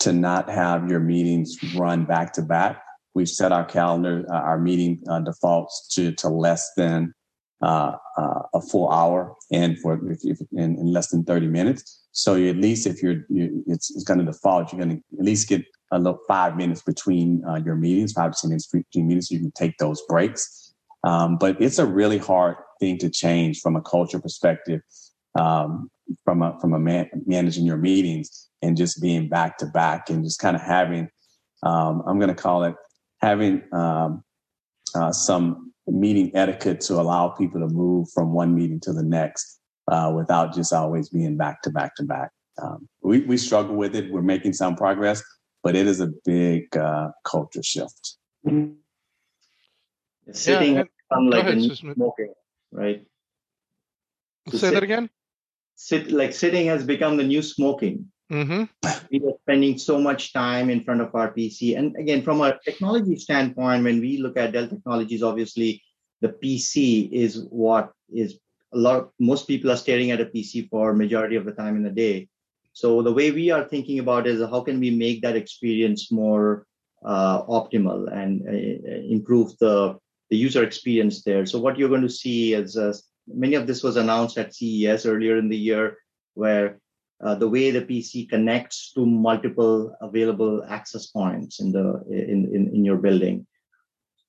to 0.00 0.12
not 0.12 0.48
have 0.48 0.88
your 0.88 1.00
meetings 1.00 1.56
run 1.74 2.04
back 2.04 2.32
to 2.34 2.42
back. 2.42 2.82
We've 3.18 3.28
set 3.28 3.50
our 3.50 3.64
calendar, 3.64 4.24
uh, 4.32 4.42
our 4.50 4.60
meeting 4.68 5.02
uh, 5.10 5.18
defaults 5.28 5.74
to 5.94 6.12
to 6.20 6.28
less 6.28 6.62
than 6.76 7.12
uh, 7.60 7.92
uh, 8.16 8.42
a 8.54 8.60
full 8.70 8.88
hour, 9.00 9.34
and 9.50 9.76
for 9.80 9.90
if, 10.08 10.20
if 10.22 10.38
in, 10.52 10.78
in, 10.78 10.92
less 10.92 11.08
than 11.08 11.24
thirty 11.24 11.48
minutes. 11.48 12.06
So 12.12 12.30
at 12.36 12.58
least 12.66 12.86
if 12.86 13.02
you're, 13.02 13.20
you, 13.28 13.64
it's, 13.66 13.90
it's 13.94 14.04
going 14.04 14.20
to 14.20 14.24
default, 14.24 14.72
you're 14.72 14.84
going 14.84 14.96
to 14.98 15.02
at 15.18 15.24
least 15.24 15.48
get 15.48 15.64
a 15.90 15.98
little 15.98 16.20
five 16.28 16.56
minutes 16.56 16.82
between 16.82 17.42
your 17.66 17.74
meetings, 17.74 18.12
five 18.12 18.30
to 18.32 18.38
ten 18.40 18.50
minutes 18.50 18.68
between 18.68 19.08
meetings. 19.08 19.28
So 19.28 19.34
you 19.34 19.40
can 19.40 19.50
take 19.62 19.76
those 19.78 20.00
breaks. 20.08 20.74
Um, 21.02 21.38
but 21.38 21.60
it's 21.60 21.80
a 21.80 21.86
really 21.86 22.18
hard 22.18 22.54
thing 22.78 22.98
to 22.98 23.10
change 23.10 23.60
from 23.60 23.74
a 23.74 23.82
culture 23.82 24.20
perspective, 24.20 24.80
um, 25.34 25.90
from 26.24 26.42
a 26.42 26.56
from 26.60 26.72
a 26.72 26.78
man, 26.78 27.10
managing 27.26 27.66
your 27.66 27.78
meetings 27.78 28.48
and 28.62 28.76
just 28.76 29.02
being 29.02 29.28
back 29.28 29.58
to 29.58 29.66
back 29.66 30.08
and 30.08 30.22
just 30.22 30.38
kind 30.38 30.54
of 30.54 30.62
having, 30.62 31.08
um, 31.64 31.94
I'm 32.06 32.18
going 32.20 32.34
to 32.36 32.42
call 32.48 32.62
it 32.62 32.76
having 33.20 33.62
um, 33.72 34.22
uh, 34.94 35.12
some 35.12 35.72
meeting 35.86 36.30
etiquette 36.34 36.80
to 36.82 36.94
allow 36.94 37.28
people 37.28 37.60
to 37.60 37.74
move 37.74 38.08
from 38.10 38.32
one 38.32 38.54
meeting 38.54 38.80
to 38.80 38.92
the 38.92 39.02
next 39.02 39.58
uh, 39.90 40.12
without 40.14 40.54
just 40.54 40.72
always 40.72 41.08
being 41.08 41.36
back 41.36 41.62
to 41.62 41.70
back 41.70 41.94
to 41.96 42.04
back. 42.04 42.30
Um, 42.60 42.88
we 43.02 43.20
we 43.20 43.36
struggle 43.36 43.76
with 43.76 43.94
it. 43.94 44.10
We're 44.10 44.22
making 44.22 44.52
some 44.52 44.76
progress, 44.76 45.22
but 45.62 45.76
it 45.76 45.86
is 45.86 46.00
a 46.00 46.08
big 46.24 46.76
uh, 46.76 47.08
culture 47.24 47.62
shift. 47.62 48.16
Mm-hmm. 48.46 48.72
Sitting 50.32 50.74
yeah, 50.74 50.84
like 51.10 51.44
ahead, 51.44 51.76
smoking 51.76 52.34
right? 52.72 53.04
Say 54.50 54.58
sit, 54.58 54.74
that 54.74 54.82
again. 54.82 55.10
Sit 55.76 56.10
like 56.10 56.32
sitting 56.32 56.66
has 56.66 56.84
become 56.84 57.16
the 57.16 57.24
new 57.24 57.42
smoking. 57.42 58.10
Mm-hmm. 58.30 58.64
We 59.10 59.26
are 59.26 59.38
spending 59.42 59.78
so 59.78 59.98
much 59.98 60.32
time 60.32 60.68
in 60.68 60.84
front 60.84 61.00
of 61.00 61.14
our 61.14 61.32
PC, 61.32 61.78
and 61.78 61.96
again, 61.96 62.22
from 62.22 62.42
a 62.42 62.58
technology 62.62 63.16
standpoint, 63.16 63.84
when 63.84 64.00
we 64.00 64.18
look 64.18 64.36
at 64.36 64.52
Dell 64.52 64.68
Technologies, 64.68 65.22
obviously 65.22 65.82
the 66.20 66.28
PC 66.28 67.10
is 67.10 67.46
what 67.48 67.92
is 68.12 68.38
a 68.74 68.78
lot. 68.78 68.96
of, 68.96 69.10
Most 69.18 69.48
people 69.48 69.70
are 69.70 69.76
staring 69.76 70.10
at 70.10 70.20
a 70.20 70.26
PC 70.26 70.68
for 70.68 70.92
majority 70.92 71.36
of 71.36 71.46
the 71.46 71.52
time 71.52 71.76
in 71.76 71.82
the 71.82 71.90
day. 71.90 72.28
So 72.74 73.02
the 73.02 73.12
way 73.12 73.30
we 73.30 73.50
are 73.50 73.64
thinking 73.64 73.98
about 73.98 74.26
is 74.26 74.40
how 74.40 74.60
can 74.60 74.78
we 74.78 74.90
make 74.90 75.22
that 75.22 75.36
experience 75.36 76.12
more 76.12 76.66
uh, 77.04 77.42
optimal 77.44 78.12
and 78.12 78.46
uh, 78.46 78.52
improve 79.08 79.56
the 79.58 79.98
the 80.30 80.36
user 80.36 80.62
experience 80.62 81.22
there. 81.22 81.46
So 81.46 81.58
what 81.58 81.78
you're 81.78 81.88
going 81.88 82.02
to 82.02 82.10
see 82.24 82.52
is 82.52 82.76
uh, 82.76 82.92
many 83.26 83.54
of 83.54 83.66
this 83.66 83.82
was 83.82 83.96
announced 83.96 84.36
at 84.36 84.54
CES 84.54 85.06
earlier 85.06 85.38
in 85.38 85.48
the 85.48 85.56
year, 85.56 85.96
where 86.34 86.78
uh, 87.22 87.34
the 87.34 87.48
way 87.48 87.70
the 87.70 87.82
PC 87.82 88.28
connects 88.28 88.92
to 88.92 89.04
multiple 89.04 89.94
available 90.00 90.64
access 90.68 91.06
points 91.06 91.60
in 91.60 91.72
the 91.72 92.02
in, 92.10 92.54
in, 92.54 92.74
in 92.74 92.84
your 92.84 92.96
building. 92.96 93.46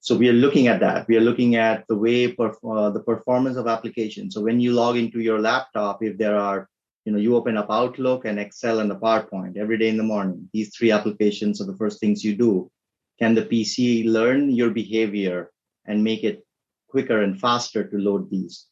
So 0.02 0.16
we 0.16 0.30
are 0.30 0.34
looking 0.34 0.68
at 0.68 0.80
that. 0.80 1.08
We 1.08 1.18
are 1.18 1.22
looking 1.22 1.56
at 1.56 1.86
the 1.88 1.96
way 1.96 2.34
perf- 2.34 2.64
uh, 2.64 2.90
the 2.90 3.02
performance 3.02 3.58
of 3.58 3.68
applications. 3.68 4.34
So 4.34 4.42
when 4.42 4.60
you 4.60 4.72
log 4.72 4.96
into 4.96 5.20
your 5.20 5.40
laptop, 5.42 6.02
if 6.02 6.18
there 6.18 6.38
are, 6.38 6.70
you 7.04 7.12
know, 7.12 7.20
you 7.20 7.36
open 7.36 7.58
up 7.58 7.70
Outlook 7.70 8.26
and 8.26 8.40
Excel 8.40 8.80
and 8.80 8.90
the 8.90 8.96
PowerPoint 8.96 9.58
every 9.58 9.78
day 9.78 9.90
in 9.90 9.98
the 9.98 10.04
morning. 10.04 10.50
These 10.54 10.76
three 10.76 10.92
applications 10.92 11.60
are 11.60 11.66
the 11.66 11.76
first 11.76 12.00
things 12.00 12.24
you 12.24 12.36
do. 12.36 12.72
Can 13.20 13.36
the 13.36 13.44
PC 13.44 14.10
learn 14.10 14.50
your 14.50 14.70
behavior 14.70 15.52
and 15.86 16.04
make 16.04 16.24
it 16.24 16.46
quicker 16.88 17.22
and 17.22 17.38
faster 17.38 17.84
to 17.86 17.98
load 17.98 18.30
these? 18.30 18.69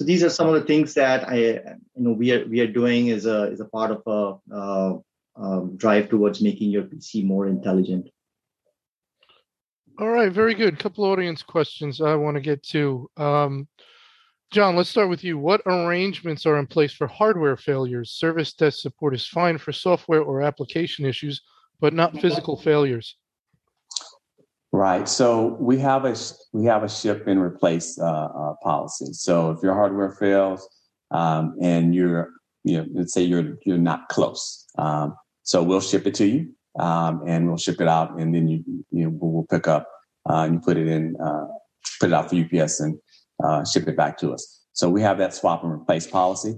So 0.00 0.06
these 0.06 0.24
are 0.24 0.30
some 0.30 0.48
of 0.48 0.54
the 0.54 0.62
things 0.62 0.94
that 0.94 1.28
I, 1.28 1.36
you 1.36 1.62
know, 1.94 2.12
we 2.12 2.32
are 2.32 2.46
we 2.46 2.60
are 2.60 2.66
doing 2.66 3.10
as 3.10 3.26
a 3.26 3.50
as 3.52 3.60
a 3.60 3.66
part 3.66 3.90
of 3.90 4.00
a, 4.06 4.54
a, 4.56 4.98
a 5.36 5.68
drive 5.76 6.08
towards 6.08 6.40
making 6.40 6.70
your 6.70 6.84
PC 6.84 7.22
more 7.22 7.46
intelligent. 7.46 8.08
All 9.98 10.08
right, 10.08 10.32
very 10.32 10.54
good. 10.54 10.78
Couple 10.78 11.04
audience 11.04 11.42
questions 11.42 12.00
I 12.00 12.14
want 12.14 12.36
to 12.36 12.40
get 12.40 12.62
to. 12.68 13.10
Um, 13.18 13.68
John, 14.50 14.74
let's 14.74 14.88
start 14.88 15.10
with 15.10 15.22
you. 15.22 15.36
What 15.36 15.60
arrangements 15.66 16.46
are 16.46 16.58
in 16.58 16.66
place 16.66 16.94
for 16.94 17.06
hardware 17.06 17.58
failures? 17.58 18.12
Service 18.12 18.54
desk 18.54 18.78
support 18.78 19.14
is 19.14 19.26
fine 19.26 19.58
for 19.58 19.70
software 19.70 20.22
or 20.22 20.40
application 20.40 21.04
issues, 21.04 21.42
but 21.78 21.92
not 21.92 22.18
physical 22.22 22.56
failures. 22.56 23.18
Right. 24.72 25.08
So 25.08 25.56
we 25.58 25.78
have 25.78 26.04
a 26.04 26.14
we 26.52 26.64
have 26.66 26.84
a 26.84 26.88
ship 26.88 27.26
and 27.26 27.40
replace 27.40 27.98
uh, 27.98 28.04
uh, 28.04 28.54
policy. 28.62 29.12
So 29.12 29.50
if 29.50 29.62
your 29.64 29.74
hardware 29.74 30.12
fails 30.12 30.68
um, 31.10 31.56
and 31.60 31.92
you're 31.92 32.30
you 32.62 32.76
know 32.76 32.86
let's 32.94 33.12
say 33.12 33.22
you're 33.22 33.58
you're 33.64 33.78
not 33.78 34.08
close, 34.08 34.64
um, 34.78 35.16
so 35.42 35.64
we'll 35.64 35.80
ship 35.80 36.06
it 36.06 36.14
to 36.16 36.26
you 36.26 36.54
um, 36.78 37.22
and 37.26 37.48
we'll 37.48 37.56
ship 37.56 37.80
it 37.80 37.88
out, 37.88 38.20
and 38.20 38.32
then 38.32 38.46
you 38.46 38.62
you 38.92 39.04
know 39.04 39.18
we'll 39.20 39.46
pick 39.50 39.66
up 39.66 39.88
uh, 40.28 40.42
and 40.42 40.54
you 40.54 40.60
put 40.60 40.76
it 40.76 40.86
in 40.86 41.16
uh, 41.20 41.46
put 41.98 42.10
it 42.10 42.12
out 42.12 42.30
for 42.30 42.36
UPS 42.36 42.78
and 42.78 42.96
uh, 43.42 43.64
ship 43.64 43.88
it 43.88 43.96
back 43.96 44.18
to 44.18 44.32
us. 44.32 44.60
So 44.72 44.88
we 44.88 45.02
have 45.02 45.18
that 45.18 45.34
swap 45.34 45.64
and 45.64 45.72
replace 45.72 46.06
policy. 46.06 46.54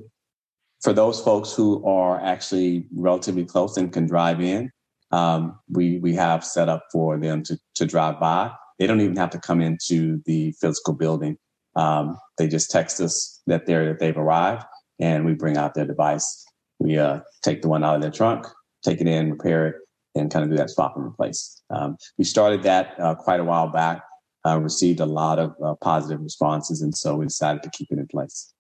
For 0.83 0.93
those 0.93 1.23
folks 1.23 1.55
who 1.55 1.83
are 1.87 2.21
actually 2.21 2.87
relatively 2.95 3.47
close 3.47 3.79
and 3.79 3.91
can 3.91 4.07
drive 4.07 4.43
in, 4.43 4.71
um, 5.13 5.59
we 5.69 5.99
we 5.99 6.15
have 6.15 6.45
set 6.45 6.69
up 6.69 6.85
for 6.91 7.19
them 7.19 7.43
to 7.45 7.59
to 7.77 7.87
drive 7.87 8.19
by. 8.19 8.51
They 8.79 8.87
don't 8.87 9.01
even 9.01 9.17
have 9.17 9.31
to 9.31 9.39
come 9.39 9.61
into 9.61 10.21
the 10.25 10.53
physical 10.61 10.95
building. 10.95 11.37
Um, 11.77 12.19
they 12.39 12.49
just 12.49 12.71
text 12.71 13.01
us 13.01 13.41
that 13.47 13.67
they're 13.67 13.87
that 13.87 14.01
they've 14.01 14.17
arrived, 14.17 14.65
and 14.99 15.25
we 15.25 15.35
bring 15.35 15.57
out 15.57 15.75
their 15.75 15.87
device. 15.87 16.45
We 16.79 16.99
uh, 16.99 17.21
take 17.43 17.63
the 17.63 17.69
one 17.69 17.85
out 17.85 17.95
of 17.95 18.03
their 18.03 18.11
trunk, 18.11 18.47
take 18.85 19.01
it 19.01 19.07
in, 19.07 19.31
repair 19.31 19.69
it, 19.69 19.77
and 20.15 20.31
kind 20.31 20.45
of 20.45 20.51
do 20.51 20.57
that 20.57 20.71
swap 20.71 20.97
and 20.97 21.07
replace. 21.07 21.63
Um, 21.71 21.97
we 22.19 22.25
started 22.25 22.63
that 22.65 22.99
uh, 22.99 23.15
quite 23.15 23.41
a 23.41 23.45
while 23.45 23.69
back. 23.69 24.03
Uh, 24.45 24.59
received 24.59 24.99
a 24.99 25.07
lot 25.07 25.39
of 25.39 25.55
uh, 25.65 25.75
positive 25.81 26.21
responses, 26.21 26.83
and 26.83 26.97
so 26.97 27.15
we 27.15 27.27
decided 27.27 27.63
to 27.63 27.71
keep 27.71 27.93
it 27.93 27.99
in 27.99 28.09
place. 28.09 28.53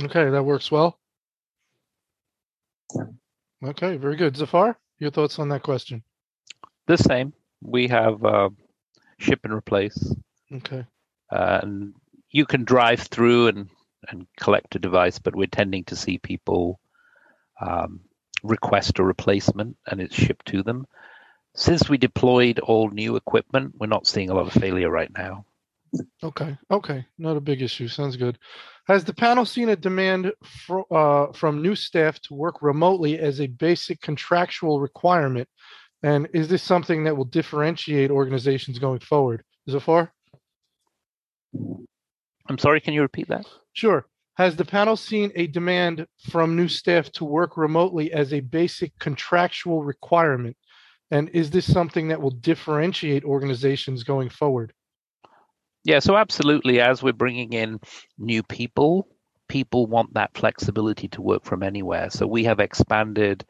Okay, 0.00 0.30
that 0.30 0.44
works 0.44 0.70
well. 0.70 1.00
Yeah. 2.94 3.70
Okay, 3.70 3.96
very 3.96 4.14
good. 4.14 4.36
Zafar? 4.36 4.78
Your 4.98 5.10
thoughts 5.10 5.38
on 5.38 5.48
that 5.50 5.62
question? 5.62 6.02
The 6.86 6.96
same. 6.96 7.32
We 7.62 7.88
have 7.88 8.24
uh, 8.24 8.50
ship 9.18 9.40
and 9.44 9.52
replace. 9.52 10.14
Okay. 10.52 10.84
Uh, 11.30 11.60
and 11.62 11.94
you 12.30 12.46
can 12.46 12.64
drive 12.64 13.00
through 13.00 13.48
and, 13.48 13.68
and 14.08 14.26
collect 14.38 14.74
a 14.74 14.78
device, 14.78 15.18
but 15.18 15.36
we're 15.36 15.46
tending 15.46 15.84
to 15.84 15.96
see 15.96 16.18
people 16.18 16.80
um, 17.60 18.00
request 18.42 18.98
a 18.98 19.04
replacement 19.04 19.76
and 19.86 20.00
it's 20.00 20.14
shipped 20.14 20.46
to 20.46 20.62
them. 20.62 20.86
Since 21.54 21.88
we 21.88 21.98
deployed 21.98 22.58
all 22.60 22.88
new 22.88 23.16
equipment, 23.16 23.74
we're 23.78 23.86
not 23.86 24.06
seeing 24.06 24.30
a 24.30 24.34
lot 24.34 24.46
of 24.46 24.52
failure 24.52 24.90
right 24.90 25.10
now. 25.16 25.44
Okay. 26.22 26.56
Okay. 26.70 27.06
Not 27.18 27.36
a 27.36 27.40
big 27.40 27.62
issue. 27.62 27.88
Sounds 27.88 28.16
good. 28.16 28.38
Has 28.88 29.04
the 29.04 29.12
panel 29.12 29.44
seen 29.44 29.68
a 29.68 29.76
demand 29.76 30.32
for, 30.66 30.86
uh, 30.90 31.32
from 31.32 31.60
new 31.60 31.74
staff 31.74 32.18
to 32.22 32.34
work 32.34 32.62
remotely 32.62 33.18
as 33.18 33.38
a 33.38 33.46
basic 33.46 34.00
contractual 34.00 34.80
requirement? 34.80 35.46
And 36.02 36.26
is 36.32 36.48
this 36.48 36.62
something 36.62 37.04
that 37.04 37.16
will 37.16 37.26
differentiate 37.26 38.10
organizations 38.10 38.78
going 38.78 39.00
forward? 39.00 39.44
Zafar? 39.68 40.10
I'm 41.54 42.56
sorry, 42.58 42.80
can 42.80 42.94
you 42.94 43.02
repeat 43.02 43.28
that? 43.28 43.46
Sure. 43.74 44.06
Has 44.38 44.56
the 44.56 44.64
panel 44.64 44.96
seen 44.96 45.32
a 45.34 45.48
demand 45.48 46.06
from 46.30 46.56
new 46.56 46.68
staff 46.68 47.12
to 47.12 47.26
work 47.26 47.58
remotely 47.58 48.12
as 48.12 48.32
a 48.32 48.40
basic 48.40 48.98
contractual 48.98 49.84
requirement? 49.84 50.56
And 51.10 51.28
is 51.30 51.50
this 51.50 51.70
something 51.70 52.08
that 52.08 52.22
will 52.22 52.30
differentiate 52.30 53.24
organizations 53.24 54.02
going 54.02 54.30
forward? 54.30 54.72
Yeah, 55.84 56.00
so 56.00 56.16
absolutely. 56.16 56.80
As 56.80 57.02
we're 57.02 57.12
bringing 57.12 57.52
in 57.52 57.80
new 58.18 58.42
people, 58.42 59.08
people 59.48 59.86
want 59.86 60.14
that 60.14 60.36
flexibility 60.36 61.08
to 61.08 61.22
work 61.22 61.44
from 61.44 61.62
anywhere. 61.62 62.10
So 62.10 62.26
we 62.26 62.44
have 62.44 62.60
expanded 62.60 63.44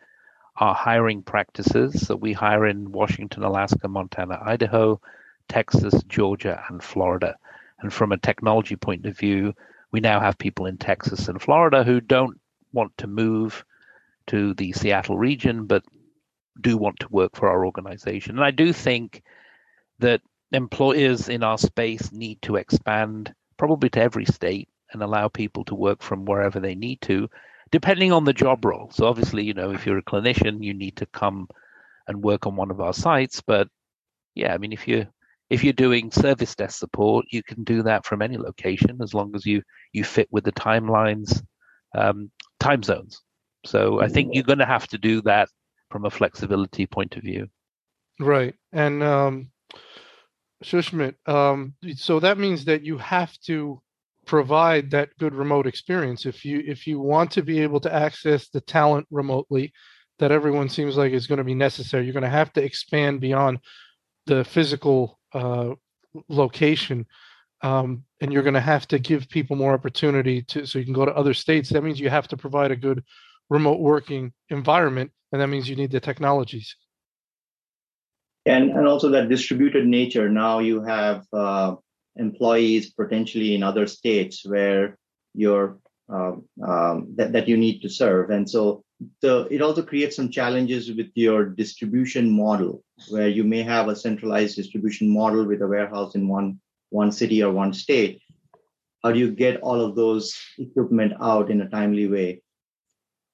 our 0.56 0.74
hiring 0.74 1.22
practices. 1.22 2.06
So 2.06 2.16
we 2.16 2.32
hire 2.32 2.66
in 2.66 2.92
Washington, 2.92 3.44
Alaska, 3.44 3.88
Montana, 3.88 4.40
Idaho, 4.44 5.00
Texas, 5.48 6.02
Georgia, 6.04 6.62
and 6.68 6.82
Florida. 6.82 7.36
And 7.80 7.92
from 7.92 8.12
a 8.12 8.18
technology 8.18 8.76
point 8.76 9.06
of 9.06 9.18
view, 9.18 9.54
we 9.92 10.00
now 10.00 10.20
have 10.20 10.38
people 10.38 10.66
in 10.66 10.78
Texas 10.78 11.28
and 11.28 11.40
Florida 11.42 11.84
who 11.84 12.00
don't 12.00 12.40
want 12.72 12.96
to 12.98 13.06
move 13.08 13.64
to 14.28 14.54
the 14.54 14.72
Seattle 14.72 15.18
region, 15.18 15.66
but 15.66 15.84
do 16.60 16.76
want 16.76 17.00
to 17.00 17.08
work 17.10 17.36
for 17.36 17.48
our 17.48 17.66
organization. 17.66 18.36
And 18.36 18.44
I 18.44 18.50
do 18.52 18.72
think 18.72 19.22
that 20.00 20.22
employers 20.52 21.28
in 21.28 21.42
our 21.42 21.58
space 21.58 22.12
need 22.12 22.40
to 22.42 22.56
expand 22.56 23.34
probably 23.56 23.90
to 23.90 24.00
every 24.00 24.24
state 24.24 24.68
and 24.92 25.02
allow 25.02 25.28
people 25.28 25.64
to 25.64 25.74
work 25.74 26.02
from 26.02 26.24
wherever 26.24 26.60
they 26.60 26.74
need 26.74 27.00
to, 27.02 27.28
depending 27.70 28.12
on 28.12 28.24
the 28.24 28.32
job 28.32 28.64
role. 28.64 28.90
So 28.92 29.06
obviously, 29.06 29.44
you 29.44 29.54
know, 29.54 29.72
if 29.72 29.84
you're 29.84 29.98
a 29.98 30.02
clinician, 30.02 30.62
you 30.62 30.74
need 30.74 30.96
to 30.96 31.06
come 31.06 31.48
and 32.06 32.22
work 32.22 32.46
on 32.46 32.56
one 32.56 32.70
of 32.70 32.80
our 32.80 32.94
sites. 32.94 33.42
But 33.46 33.68
yeah, 34.34 34.54
I 34.54 34.58
mean, 34.58 34.72
if 34.72 34.88
you 34.88 35.06
if 35.50 35.64
you're 35.64 35.72
doing 35.72 36.10
service 36.10 36.54
desk 36.54 36.78
support, 36.78 37.26
you 37.30 37.42
can 37.42 37.64
do 37.64 37.82
that 37.82 38.04
from 38.04 38.22
any 38.22 38.36
location 38.36 38.98
as 39.02 39.14
long 39.14 39.34
as 39.34 39.46
you 39.46 39.62
you 39.92 40.04
fit 40.04 40.28
with 40.30 40.44
the 40.44 40.52
timelines, 40.52 41.42
um, 41.94 42.30
time 42.60 42.82
zones. 42.82 43.22
So 43.66 44.00
I 44.00 44.08
think 44.08 44.34
you're 44.34 44.44
going 44.44 44.58
to 44.58 44.66
have 44.66 44.86
to 44.88 44.98
do 44.98 45.20
that 45.22 45.48
from 45.90 46.04
a 46.04 46.10
flexibility 46.10 46.86
point 46.86 47.16
of 47.16 47.22
view. 47.22 47.48
Right, 48.20 48.54
and 48.72 49.02
um, 49.02 49.50
Shushmit, 50.64 51.14
um, 51.28 51.74
so 51.94 52.18
that 52.20 52.38
means 52.38 52.64
that 52.64 52.84
you 52.84 52.98
have 52.98 53.32
to 53.46 53.80
provide 54.26 54.90
that 54.90 55.10
good 55.18 55.34
remote 55.34 55.66
experience. 55.66 56.26
If 56.26 56.44
you 56.44 56.62
if 56.66 56.86
you 56.86 57.00
want 57.00 57.30
to 57.32 57.42
be 57.42 57.60
able 57.60 57.80
to 57.80 57.94
access 57.94 58.48
the 58.48 58.60
talent 58.60 59.06
remotely 59.10 59.72
that 60.18 60.32
everyone 60.32 60.68
seems 60.68 60.96
like 60.96 61.12
is 61.12 61.26
going 61.26 61.38
to 61.38 61.44
be 61.44 61.54
necessary 61.54 62.04
you're 62.04 62.12
going 62.12 62.22
to 62.22 62.28
have 62.28 62.52
to 62.52 62.62
expand 62.62 63.20
beyond 63.20 63.58
the 64.26 64.44
physical 64.44 65.18
uh, 65.32 65.70
location 66.28 67.06
um, 67.62 68.04
and 68.20 68.32
you're 68.32 68.42
going 68.42 68.54
to 68.54 68.60
have 68.60 68.86
to 68.88 68.98
give 68.98 69.28
people 69.28 69.56
more 69.56 69.72
opportunity 69.72 70.42
to 70.42 70.66
so 70.66 70.78
you 70.78 70.84
can 70.84 70.94
go 70.94 71.04
to 71.04 71.16
other 71.16 71.34
states. 71.34 71.70
That 71.70 71.82
means 71.82 71.98
you 71.98 72.10
have 72.10 72.28
to 72.28 72.36
provide 72.36 72.70
a 72.70 72.76
good 72.76 73.02
remote 73.50 73.80
working 73.80 74.32
environment 74.50 75.10
and 75.32 75.40
that 75.40 75.48
means 75.48 75.68
you 75.68 75.76
need 75.76 75.90
the 75.90 76.00
technologies 76.00 76.76
and 78.48 78.70
and 78.70 78.86
also 78.86 79.08
that 79.10 79.28
distributed 79.28 79.86
nature. 79.86 80.28
Now 80.28 80.58
you 80.58 80.82
have 80.82 81.24
uh, 81.32 81.76
employees 82.16 82.90
potentially 82.90 83.54
in 83.54 83.62
other 83.62 83.86
states 83.86 84.44
where 84.44 84.98
you're 85.34 85.78
um, 86.08 86.44
um, 86.66 87.14
that, 87.16 87.32
that 87.32 87.48
you 87.48 87.56
need 87.56 87.82
to 87.82 87.88
serve. 87.88 88.30
And 88.30 88.48
so 88.48 88.82
the, 89.20 89.46
it 89.50 89.60
also 89.60 89.82
creates 89.82 90.16
some 90.16 90.30
challenges 90.30 90.90
with 90.90 91.10
your 91.14 91.44
distribution 91.44 92.30
model 92.30 92.82
where 93.10 93.28
you 93.28 93.44
may 93.44 93.62
have 93.62 93.88
a 93.88 93.96
centralized 93.96 94.56
distribution 94.56 95.08
model 95.10 95.44
with 95.44 95.60
a 95.62 95.66
warehouse 95.66 96.14
in 96.14 96.26
one 96.26 96.60
one 96.90 97.12
city 97.12 97.42
or 97.42 97.52
one 97.52 97.72
state. 97.74 98.22
How 99.04 99.12
do 99.12 99.18
you 99.18 99.30
get 99.30 99.60
all 99.60 99.80
of 99.80 99.94
those 99.94 100.34
equipment 100.58 101.12
out 101.20 101.50
in 101.50 101.60
a 101.60 101.68
timely 101.68 102.08
way? 102.08 102.42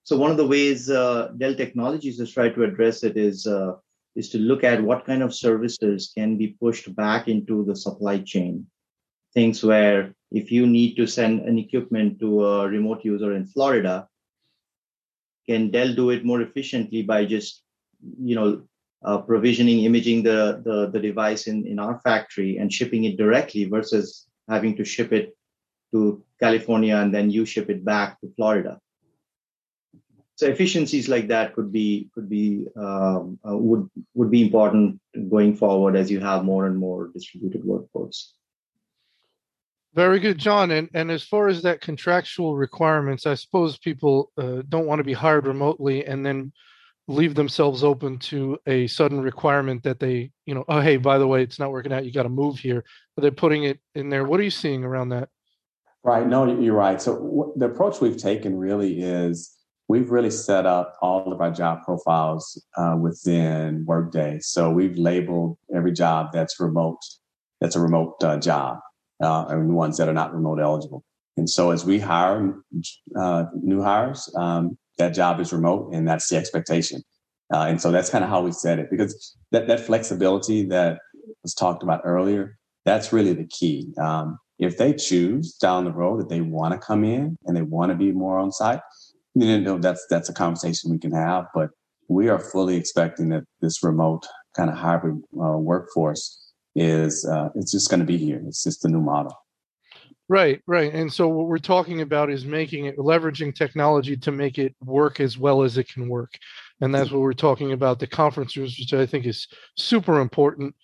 So 0.03 0.17
one 0.19 0.31
of 0.31 0.37
the 0.37 0.47
ways 0.47 0.91
uh, 0.91 1.29
dell 1.39 1.55
technologies 1.55 2.19
has 2.19 2.31
tried 2.31 2.55
to 2.57 2.65
address 2.65 3.05
it 3.05 3.17
is 3.17 3.47
uh, 3.47 3.77
is 4.17 4.31
to 4.31 4.39
look 4.39 4.65
at 4.65 4.83
what 4.83 5.05
kind 5.05 5.23
of 5.23 5.35
services 5.35 6.13
can 6.17 6.37
be 6.37 6.57
pushed 6.61 6.95
back 6.95 7.29
into 7.29 7.65
the 7.65 7.77
supply 7.77 8.19
chain. 8.19 8.67
Things 9.33 9.65
where 9.65 10.15
if 10.31 10.51
you 10.51 10.67
need 10.67 10.95
to 10.97 11.07
send 11.07 11.41
an 11.41 11.59
equipment 11.59 12.21
to 12.21 12.45
a 12.45 12.69
remote 12.69 13.05
user 13.05 13.35
in 13.35 13.47
Florida, 13.47 14.09
can 15.49 15.71
Dell 15.71 15.95
do 15.95 16.11
it 16.11 16.25
more 16.25 16.41
efficiently 16.41 17.03
by 17.03 17.25
just, 17.25 17.63
you 18.19 18.35
know, 18.35 18.63
uh, 19.05 19.19
provisioning, 19.19 19.85
imaging 19.85 20.23
the, 20.23 20.63
the, 20.65 20.91
the 20.91 21.01
device 21.01 21.47
in, 21.47 21.67
in 21.67 21.79
our 21.79 22.01
factory 22.01 22.57
and 22.57 22.73
shipping 22.73 23.05
it 23.05 23.19
directly 23.19 23.65
versus 23.67 24.27
having 24.49 24.77
to 24.77 24.85
ship 24.85 25.13
it 25.13 25.37
to 25.93 26.25
California 26.41 26.97
and 26.97 27.15
then 27.15 27.31
you 27.31 27.45
ship 27.45 27.69
it 27.69 27.85
back 27.85 28.21
to 28.21 28.33
Florida. 28.35 28.79
So 30.37 30.47
efficiencies 30.47 31.09
like 31.09 31.29
that 31.29 31.55
could 31.55 31.73
be 31.73 32.11
could 32.15 32.29
be 32.29 32.67
um, 32.77 33.39
uh, 33.49 33.57
would 33.57 33.89
would 34.15 34.31
be 34.31 34.43
important 34.43 35.01
going 35.31 35.55
forward 35.55 35.95
as 35.95 36.11
you 36.11 36.21
have 36.21 36.45
more 36.45 36.67
and 36.67 36.77
more 36.77 37.11
distributed 37.15 37.65
workforce. 37.65 38.35
Very 39.95 40.19
good, 40.19 40.39
John. 40.39 40.73
And 40.73 40.89
and 40.93 41.11
as 41.13 41.23
far 41.23 41.47
as 41.47 41.63
that 41.63 41.81
contractual 41.81 42.57
requirements, 42.57 43.27
I 43.27 43.35
suppose 43.35 43.79
people 43.79 44.33
uh, 44.37 44.63
don't 44.69 44.87
want 44.87 44.99
to 44.99 45.05
be 45.05 45.13
hired 45.13 45.47
remotely 45.47 46.05
and 46.05 46.27
then 46.27 46.53
leave 47.07 47.35
themselves 47.35 47.85
open 47.85 48.19
to 48.19 48.59
a 48.67 48.87
sudden 48.89 49.21
requirement 49.21 49.83
that 49.85 50.01
they, 50.01 50.33
you 50.47 50.55
know, 50.55 50.65
oh 50.69 50.81
hey, 50.81 50.97
by 50.97 51.19
the 51.19 51.29
way, 51.29 51.43
it's 51.43 51.61
not 51.61 51.71
working 51.71 51.93
out. 51.93 52.05
You 52.05 52.13
got 52.13 52.25
to 52.25 52.29
move 52.29 52.59
here. 52.59 52.85
But 53.15 53.23
they're 53.23 53.31
putting 53.31 53.65
it 53.65 53.79
in 53.95 54.09
there. 54.09 54.25
What 54.25 54.41
are 54.41 54.45
you 54.45 54.51
seeing 54.51 54.83
around 54.83 55.11
that? 55.11 55.29
Right. 56.03 56.27
No, 56.27 56.61
you're 56.61 56.75
right. 56.75 57.01
So 57.01 57.15
w- 57.15 57.53
the 57.57 57.67
approach 57.67 58.01
we've 58.01 58.17
taken 58.17 58.59
really 58.59 59.01
is 59.01 59.54
we've 59.89 60.11
really 60.11 60.31
set 60.31 60.67
up 60.67 60.97
all 61.03 61.33
of 61.33 61.41
our 61.41 61.51
job 61.51 61.83
profiles 61.85 62.63
uh, 62.77 62.97
within 62.99 63.85
Workday. 63.87 64.39
So 64.41 64.71
we've 64.71 64.97
labeled 64.97 65.59
every 65.75 65.93
job 65.93 66.29
that's 66.33 66.59
remote, 66.59 66.99
that's 67.61 67.77
a 67.77 67.81
remote 67.81 68.23
uh, 68.23 68.39
job 68.39 68.79
uh, 69.23 69.47
and 69.49 69.75
ones 69.75 69.99
that 69.99 70.09
are 70.09 70.15
not 70.15 70.35
remote 70.35 70.61
eligible. 70.61 71.05
And 71.37 71.51
so 71.51 71.71
as 71.71 71.85
we 71.85 71.99
hire 71.99 72.55
uh, 73.19 73.45
new 73.61 73.83
hires, 73.83 74.33
um, 74.37 74.79
that 74.99 75.11
job 75.11 75.41
is 75.41 75.53
remote 75.53 75.93
and 75.93 76.07
that's 76.07 76.29
the 76.29 76.37
expectation. 76.37 77.03
Uh, 77.53 77.67
and 77.69 77.81
so 77.81 77.91
that's 77.91 78.09
kind 78.09 78.25
of 78.25 78.31
how 78.31 78.41
we 78.41 78.53
set 78.53 78.79
it 78.79 78.89
because 78.91 79.37
that, 79.51 79.67
that 79.67 79.81
flexibility 79.81 80.65
that 80.65 80.99
was 81.43 81.55
talked 81.55 81.83
about 81.83 82.01
earlier, 82.05 82.57
that's 82.85 83.13
really 83.13 83.35
the 83.35 83.47
key. 83.47 83.93
Um, 84.01 84.39
if 84.59 84.79
they 84.79 84.93
choose 84.93 85.55
down 85.55 85.85
the 85.85 85.93
road 85.93 86.21
that 86.21 86.29
they 86.29 86.41
want 86.41 86.73
to 86.73 86.79
come 86.79 87.05
in 87.05 87.37
and 87.45 87.57
they 87.57 87.63
want 87.63 87.91
to 87.91 87.97
be 87.97 88.13
more 88.13 88.39
on 88.39 88.53
site, 88.53 88.81
you 89.35 89.61
know, 89.61 89.79
that's 89.79 90.07
that's 90.09 90.29
a 90.29 90.35
conversation 90.35 90.91
we 90.91 90.99
can 90.99 91.13
have. 91.13 91.47
But 91.55 91.71
we 92.09 92.29
are 92.29 92.39
fully 92.39 92.77
expecting 92.77 93.31
that 93.31 93.45
this 93.61 93.83
remote 93.83 94.27
kind 94.57 94.71
of 94.71 94.77
hybrid 94.77 95.23
uh, 95.35 95.59
workforce 95.59 96.53
is 96.77 97.25
uh, 97.25 97.49
it's 97.55 97.73
just 97.73 97.91
going 97.91 98.01
to 98.01 98.07
be 98.07 98.19
here. 98.19 98.43
It's 98.47 98.63
just 98.63 98.83
the 98.83 98.89
new 98.89 99.01
model. 99.01 99.37
Right, 100.29 100.63
right. 100.67 100.93
And 100.93 101.13
so 101.13 101.29
what 101.29 101.49
we're 101.49 101.59
talking 101.59 102.01
about 102.01 102.31
is 102.31 102.47
making 102.47 102.87
it 102.87 102.97
leveraging 102.97 103.55
technology 103.55 104.17
to 104.17 104.33
make 104.33 104.59
it 104.59 104.75
work 104.83 105.21
as 105.21 105.37
well 105.37 105.63
as 105.63 105.77
it 105.77 105.89
can 105.89 106.09
work. 106.09 106.33
And 106.81 106.95
that's 106.95 107.11
what 107.11 107.21
we're 107.21 107.35
talking 107.35 107.73
about 107.73 107.99
the 107.99 108.07
conference 108.07 108.57
rooms, 108.57 108.79
which 108.79 108.95
I 108.95 109.05
think 109.05 109.27
is 109.27 109.47
super 109.77 110.21
important. 110.21 110.75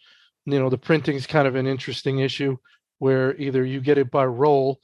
You 0.44 0.58
know, 0.58 0.68
the 0.68 0.78
printing 0.78 1.16
is 1.16 1.26
kind 1.26 1.48
of 1.48 1.54
an 1.54 1.66
interesting 1.66 2.18
issue 2.18 2.56
where 2.98 3.34
either 3.38 3.64
you 3.64 3.80
get 3.80 3.98
it 3.98 4.10
by 4.10 4.26
role. 4.26 4.80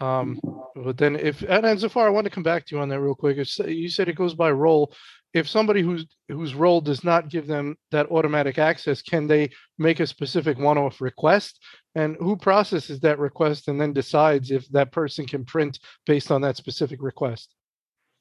Um, 0.00 0.40
but 0.74 0.96
then 0.96 1.16
if 1.16 1.42
and, 1.42 1.66
and 1.66 1.78
Zafar, 1.78 2.06
I 2.06 2.10
want 2.10 2.24
to 2.24 2.30
come 2.30 2.42
back 2.42 2.66
to 2.66 2.74
you 2.74 2.80
on 2.80 2.88
that 2.88 3.00
real 3.00 3.14
quick. 3.14 3.36
You 3.36 3.88
said 3.88 4.08
it 4.08 4.16
goes 4.16 4.34
by 4.34 4.50
role 4.50 4.94
if 5.32 5.48
somebody 5.48 5.82
who's 5.82 6.06
whose 6.28 6.54
role 6.54 6.80
does 6.80 7.04
not 7.04 7.28
give 7.28 7.46
them 7.46 7.76
that 7.92 8.10
automatic 8.10 8.58
access, 8.58 9.00
can 9.02 9.26
they 9.26 9.50
make 9.78 10.00
a 10.00 10.06
specific 10.06 10.58
one-off 10.58 11.00
request? 11.00 11.60
And 11.94 12.16
who 12.16 12.36
processes 12.36 13.00
that 13.00 13.18
request 13.18 13.68
and 13.68 13.80
then 13.80 13.92
decides 13.92 14.50
if 14.50 14.68
that 14.70 14.92
person 14.92 15.26
can 15.26 15.44
print 15.44 15.78
based 16.06 16.30
on 16.30 16.40
that 16.42 16.56
specific 16.56 17.00
request? 17.00 17.54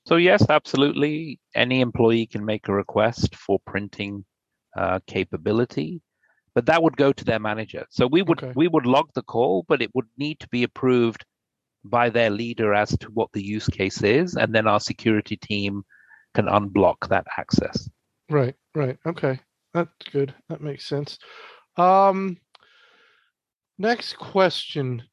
So 0.05 0.15
yes, 0.15 0.45
absolutely. 0.49 1.39
Any 1.55 1.81
employee 1.81 2.27
can 2.27 2.45
make 2.45 2.67
a 2.67 2.73
request 2.73 3.35
for 3.35 3.59
printing 3.65 4.25
uh, 4.77 4.99
capability, 5.07 6.01
but 6.53 6.67
that 6.67 6.81
would 6.81 6.95
go 6.95 7.11
to 7.11 7.25
their 7.25 7.39
manager. 7.39 7.85
So 7.89 8.05
we 8.05 8.21
would 8.21 8.43
okay. 8.43 8.53
we 8.55 8.67
would 8.67 8.85
log 8.85 9.09
the 9.15 9.23
call, 9.23 9.65
but 9.67 9.81
it 9.81 9.91
would 9.95 10.07
need 10.17 10.39
to 10.41 10.47
be 10.49 10.63
approved 10.63 11.25
by 11.83 12.09
their 12.09 12.29
leader 12.29 12.73
as 12.73 12.97
to 12.97 13.07
what 13.11 13.31
the 13.33 13.43
use 13.43 13.67
case 13.67 14.03
is, 14.03 14.35
and 14.35 14.53
then 14.53 14.67
our 14.67 14.79
security 14.79 15.37
team 15.37 15.83
can 16.33 16.45
unblock 16.45 17.07
that 17.09 17.25
access. 17.37 17.89
Right, 18.29 18.55
right. 18.75 18.97
Okay. 19.05 19.39
That's 19.73 19.89
good. 20.11 20.33
That 20.49 20.61
makes 20.61 20.85
sense. 20.85 21.17
Um, 21.77 22.37
next 23.77 24.17
question. 24.17 25.03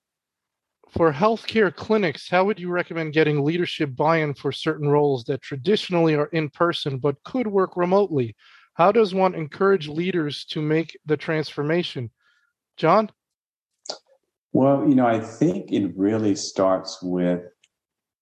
For 0.91 1.13
healthcare 1.13 1.75
clinics, 1.75 2.31
how 2.31 2.45
would 2.45 2.59
you 2.59 2.71
recommend 2.71 3.13
getting 3.13 3.45
leadership 3.45 3.95
buy 3.95 4.19
in 4.19 4.33
for 4.35 4.51
certain 4.51 4.89
roles 4.89 5.25
that 5.25 5.43
traditionally 5.43 6.15
are 6.15 6.27
in 6.27 6.49
person 6.49 6.99
but 6.99 7.23
could 7.25 7.47
work 7.47 7.77
remotely? 7.77 8.35
How 8.75 8.93
does 8.93 9.15
one 9.15 9.35
encourage 9.35 9.89
leaders 9.89 10.45
to 10.51 10.63
make 10.63 10.97
the 11.05 11.17
transformation? 11.17 12.11
John? 12.77 13.11
Well, 14.57 14.89
you 14.89 14.95
know, 14.95 15.07
I 15.07 15.21
think 15.21 15.71
it 15.71 15.93
really 15.99 16.35
starts 16.35 17.03
with 17.03 17.43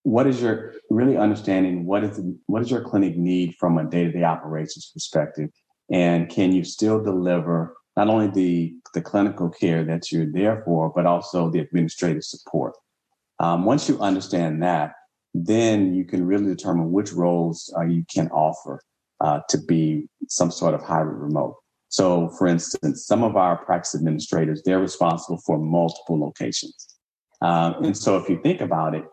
what 0.02 0.26
is 0.26 0.42
your 0.42 0.74
really 0.90 1.16
understanding 1.16 1.86
what 1.86 2.02
is 2.02 2.16
the, 2.16 2.36
what 2.46 2.58
does 2.58 2.72
your 2.72 2.80
clinic 2.80 3.16
need 3.16 3.54
from 3.54 3.78
a 3.78 3.88
day-to-day 3.88 4.24
operations 4.24 4.90
perspective? 4.92 5.50
And 5.92 6.28
can 6.28 6.50
you 6.50 6.64
still 6.64 7.00
deliver 7.00 7.76
not 7.96 8.08
only 8.08 8.26
the 8.26 8.74
the 8.94 9.00
clinical 9.00 9.48
care 9.48 9.84
that 9.84 10.10
you're 10.10 10.26
there 10.26 10.60
for 10.64 10.92
but 10.92 11.06
also 11.06 11.50
the 11.50 11.60
administrative 11.60 12.24
support? 12.24 12.74
Um, 13.38 13.64
once 13.64 13.88
you 13.88 14.00
understand 14.00 14.60
that 14.64 14.90
then 15.34 15.94
you 15.94 16.04
can 16.04 16.26
really 16.26 16.46
determine 16.46 16.90
which 16.90 17.12
roles 17.12 17.72
uh, 17.78 17.84
you 17.84 18.04
can 18.12 18.28
offer 18.30 18.80
uh, 19.20 19.38
to 19.50 19.58
be 19.58 20.08
some 20.28 20.50
sort 20.50 20.74
of 20.74 20.82
hybrid 20.82 21.16
remote 21.16 21.54
so 21.94 22.28
for 22.36 22.46
instance 22.46 23.06
some 23.06 23.22
of 23.22 23.36
our 23.36 23.56
practice 23.64 23.94
administrators 23.94 24.62
they're 24.64 24.80
responsible 24.90 25.38
for 25.46 25.58
multiple 25.58 26.18
locations 26.18 26.96
um, 27.42 27.70
and 27.84 27.96
so 27.96 28.16
if 28.16 28.28
you 28.28 28.40
think 28.42 28.60
about 28.60 28.94
it 28.94 29.04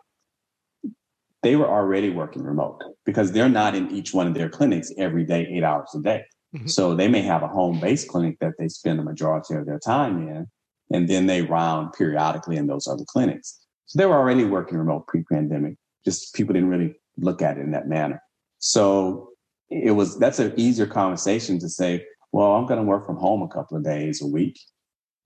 they 1.42 1.56
were 1.56 1.68
already 1.68 2.10
working 2.10 2.42
remote 2.42 2.82
because 3.04 3.32
they're 3.32 3.48
not 3.48 3.74
in 3.74 3.90
each 3.90 4.14
one 4.14 4.26
of 4.26 4.34
their 4.34 4.48
clinics 4.48 4.92
every 4.96 5.24
day, 5.24 5.46
eight 5.50 5.64
hours 5.64 5.90
a 5.94 6.00
day. 6.00 6.24
Mm-hmm. 6.54 6.68
So 6.68 6.94
they 6.94 7.08
may 7.08 7.22
have 7.22 7.42
a 7.42 7.48
home 7.48 7.80
based 7.80 8.08
clinic 8.08 8.38
that 8.40 8.54
they 8.58 8.68
spend 8.68 8.98
the 8.98 9.04
majority 9.04 9.54
of 9.54 9.66
their 9.66 9.78
time 9.78 10.28
in, 10.28 10.46
and 10.90 11.08
then 11.08 11.26
they 11.26 11.42
round 11.42 11.92
periodically 11.94 12.56
in 12.56 12.66
those 12.66 12.86
other 12.86 13.04
clinics. 13.06 13.60
So 13.86 13.98
they 13.98 14.06
were 14.06 14.16
already 14.16 14.44
working 14.44 14.78
remote 14.78 15.06
pre 15.08 15.24
pandemic, 15.24 15.76
just 16.04 16.34
people 16.34 16.52
didn't 16.52 16.68
really 16.68 16.94
look 17.16 17.42
at 17.42 17.58
it 17.58 17.62
in 17.62 17.72
that 17.72 17.88
manner. 17.88 18.22
So 18.58 19.30
it 19.70 19.92
was 19.92 20.18
that's 20.18 20.38
an 20.38 20.52
easier 20.56 20.86
conversation 20.86 21.58
to 21.58 21.68
say, 21.68 22.04
well, 22.32 22.52
I'm 22.52 22.66
going 22.66 22.80
to 22.80 22.84
work 22.84 23.06
from 23.06 23.16
home 23.16 23.42
a 23.42 23.48
couple 23.48 23.76
of 23.76 23.84
days 23.84 24.22
a 24.22 24.26
week. 24.26 24.58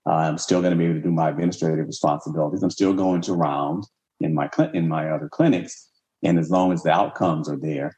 Uh, 0.05 0.13
I'm 0.13 0.37
still 0.37 0.61
going 0.61 0.71
to 0.71 0.77
be 0.77 0.85
able 0.85 0.95
to 0.95 1.01
do 1.01 1.11
my 1.11 1.29
administrative 1.29 1.87
responsibilities. 1.87 2.63
I'm 2.63 2.69
still 2.69 2.93
going 2.93 3.21
to 3.21 3.33
round 3.33 3.85
in 4.19 4.33
my 4.33 4.49
cl- 4.53 4.71
in 4.71 4.87
my 4.87 5.09
other 5.09 5.29
clinics, 5.29 5.89
and 6.23 6.37
as 6.39 6.49
long 6.49 6.71
as 6.71 6.83
the 6.83 6.91
outcomes 6.91 7.49
are 7.49 7.57
there, 7.57 7.97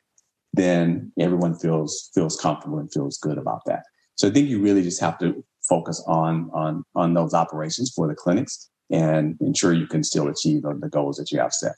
then 0.54 1.12
everyone 1.20 1.56
feels 1.56 2.10
feels 2.14 2.40
comfortable 2.40 2.80
and 2.80 2.92
feels 2.92 3.18
good 3.18 3.38
about 3.38 3.62
that. 3.66 3.84
So 4.16 4.28
I 4.28 4.32
think 4.32 4.50
you 4.50 4.60
really 4.60 4.82
just 4.82 5.00
have 5.02 5.18
to 5.20 5.44
focus 5.68 6.04
on 6.08 6.50
on 6.54 6.84
on 6.96 7.14
those 7.14 7.34
operations 7.34 7.92
for 7.96 8.08
the 8.08 8.16
clinics 8.16 8.70
and 8.92 9.38
ensure 9.40 9.74
you 9.74 9.88
can 9.88 10.04
still 10.04 10.28
achieve 10.28 10.64
the 10.64 10.90
goals 10.90 11.18
that 11.18 11.32
you 11.32 11.40
have 11.40 11.54
set. 11.54 11.76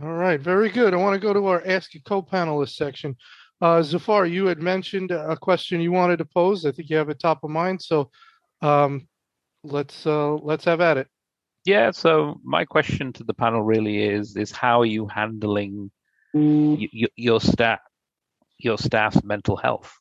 All 0.00 0.12
right, 0.12 0.40
very 0.40 0.70
good. 0.70 0.94
I 0.94 0.96
want 0.96 1.20
to 1.20 1.26
go 1.26 1.32
to 1.32 1.46
our 1.46 1.60
Ask 1.66 1.96
a 1.96 2.00
Co-Panelist 2.00 2.76
section. 2.76 3.16
Uh, 3.60 3.82
Zafar, 3.82 4.26
you 4.26 4.46
had 4.46 4.62
mentioned 4.62 5.10
a 5.10 5.36
question 5.36 5.80
you 5.80 5.90
wanted 5.90 6.18
to 6.18 6.24
pose. 6.24 6.64
I 6.64 6.72
think 6.72 6.90
you 6.90 6.96
have 6.96 7.08
it 7.08 7.18
top 7.18 7.42
of 7.42 7.50
mind. 7.50 7.82
So 7.82 8.10
um, 8.62 9.08
let's 9.64 10.06
uh, 10.06 10.34
let's 10.34 10.64
have 10.64 10.80
at 10.80 10.96
it. 10.96 11.08
Yeah. 11.64 11.90
So 11.90 12.40
my 12.44 12.64
question 12.64 13.12
to 13.14 13.24
the 13.24 13.34
panel 13.34 13.62
really 13.62 14.04
is: 14.04 14.36
is 14.36 14.52
how 14.52 14.82
are 14.82 14.86
you 14.86 15.06
handling 15.08 15.90
mm. 16.34 16.88
y- 16.92 17.08
your 17.16 17.40
staff, 17.40 17.80
your 18.58 18.78
staff's 18.78 19.24
mental 19.24 19.56
health 19.56 19.92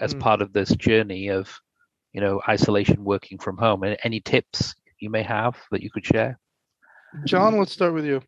as 0.00 0.14
mm. 0.14 0.20
part 0.20 0.42
of 0.42 0.52
this 0.52 0.74
journey 0.74 1.28
of, 1.28 1.48
you 2.12 2.20
know, 2.20 2.42
isolation, 2.48 3.04
working 3.04 3.38
from 3.38 3.58
home? 3.58 3.84
And 3.84 3.96
any 4.02 4.20
tips 4.20 4.74
you 4.98 5.08
may 5.08 5.22
have 5.22 5.56
that 5.70 5.82
you 5.82 5.90
could 5.90 6.04
share? 6.04 6.38
John, 7.24 7.58
let's 7.58 7.72
start 7.72 7.94
with 7.94 8.04
you. 8.04 8.20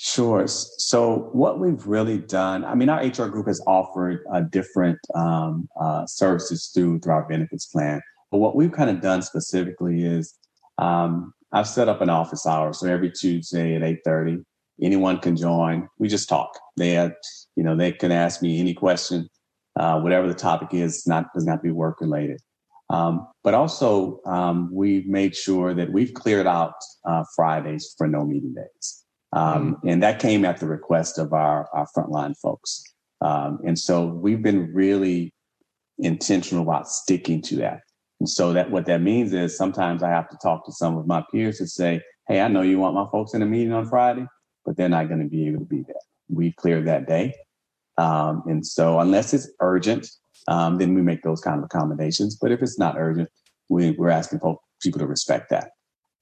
Sure. 0.00 0.46
So, 0.46 1.28
what 1.32 1.58
we've 1.58 1.84
really 1.84 2.18
done, 2.18 2.64
I 2.64 2.76
mean, 2.76 2.88
our 2.88 3.02
HR 3.02 3.26
group 3.26 3.48
has 3.48 3.60
offered 3.66 4.20
uh, 4.32 4.42
different 4.42 4.96
um, 5.16 5.68
uh, 5.78 6.06
services 6.06 6.70
through 6.72 7.00
through 7.00 7.14
our 7.14 7.26
benefits 7.28 7.66
plan. 7.66 8.00
But 8.30 8.38
what 8.38 8.54
we've 8.54 8.70
kind 8.70 8.90
of 8.90 9.00
done 9.00 9.22
specifically 9.22 10.04
is 10.04 10.38
um, 10.78 11.34
I've 11.50 11.66
set 11.66 11.88
up 11.88 12.00
an 12.00 12.10
office 12.10 12.46
hour, 12.46 12.72
so 12.72 12.86
every 12.86 13.10
Tuesday 13.10 13.74
at 13.74 13.82
eight 13.82 13.98
thirty, 14.04 14.38
anyone 14.80 15.18
can 15.18 15.34
join. 15.36 15.88
We 15.98 16.06
just 16.06 16.28
talk. 16.28 16.56
They, 16.76 16.90
have, 16.90 17.14
you 17.56 17.64
know, 17.64 17.76
they 17.76 17.90
can 17.90 18.12
ask 18.12 18.40
me 18.40 18.60
any 18.60 18.74
question, 18.74 19.28
uh, 19.74 20.00
whatever 20.00 20.28
the 20.28 20.34
topic 20.34 20.74
is. 20.74 21.08
Not 21.08 21.34
does 21.34 21.44
not 21.44 21.60
be 21.60 21.72
work 21.72 22.00
related. 22.00 22.40
Um, 22.88 23.26
but 23.42 23.54
also, 23.54 24.20
um, 24.26 24.70
we've 24.72 25.08
made 25.08 25.34
sure 25.34 25.74
that 25.74 25.92
we've 25.92 26.14
cleared 26.14 26.46
out 26.46 26.74
uh, 27.04 27.24
Fridays 27.34 27.96
for 27.98 28.06
no 28.06 28.24
meeting 28.24 28.54
days, 28.54 29.04
um, 29.32 29.74
mm-hmm. 29.74 29.88
and 29.88 30.02
that 30.02 30.20
came 30.20 30.44
at 30.44 30.58
the 30.58 30.66
request 30.66 31.18
of 31.18 31.32
our 31.32 31.68
our 31.72 31.86
frontline 31.96 32.36
folks. 32.36 32.82
Um, 33.20 33.58
and 33.66 33.78
so 33.78 34.06
we've 34.06 34.42
been 34.42 34.72
really 34.72 35.32
intentional 35.98 36.62
about 36.62 36.88
sticking 36.88 37.42
to 37.42 37.56
that. 37.56 37.80
And 38.20 38.28
so 38.28 38.52
that 38.52 38.70
what 38.70 38.86
that 38.86 39.00
means 39.00 39.32
is 39.32 39.56
sometimes 39.56 40.02
I 40.02 40.10
have 40.10 40.28
to 40.30 40.38
talk 40.42 40.64
to 40.66 40.72
some 40.72 40.96
of 40.96 41.06
my 41.06 41.24
peers 41.32 41.58
to 41.58 41.66
say, 41.66 42.02
hey, 42.28 42.40
I 42.40 42.48
know 42.48 42.62
you 42.62 42.78
want 42.78 42.94
my 42.94 43.06
folks 43.10 43.34
in 43.34 43.42
a 43.42 43.46
meeting 43.46 43.72
on 43.72 43.88
Friday, 43.88 44.26
but 44.64 44.76
they're 44.76 44.88
not 44.88 45.08
going 45.08 45.22
to 45.22 45.28
be 45.28 45.46
able 45.46 45.60
to 45.60 45.64
be 45.64 45.82
there. 45.82 45.96
We 46.28 46.52
cleared 46.52 46.86
that 46.86 47.06
day. 47.06 47.34
Um, 47.96 48.42
and 48.46 48.66
so 48.66 49.00
unless 49.00 49.34
it's 49.34 49.50
urgent, 49.60 50.08
um, 50.46 50.78
then 50.78 50.94
we 50.94 51.02
make 51.02 51.22
those 51.22 51.40
kind 51.40 51.58
of 51.58 51.64
accommodations. 51.64 52.36
But 52.36 52.52
if 52.52 52.62
it's 52.62 52.78
not 52.78 52.96
urgent, 52.96 53.28
we, 53.68 53.96
are 53.98 54.10
asking 54.10 54.38
people 54.38 54.98
to 54.98 55.06
respect 55.06 55.50
that. 55.50 55.70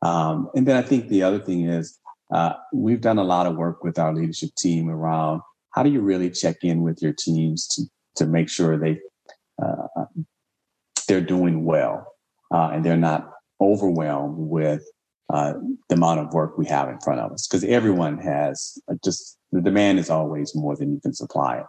Um, 0.02 0.50
and 0.54 0.66
then 0.66 0.76
I 0.76 0.82
think 0.82 1.08
the 1.08 1.22
other 1.22 1.38
thing 1.38 1.68
is 1.68 1.98
uh, 2.32 2.54
we've 2.72 3.00
done 3.00 3.18
a 3.18 3.24
lot 3.24 3.46
of 3.46 3.56
work 3.56 3.84
with 3.84 3.98
our 3.98 4.14
leadership 4.14 4.50
team 4.56 4.88
around 4.88 5.40
how 5.70 5.82
do 5.82 5.90
you 5.90 6.00
really 6.00 6.30
check 6.30 6.56
in 6.62 6.82
with 6.82 7.02
your 7.02 7.12
teams 7.12 7.66
to 7.68 7.82
to 8.16 8.26
make 8.26 8.48
sure 8.48 8.78
they 8.78 8.98
uh, 9.62 10.04
they're 11.06 11.20
doing 11.20 11.64
well 11.64 12.12
uh, 12.52 12.70
and 12.72 12.84
they're 12.84 12.96
not 12.96 13.32
overwhelmed 13.60 14.36
with 14.36 14.84
uh, 15.32 15.54
the 15.88 15.94
amount 15.94 16.20
of 16.20 16.32
work 16.32 16.56
we 16.56 16.66
have 16.66 16.88
in 16.88 16.98
front 17.00 17.20
of 17.20 17.32
us. 17.32 17.46
Because 17.46 17.64
everyone 17.64 18.18
has 18.18 18.78
just 19.04 19.38
the 19.52 19.60
demand 19.60 19.98
is 19.98 20.10
always 20.10 20.54
more 20.54 20.76
than 20.76 20.92
you 20.92 21.00
can 21.00 21.12
supply 21.12 21.58
it. 21.58 21.66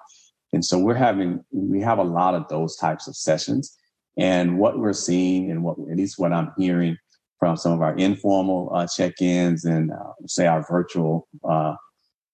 And 0.53 0.64
so 0.64 0.78
we're 0.78 0.95
having 0.95 1.43
we 1.51 1.82
have 1.82 1.97
a 1.97 2.03
lot 2.03 2.36
of 2.36 2.47
those 2.47 2.76
types 2.76 3.08
of 3.08 3.16
sessions. 3.16 3.76
And 4.18 4.58
what 4.58 4.80
we're 4.80 4.93
seeing 4.93 5.51
and 5.51 5.64
what 5.64 5.78
at 5.91 5.97
least 5.97 6.18
what 6.18 6.34
i'm 6.34 6.51
hearing 6.58 6.97
from 7.40 7.56
some 7.56 7.72
of 7.72 7.82
our 7.82 7.96
informal 7.96 8.72
uh, 8.74 8.88
check-ins 8.88 9.66
and 9.66 9.92
uh, 9.92 10.14
say 10.26 10.48
our 10.48 10.66
virtual 10.68 11.28
uh, 11.48 11.76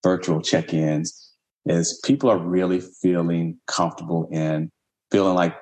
virtual 0.02 0.42
check-ins 0.42 1.32
is 1.66 2.00
people 2.06 2.30
are 2.30 2.38
really 2.38 2.80
feeling 2.80 3.58
comfortable 3.68 4.28
in 4.32 4.70
feeling 5.12 5.36
like 5.36 5.56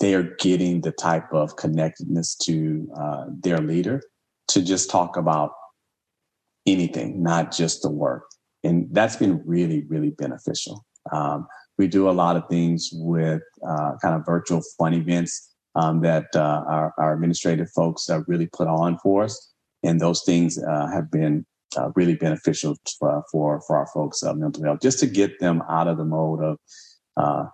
they 0.00 0.14
are 0.14 0.34
getting 0.38 0.80
the 0.80 0.92
type 0.92 1.32
of 1.32 1.56
connectedness 1.56 2.36
to 2.36 2.88
uh, 2.96 3.24
their 3.40 3.58
leader 3.58 4.00
to 4.48 4.62
just 4.62 4.90
talk 4.90 5.16
about 5.16 5.52
anything, 6.66 7.22
not 7.22 7.50
just 7.50 7.82
the 7.82 7.90
work. 7.90 8.24
And 8.62 8.86
that's 8.92 9.16
been 9.16 9.42
really, 9.44 9.84
really 9.88 10.10
beneficial. 10.10 10.84
Um, 11.10 11.48
we 11.78 11.88
do 11.88 12.08
a 12.08 12.12
lot 12.12 12.36
of 12.36 12.48
things 12.48 12.90
with 12.92 13.42
uh, 13.66 13.92
kind 14.00 14.14
of 14.14 14.24
virtual 14.24 14.62
fun 14.78 14.94
events 14.94 15.51
um, 15.74 16.00
that 16.02 16.26
uh, 16.34 16.64
our, 16.68 16.94
our, 16.98 17.14
administrative 17.14 17.70
folks 17.70 18.06
have 18.08 18.24
really 18.26 18.46
put 18.46 18.68
on 18.68 18.98
for 18.98 19.24
us. 19.24 19.52
And 19.82 20.00
those 20.00 20.22
things 20.22 20.62
uh, 20.62 20.86
have 20.88 21.10
been 21.10 21.46
uh, 21.76 21.90
really 21.96 22.14
beneficial 22.14 22.76
for, 22.98 23.24
for, 23.32 23.60
for 23.66 23.76
our 23.76 23.86
folks' 23.86 24.22
uh, 24.22 24.34
mental 24.34 24.62
health, 24.64 24.80
just 24.82 24.98
to 25.00 25.06
get 25.06 25.40
them 25.40 25.62
out 25.68 25.88
of 25.88 25.96
the 25.96 26.04
mode 26.04 26.42
of 26.42 26.58
uh, 27.16 27.46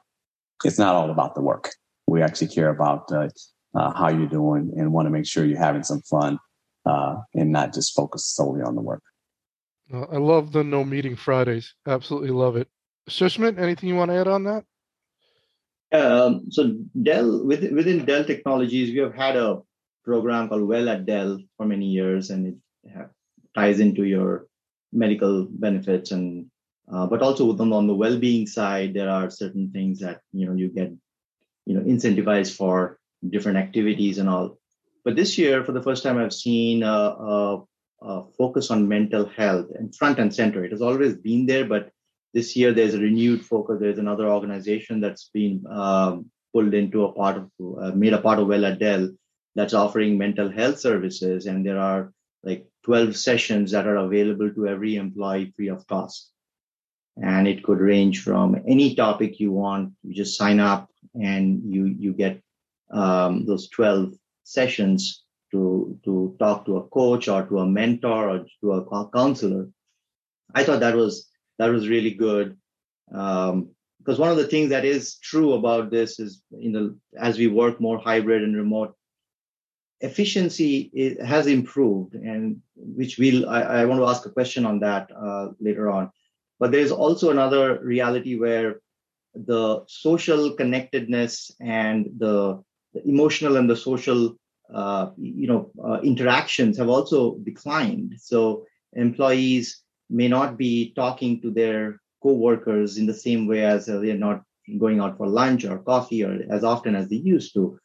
it's 0.65 0.79
not 0.79 0.95
all 0.95 1.11
about 1.11 1.35
the 1.35 1.41
work. 1.41 1.71
We 2.07 2.23
actually 2.23 2.49
care 2.49 2.71
about 2.71 3.11
uh, 3.13 3.29
how 3.75 4.09
you're 4.09 4.27
doing 4.27 4.73
and 4.77 4.93
want 4.93 5.07
to 5.07 5.11
make 5.11 5.27
sure 5.27 5.45
you're 5.45 5.59
having 5.59 5.85
some 5.85 6.03
fun 6.03 6.39
and 6.85 7.53
not 7.53 7.75
just 7.75 7.95
focus 7.95 8.25
solely 8.25 8.63
on 8.63 8.75
the 8.75 8.81
work. 8.81 9.03
I 9.93 10.17
love 10.17 10.53
the 10.53 10.65
no 10.65 10.85
meeting 10.85 11.17
Fridays. 11.17 11.75
Absolutely 11.87 12.31
love 12.31 12.57
it. 12.57 12.69
Sushmit, 13.09 13.59
anything 13.59 13.89
you 13.89 13.97
want 13.97 14.11
to 14.11 14.17
add 14.17 14.29
on 14.29 14.45
that? 14.45 14.65
Um, 15.93 16.51
so 16.51 16.77
Dell 17.03 17.45
within, 17.45 17.75
within 17.75 18.05
Dell 18.05 18.25
Technologies, 18.25 18.91
we 18.91 18.99
have 18.99 19.15
had 19.15 19.37
a 19.37 19.61
program 20.05 20.49
called 20.49 20.69
Well 20.69 20.89
at 20.89 21.07
Dell 21.07 21.39
for 21.57 21.67
many 21.67 21.87
years, 21.87 22.31
and 22.31 22.47
it 22.47 22.91
have, 22.93 23.11
ties 23.55 23.81
into 23.81 24.05
your 24.05 24.47
medical 24.93 25.47
benefits 25.51 26.11
and 26.13 26.51
uh, 26.91 27.07
but 27.07 27.21
also 27.21 27.51
on, 27.59 27.73
on 27.73 27.87
the 27.87 27.95
well-being 27.95 28.47
side, 28.47 28.95
there 28.95 29.11
are 29.11 29.31
certain 29.31 29.71
things 29.71 30.01
that 30.01 30.21
you 30.33 30.47
know 30.47 30.55
you 30.55 30.69
get 30.69 30.91
you 31.67 31.75
know 31.75 31.83
incentivized 31.83 32.57
for 32.57 32.99
different 33.29 33.59
activities 33.59 34.19
and 34.19 34.29
all. 34.29 34.59
But 35.05 35.17
this 35.17 35.37
year, 35.37 35.65
for 35.65 35.73
the 35.73 35.83
first 35.83 36.03
time, 36.03 36.19
I've 36.19 36.33
seen 36.33 36.83
a, 36.83 36.87
a, 36.89 37.63
a 38.03 38.25
focus 38.39 38.71
on 38.71 38.89
mental 38.89 39.27
health 39.27 39.67
and 39.75 39.95
front 39.95 40.19
and 40.19 40.35
center. 40.35 40.65
It 40.65 40.73
has 40.73 40.83
always 40.83 41.15
been 41.15 41.47
there, 41.47 41.67
but 41.67 41.91
this 42.35 42.57
year 42.57 42.73
there's 42.73 42.95
a 42.95 42.99
renewed 42.99 43.45
focus. 43.45 43.79
There's 43.81 43.99
another 43.99 44.29
organization 44.29 45.01
that's 45.01 45.31
been 45.33 45.65
um, 45.71 46.31
pulled 46.53 46.75
into 46.75 47.05
a 47.05 47.13
part 47.13 47.37
of, 47.37 47.51
uh, 47.81 47.91
made 47.93 48.13
a 48.13 48.21
part 48.21 48.39
of 48.39 48.49
Well 48.49 48.67
at 48.67 48.79
Dell 48.79 49.11
that's 49.55 49.75
offering 49.75 50.19
mental 50.19 50.51
health 50.51 50.79
services. 50.79 51.47
And 51.47 51.65
there 51.65 51.79
are 51.79 52.13
like 52.43 52.67
12 52.85 53.17
sessions 53.17 53.73
that 53.73 53.87
are 53.87 53.97
available 53.97 54.53
to 54.53 54.69
every 54.69 54.97
employee 54.97 55.53
free 55.57 55.69
of 55.69 55.87
cost. 55.87 56.31
And 57.21 57.49
it 57.49 57.65
could 57.65 57.81
range 57.81 58.23
from 58.23 58.57
any 58.69 58.95
topic 58.95 59.41
you 59.41 59.51
want. 59.53 59.95
You 60.05 60.15
just 60.15 60.39
sign 60.39 60.61
up 60.61 60.89
and 61.15 61.63
you, 61.65 61.87
you 61.87 62.13
get 62.13 62.41
um, 62.91 63.45
those 63.47 63.69
12 63.71 64.15
sessions 64.45 65.25
to, 65.51 65.99
to 66.05 66.37
talk 66.39 66.67
to 66.67 66.77
a 66.77 66.87
coach 66.89 67.27
or 67.27 67.43
to 67.47 67.59
a 67.59 67.67
mentor 67.67 68.31
or 68.31 68.47
to 68.61 68.73
a 68.73 69.11
counselor. 69.11 69.69
I 70.55 70.63
thought 70.63 70.81
that 70.81 70.95
was 70.95 71.28
that 71.59 71.71
was 71.71 71.89
really 71.89 72.15
good. 72.15 72.57
Um, 73.13 73.71
because 73.99 74.19
one 74.19 74.31
of 74.31 74.39
the 74.39 74.47
things 74.47 74.71
that 74.71 74.87
is 74.87 75.17
true 75.17 75.53
about 75.53 75.91
this 75.91 76.19
is 76.19 76.43
you 76.51 76.71
know 76.71 76.95
as 77.21 77.37
we 77.37 77.47
work 77.47 77.81
more 77.81 77.99
hybrid 77.99 78.43
and 78.43 78.57
remote 78.57 78.95
efficiency 80.01 81.17
has 81.25 81.47
improved 81.47 82.15
and 82.15 82.63
which 82.77 83.19
we'll 83.19 83.49
I, 83.49 83.61
I, 83.61 83.85
want 83.85 84.01
to 84.01 84.07
ask 84.07 84.25
a 84.25 84.31
question 84.31 84.65
on 84.65 84.79
that 84.81 85.11
uh, 85.15 85.49
later 85.61 85.91
on 85.91 86.11
but 86.61 86.71
there's 86.71 86.93
also 86.93 87.31
another 87.31 87.81
reality 87.83 88.39
where 88.39 88.81
the 89.35 89.85
social 89.89 90.55
connectedness 90.55 91.51
and 91.61 92.09
the, 92.17 92.63
the 92.95 93.07
emotional 93.07 93.57
and 93.57 93.69
the 93.69 93.77
social 93.77 94.37
uh, 94.73 95.11
you 95.19 95.49
know 95.49 95.71
uh, 95.85 96.01
interactions 96.01 96.79
have 96.79 96.89
also 96.89 97.37
declined 97.39 98.15
so 98.19 98.65
employees 98.95 99.83
may 100.11 100.29
not 100.29 100.57
be 100.57 100.93
talking 100.95 101.41
to 101.43 101.51
their 101.51 102.01
co-workers 102.23 102.99
in 102.99 103.07
the 103.07 103.15
same 103.15 103.47
way 103.47 103.65
as 103.65 103.87
they're 103.87 104.17
not 104.17 104.43
going 104.79 105.01
out 105.01 105.17
for 105.17 105.27
lunch 105.27 105.65
or 105.65 105.79
coffee 105.79 106.25
or 106.25 106.41
as 106.51 106.65
often 106.65 106.95
as 106.95 107.09
they 107.09 107.17
used 107.17 107.55
to. 107.55 107.79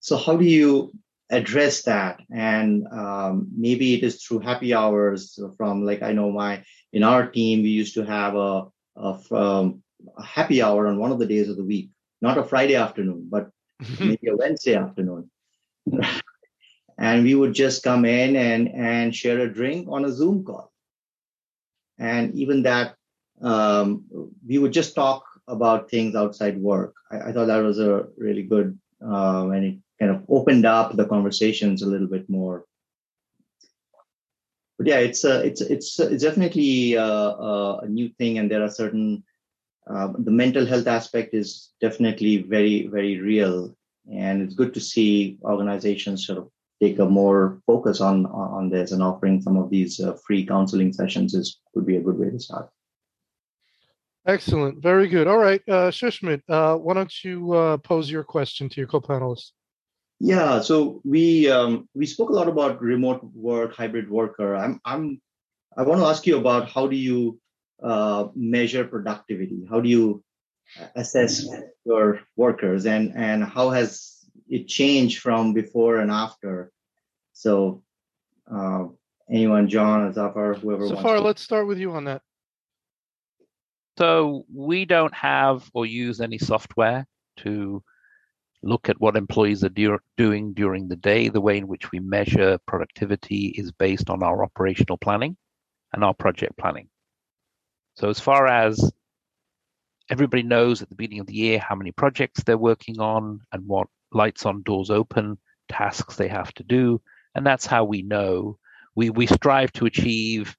So 0.00 0.16
how 0.16 0.36
do 0.36 0.44
you 0.44 0.92
address 1.30 1.82
that? 1.82 2.20
And 2.30 2.86
um, 2.88 3.48
maybe 3.56 3.94
it 3.94 4.02
is 4.02 4.22
through 4.22 4.40
happy 4.40 4.74
hours 4.74 5.38
from 5.56 5.84
like 5.84 6.02
I 6.02 6.12
know 6.12 6.30
my 6.30 6.64
in 6.92 7.02
our 7.02 7.30
team 7.30 7.62
we 7.62 7.70
used 7.70 7.94
to 7.94 8.04
have 8.04 8.34
a, 8.34 8.64
a, 8.96 9.18
um, 9.30 9.82
a 10.16 10.22
happy 10.22 10.60
hour 10.60 10.86
on 10.86 10.98
one 10.98 11.12
of 11.12 11.18
the 11.18 11.26
days 11.26 11.48
of 11.48 11.56
the 11.56 11.64
week, 11.64 11.90
not 12.20 12.36
a 12.36 12.44
Friday 12.44 12.74
afternoon, 12.74 13.28
but 13.30 13.50
maybe 14.00 14.28
a 14.28 14.36
Wednesday 14.36 14.74
afternoon. 14.74 15.30
and 16.98 17.24
we 17.24 17.34
would 17.34 17.54
just 17.54 17.82
come 17.82 18.04
in 18.04 18.36
and 18.36 18.68
and 18.68 19.14
share 19.14 19.40
a 19.40 19.52
drink 19.52 19.88
on 19.88 20.04
a 20.04 20.12
Zoom 20.12 20.44
call 20.44 20.71
and 22.02 22.34
even 22.34 22.64
that 22.64 22.96
um, 23.42 24.04
we 24.46 24.58
would 24.58 24.72
just 24.72 24.94
talk 24.94 25.24
about 25.46 25.88
things 25.88 26.14
outside 26.16 26.58
work. 26.58 26.94
I, 27.10 27.28
I 27.28 27.32
thought 27.32 27.46
that 27.46 27.62
was 27.62 27.78
a 27.78 28.06
really 28.16 28.42
good, 28.42 28.78
uh, 29.00 29.48
and 29.50 29.64
it 29.64 29.78
kind 30.00 30.10
of 30.10 30.24
opened 30.28 30.66
up 30.66 30.96
the 30.96 31.06
conversations 31.06 31.82
a 31.82 31.86
little 31.86 32.08
bit 32.08 32.28
more. 32.28 32.64
But 34.78 34.88
yeah, 34.88 34.98
it's 34.98 35.24
a, 35.24 35.44
it's 35.46 35.60
it's 35.60 36.00
it's 36.00 36.24
definitely 36.24 36.94
a, 36.94 37.10
a 37.84 37.88
new 37.88 38.08
thing, 38.18 38.38
and 38.38 38.50
there 38.50 38.64
are 38.64 38.70
certain 38.70 39.22
uh, 39.86 40.08
the 40.18 40.30
mental 40.30 40.66
health 40.66 40.88
aspect 40.88 41.34
is 41.34 41.70
definitely 41.80 42.38
very 42.42 42.88
very 42.88 43.20
real, 43.20 43.76
and 44.12 44.42
it's 44.42 44.54
good 44.54 44.74
to 44.74 44.80
see 44.80 45.38
organizations 45.44 46.26
sort 46.26 46.38
of 46.38 46.50
take 46.82 46.98
a 46.98 47.06
more 47.06 47.60
focus 47.66 48.00
on 48.00 48.26
on 48.26 48.68
this 48.68 48.90
and 48.92 49.02
offering 49.02 49.40
some 49.40 49.56
of 49.56 49.70
these 49.70 50.00
uh, 50.00 50.14
free 50.26 50.44
counseling 50.44 50.92
sessions 50.92 51.32
is 51.34 51.60
would 51.74 51.86
be 51.86 51.96
a 51.96 52.00
good 52.00 52.18
way 52.18 52.30
to 52.30 52.40
start. 52.40 52.68
Excellent, 54.26 54.82
very 54.82 55.08
good. 55.08 55.26
All 55.26 55.38
right, 55.38 55.62
uh, 55.68 55.90
Shushmit, 55.90 56.42
uh, 56.48 56.76
why 56.76 56.94
don't 56.94 57.24
you 57.24 57.52
uh, 57.52 57.76
pose 57.78 58.10
your 58.10 58.24
question 58.24 58.68
to 58.68 58.80
your 58.80 58.86
co-panelists? 58.86 59.50
Yeah, 60.20 60.60
so 60.60 61.00
we 61.04 61.50
um, 61.50 61.88
we 61.94 62.06
spoke 62.06 62.30
a 62.30 62.32
lot 62.32 62.48
about 62.48 62.82
remote 62.82 63.22
work, 63.34 63.74
hybrid 63.74 64.08
worker. 64.10 64.54
I'm 64.56 64.80
I'm 64.84 65.20
I 65.76 65.82
want 65.82 66.00
to 66.00 66.06
ask 66.06 66.26
you 66.26 66.36
about 66.38 66.70
how 66.70 66.86
do 66.86 66.96
you 66.96 67.40
uh, 67.82 68.28
measure 68.34 68.84
productivity? 68.84 69.66
How 69.70 69.80
do 69.80 69.88
you 69.88 70.22
assess 70.94 71.46
your 71.84 72.20
workers, 72.36 72.86
and 72.86 73.12
and 73.16 73.42
how 73.42 73.70
has 73.70 74.11
it 74.52 74.68
changed 74.68 75.20
from 75.20 75.54
before 75.54 75.96
and 75.96 76.10
after. 76.10 76.70
So, 77.32 77.82
uh, 78.54 78.84
anyone, 79.30 79.66
John, 79.66 80.12
Zafar, 80.12 80.52
whoever. 80.54 80.86
Zafar, 80.86 81.20
let's 81.20 81.40
start 81.40 81.66
with 81.66 81.78
you 81.78 81.92
on 81.92 82.04
that. 82.04 82.20
So 83.96 84.44
we 84.54 84.84
don't 84.84 85.14
have 85.14 85.70
or 85.72 85.86
use 85.86 86.20
any 86.20 86.36
software 86.36 87.06
to 87.38 87.82
look 88.62 88.90
at 88.90 89.00
what 89.00 89.16
employees 89.16 89.64
are 89.64 89.70
do- 89.70 89.98
doing 90.18 90.52
during 90.52 90.86
the 90.86 90.96
day. 90.96 91.30
The 91.30 91.40
way 91.40 91.56
in 91.56 91.66
which 91.66 91.90
we 91.90 92.00
measure 92.00 92.58
productivity 92.66 93.54
is 93.56 93.72
based 93.72 94.10
on 94.10 94.22
our 94.22 94.44
operational 94.44 94.98
planning 94.98 95.34
and 95.94 96.04
our 96.04 96.12
project 96.12 96.58
planning. 96.58 96.88
So 97.96 98.10
as 98.10 98.20
far 98.20 98.46
as 98.46 98.92
everybody 100.10 100.42
knows 100.42 100.82
at 100.82 100.90
the 100.90 100.94
beginning 100.94 101.20
of 101.20 101.26
the 101.26 101.34
year 101.34 101.58
how 101.58 101.74
many 101.74 101.92
projects 101.92 102.42
they're 102.42 102.58
working 102.58 103.00
on 103.00 103.40
and 103.50 103.66
what 103.66 103.86
lights 104.12 104.46
on, 104.46 104.62
doors 104.62 104.90
open 104.90 105.38
tasks 105.68 106.16
they 106.16 106.28
have 106.28 106.52
to 106.54 106.62
do. 106.62 107.00
And 107.34 107.46
that's 107.46 107.66
how 107.66 107.84
we 107.84 108.02
know. 108.02 108.58
We 108.94 109.10
we 109.10 109.26
strive 109.26 109.72
to 109.72 109.86
achieve 109.86 110.56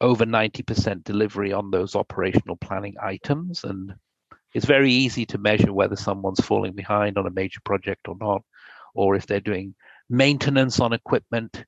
over 0.00 0.24
90% 0.24 1.02
delivery 1.02 1.52
on 1.52 1.70
those 1.70 1.96
operational 1.96 2.56
planning 2.56 2.94
items 3.02 3.64
and 3.64 3.94
it's 4.54 4.64
very 4.64 4.92
easy 4.92 5.26
to 5.26 5.38
measure 5.38 5.72
whether 5.72 5.96
someone's 5.96 6.40
falling 6.40 6.72
behind 6.72 7.18
on 7.18 7.26
a 7.26 7.30
major 7.30 7.60
project 7.64 8.06
or 8.06 8.16
not 8.20 8.42
or 8.94 9.16
if 9.16 9.26
they're 9.26 9.40
doing 9.40 9.74
maintenance 10.08 10.78
on 10.80 10.92
equipment. 10.92 11.64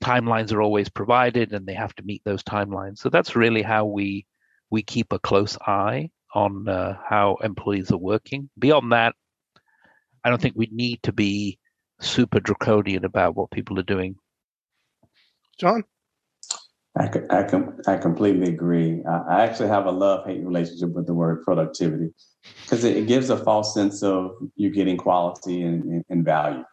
Timelines 0.00 0.52
are 0.52 0.62
always 0.62 0.88
provided 0.88 1.52
and 1.52 1.66
they 1.66 1.74
have 1.74 1.94
to 1.96 2.02
meet 2.02 2.22
those 2.24 2.42
timelines. 2.42 2.98
So 2.98 3.10
that's 3.10 3.36
really 3.36 3.62
how 3.62 3.84
we 3.84 4.26
we 4.70 4.82
keep 4.82 5.12
a 5.12 5.18
close 5.18 5.56
eye 5.66 6.10
on 6.34 6.68
uh, 6.68 6.98
how 7.08 7.36
employees 7.42 7.92
are 7.92 7.98
working. 7.98 8.50
Beyond 8.58 8.92
that 8.92 9.14
i 10.26 10.28
don't 10.28 10.42
think 10.42 10.56
we 10.56 10.68
need 10.72 11.00
to 11.02 11.12
be 11.12 11.58
super 12.00 12.40
draconian 12.40 13.04
about 13.04 13.36
what 13.36 13.50
people 13.50 13.78
are 13.78 13.84
doing 13.94 14.16
john 15.58 15.82
I, 16.98 17.10
I, 17.30 17.92
I 17.92 17.96
completely 17.98 18.48
agree. 18.48 19.04
I 19.04 19.44
actually 19.44 19.68
have 19.68 19.84
a 19.84 19.90
love 19.90 20.24
hate 20.24 20.42
relationship 20.42 20.94
with 20.94 21.06
the 21.06 21.12
word 21.12 21.42
productivity 21.42 22.14
because 22.62 22.84
it, 22.84 22.96
it, 22.96 23.06
gives 23.06 23.28
a 23.28 23.36
false 23.36 23.74
sense 23.74 24.02
of 24.02 24.30
you 24.56 24.70
getting 24.70 24.96
quality 24.96 25.62
and, 25.62 25.84
and, 25.84 26.04
and 26.08 26.24
value. 26.24 26.64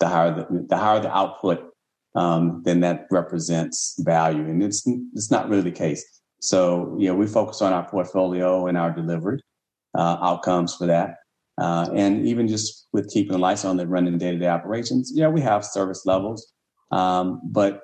The 0.00 0.08
higher 0.08 0.34
the, 0.34 0.66
the 0.68 0.76
higher 0.76 1.00
the 1.00 1.14
output, 1.14 1.70
um, 2.14 2.62
then 2.64 2.80
that 2.80 3.08
represents 3.10 3.94
value, 3.98 4.42
and 4.42 4.62
it's 4.62 4.86
it's 5.12 5.30
not 5.30 5.50
really 5.50 5.62
the 5.62 5.72
case. 5.72 6.02
So 6.40 6.96
you 6.98 7.08
know, 7.08 7.14
we 7.14 7.26
focus 7.26 7.60
on 7.60 7.72
our 7.72 7.86
portfolio 7.86 8.68
and 8.68 8.78
our 8.78 8.90
delivery 8.90 9.42
uh, 9.94 10.16
outcomes 10.22 10.74
for 10.76 10.86
that, 10.86 11.16
uh, 11.60 11.88
and 11.94 12.26
even 12.26 12.48
just 12.48 12.88
with 12.92 13.10
keeping 13.10 13.32
the 13.32 13.38
lights 13.38 13.64
on 13.64 13.76
that 13.76 13.88
running 13.88 14.16
day 14.18 14.32
to 14.32 14.38
day 14.38 14.48
operations. 14.48 15.12
Yeah, 15.14 15.28
we 15.28 15.40
have 15.40 15.64
service 15.64 16.06
levels, 16.06 16.52
um, 16.90 17.40
but 17.44 17.82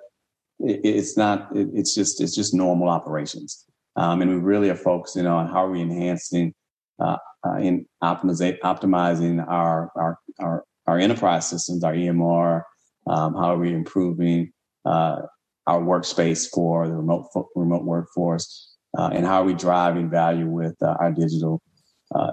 it's 0.60 1.16
not 1.16 1.48
it's 1.54 1.94
just 1.94 2.20
it's 2.20 2.34
just 2.34 2.54
normal 2.54 2.88
operations 2.88 3.64
um, 3.96 4.22
and 4.22 4.30
we 4.30 4.36
really 4.36 4.70
are 4.70 4.76
focusing 4.76 5.26
on 5.26 5.48
how 5.48 5.64
are 5.64 5.70
we 5.70 5.80
enhancing 5.80 6.54
uh, 7.00 7.16
uh, 7.46 7.56
in 7.56 7.84
optimizing 8.02 8.58
optimizing 8.60 9.44
our, 9.48 9.90
our 9.96 10.18
our 10.40 10.64
our 10.86 10.98
enterprise 10.98 11.48
systems 11.48 11.82
our 11.82 11.94
emr 11.94 12.62
um, 13.06 13.34
how 13.34 13.52
are 13.52 13.58
we 13.58 13.74
improving 13.74 14.52
uh, 14.84 15.22
our 15.66 15.80
workspace 15.80 16.48
for 16.48 16.86
the 16.86 16.94
remote 16.94 17.26
remote 17.56 17.84
workforce 17.84 18.76
uh, 18.96 19.10
and 19.12 19.26
how 19.26 19.42
are 19.42 19.46
we 19.46 19.54
driving 19.54 20.08
value 20.08 20.46
with 20.46 20.76
uh, 20.82 20.94
our 21.00 21.12
digital 21.12 21.60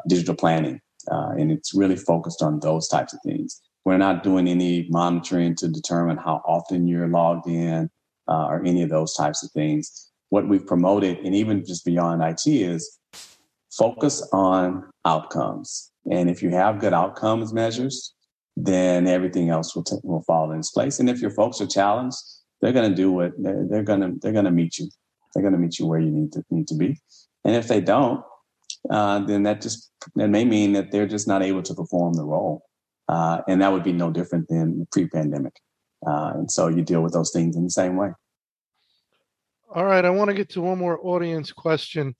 digital 0.08 0.36
planning 0.36 0.80
and 1.08 1.52
it's 1.52 1.74
really 1.74 1.96
focused 1.96 2.42
on 2.42 2.60
those 2.60 2.88
types 2.88 3.14
of 3.14 3.20
things 3.26 3.62
we're 3.86 3.98
not 3.98 4.24
doing 4.24 4.48
any 4.48 4.88
monitoring 4.90 5.56
to 5.56 5.68
determine 5.68 6.18
how 6.18 6.42
often 6.46 6.88
you're 6.88 7.08
logged 7.08 7.48
in 7.48 7.90
uh, 8.28 8.46
or 8.48 8.64
any 8.64 8.84
of 8.84 8.90
those 8.90 9.16
types 9.16 9.44
of 9.44 9.52
things. 9.52 10.12
What 10.30 10.48
we've 10.48 10.66
promoted, 10.66 11.18
and 11.20 11.36
even 11.36 11.66
just 11.66 11.84
beyond 11.84 12.22
IT, 12.22 12.46
is 12.46 13.00
focus 13.72 14.28
on 14.32 14.90
outcomes. 15.06 15.92
And 16.10 16.30
if 16.30 16.42
you 16.42 16.52
have 16.52 16.80
good 16.80 16.94
outcomes 16.94 17.54
measures, 17.54 18.14
then 18.56 19.08
everything 19.08 19.50
else 19.50 19.76
will, 19.76 19.84
t- 19.84 19.96
will 20.04 20.22
fall 20.24 20.52
into 20.52 20.70
place. 20.74 21.00
And 21.00 21.10
if 21.10 21.20
your 21.20 21.32
folks 21.32 21.60
are 21.60 21.68
challenged, 21.68 22.18
they're 22.62 22.74
going 22.74 22.90
to 22.90 22.96
do 22.96 23.12
what 23.12 23.32
they're, 23.40 23.66
they're 23.68 23.84
going 23.84 24.02
to 24.02 24.14
they're 24.22 24.32
going 24.32 24.46
to 24.46 24.52
meet 24.52 24.78
you. 24.78 24.90
They're 25.34 25.42
going 25.42 25.54
to 25.54 25.60
meet 25.60 25.80
you 25.80 25.88
where 25.88 26.00
you 26.00 26.12
need 26.12 26.32
to 26.34 26.44
need 26.52 26.68
to 26.68 26.76
be. 26.76 27.00
And 27.44 27.56
if 27.56 27.68
they 27.68 27.82
don't, 27.82 28.24
uh, 28.90 29.20
then 29.20 29.44
that 29.44 29.62
just 29.62 29.92
that 30.16 30.30
may 30.30 30.46
mean 30.46 30.74
that 30.74 30.92
they're 30.92 31.08
just 31.08 31.28
not 31.28 31.44
able 31.44 31.62
to 31.64 31.74
perform 31.74 32.14
the 32.14 32.24
role. 32.24 32.64
Uh, 33.08 33.42
and 33.48 33.62
that 33.62 33.72
would 33.72 33.84
be 33.84 33.92
no 33.92 34.10
different 34.10 34.48
than 34.48 34.88
pre-pandemic. 34.92 35.54
Uh, 36.08 36.32
and 36.36 36.52
so 36.52 36.68
you 36.68 36.82
deal 36.82 37.02
with 37.02 37.14
those 37.14 37.32
things 37.32 37.56
in 37.56 37.64
the 37.64 37.70
same 37.70 37.98
way. 37.98 38.10
All 39.74 39.86
right, 39.86 40.04
I 40.04 40.10
want 40.10 40.30
to 40.30 40.34
get 40.34 40.50
to 40.52 40.62
one 40.62 40.78
more 40.78 41.00
audience 41.06 41.52
question. 41.52 42.16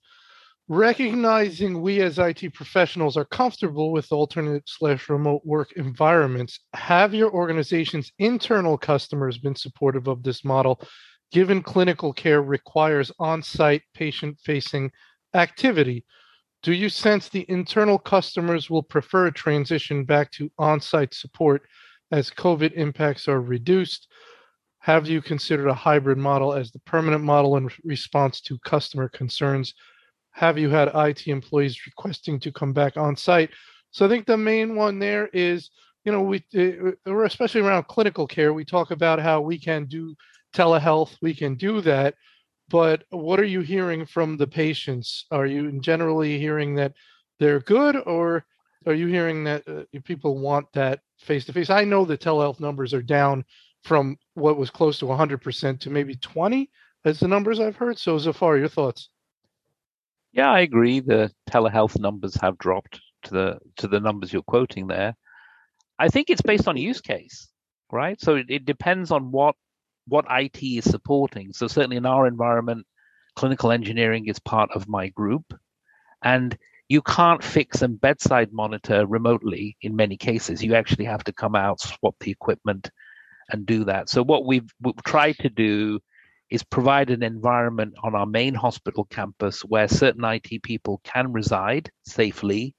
Recognizing 0.68 1.82
we 1.82 2.00
as 2.00 2.18
IT 2.18 2.54
professionals 2.54 3.16
are 3.16 3.24
comfortable 3.24 3.90
with 3.90 4.12
alternate 4.12 4.62
slash 4.66 5.08
remote 5.08 5.42
work 5.44 5.72
environments, 5.72 6.60
have 6.72 7.12
your 7.12 7.30
organization's 7.30 8.12
internal 8.18 8.78
customers 8.78 9.38
been 9.38 9.56
supportive 9.56 10.06
of 10.06 10.22
this 10.22 10.44
model, 10.44 10.80
given 11.32 11.62
clinical 11.62 12.12
care 12.12 12.42
requires 12.42 13.10
on 13.18 13.42
site 13.42 13.82
patient 13.92 14.38
facing 14.44 14.90
activity? 15.34 16.04
Do 16.62 16.72
you 16.72 16.88
sense 16.88 17.28
the 17.28 17.44
internal 17.48 17.98
customers 17.98 18.70
will 18.70 18.84
prefer 18.84 19.26
a 19.26 19.32
transition 19.32 20.04
back 20.04 20.30
to 20.32 20.50
on 20.58 20.80
site 20.80 21.12
support 21.12 21.62
as 22.12 22.30
COVID 22.30 22.72
impacts 22.74 23.26
are 23.26 23.40
reduced? 23.40 24.06
Have 24.78 25.08
you 25.08 25.20
considered 25.20 25.68
a 25.68 25.74
hybrid 25.74 26.18
model 26.18 26.52
as 26.52 26.70
the 26.70 26.78
permanent 26.80 27.24
model 27.24 27.56
in 27.56 27.68
response 27.84 28.40
to 28.42 28.58
customer 28.58 29.08
concerns? 29.08 29.74
Have 30.32 30.56
you 30.56 30.70
had 30.70 30.90
IT 30.94 31.26
employees 31.26 31.84
requesting 31.84 32.38
to 32.40 32.52
come 32.52 32.72
back 32.72 32.96
on 32.96 33.16
site? 33.16 33.50
So 33.90 34.06
I 34.06 34.08
think 34.08 34.26
the 34.26 34.36
main 34.36 34.76
one 34.76 35.00
there 35.00 35.28
is, 35.32 35.70
you 36.04 36.12
know, 36.12 36.22
we 36.22 36.44
uh, 36.56 37.18
especially 37.24 37.60
around 37.62 37.88
clinical 37.88 38.26
care, 38.26 38.52
we 38.52 38.64
talk 38.64 38.92
about 38.92 39.18
how 39.18 39.40
we 39.40 39.58
can 39.58 39.86
do 39.86 40.14
telehealth, 40.54 41.16
we 41.20 41.34
can 41.34 41.56
do 41.56 41.80
that, 41.80 42.14
but 42.72 43.04
what 43.10 43.38
are 43.38 43.44
you 43.44 43.60
hearing 43.60 44.06
from 44.06 44.38
the 44.38 44.46
patients? 44.46 45.26
Are 45.30 45.44
you 45.44 45.70
generally 45.80 46.38
hearing 46.38 46.74
that 46.76 46.94
they're 47.38 47.60
good, 47.60 47.96
or 48.06 48.46
are 48.86 48.94
you 48.94 49.08
hearing 49.08 49.44
that 49.44 49.68
uh, 49.68 49.82
people 50.04 50.38
want 50.38 50.72
that 50.72 51.00
face 51.18 51.44
to 51.44 51.52
face? 51.52 51.68
I 51.68 51.84
know 51.84 52.06
the 52.06 52.16
telehealth 52.16 52.60
numbers 52.60 52.94
are 52.94 53.02
down 53.02 53.44
from 53.84 54.16
what 54.34 54.56
was 54.56 54.70
close 54.70 54.98
to 55.00 55.04
100% 55.04 55.80
to 55.80 55.90
maybe 55.90 56.14
20 56.14 56.70
as 57.04 57.20
the 57.20 57.28
numbers 57.28 57.60
I've 57.60 57.76
heard. 57.76 57.98
So 57.98 58.16
Zafar, 58.16 58.56
your 58.56 58.68
thoughts? 58.68 59.10
Yeah, 60.32 60.50
I 60.50 60.60
agree. 60.60 61.00
The 61.00 61.30
telehealth 61.50 62.00
numbers 62.00 62.36
have 62.36 62.56
dropped 62.56 63.02
to 63.24 63.34
the 63.34 63.58
to 63.76 63.86
the 63.86 64.00
numbers 64.00 64.32
you're 64.32 64.42
quoting 64.42 64.86
there. 64.86 65.14
I 65.98 66.08
think 66.08 66.30
it's 66.30 66.40
based 66.40 66.66
on 66.66 66.78
use 66.78 67.02
case, 67.02 67.48
right? 67.90 68.18
So 68.18 68.36
it, 68.36 68.46
it 68.48 68.64
depends 68.64 69.10
on 69.10 69.30
what 69.30 69.56
what 70.06 70.26
IT 70.30 70.62
is 70.62 70.84
supporting. 70.84 71.52
So 71.52 71.68
certainly 71.68 71.96
in 71.96 72.06
our 72.06 72.26
environment, 72.26 72.86
clinical 73.36 73.72
engineering 73.72 74.26
is 74.26 74.38
part 74.38 74.70
of 74.74 74.88
my 74.88 75.08
group, 75.08 75.54
and 76.22 76.56
you 76.88 77.02
can't 77.02 77.42
fix 77.42 77.82
and 77.82 78.00
bedside 78.00 78.52
monitor 78.52 79.06
remotely 79.06 79.76
in 79.80 79.96
many 79.96 80.16
cases. 80.16 80.62
You 80.62 80.74
actually 80.74 81.06
have 81.06 81.24
to 81.24 81.32
come 81.32 81.54
out, 81.54 81.80
swap 81.80 82.16
the 82.20 82.30
equipment, 82.30 82.90
and 83.50 83.64
do 83.64 83.84
that. 83.84 84.08
So 84.08 84.22
what 84.22 84.44
we've, 84.44 84.70
we've 84.80 85.02
tried 85.04 85.38
to 85.38 85.48
do 85.48 86.00
is 86.50 86.62
provide 86.62 87.08
an 87.08 87.22
environment 87.22 87.94
on 88.02 88.14
our 88.14 88.26
main 88.26 88.54
hospital 88.54 89.06
campus 89.06 89.62
where 89.62 89.88
certain 89.88 90.24
IT 90.24 90.62
people 90.62 91.00
can 91.02 91.32
reside 91.32 91.90
safely 92.04 92.74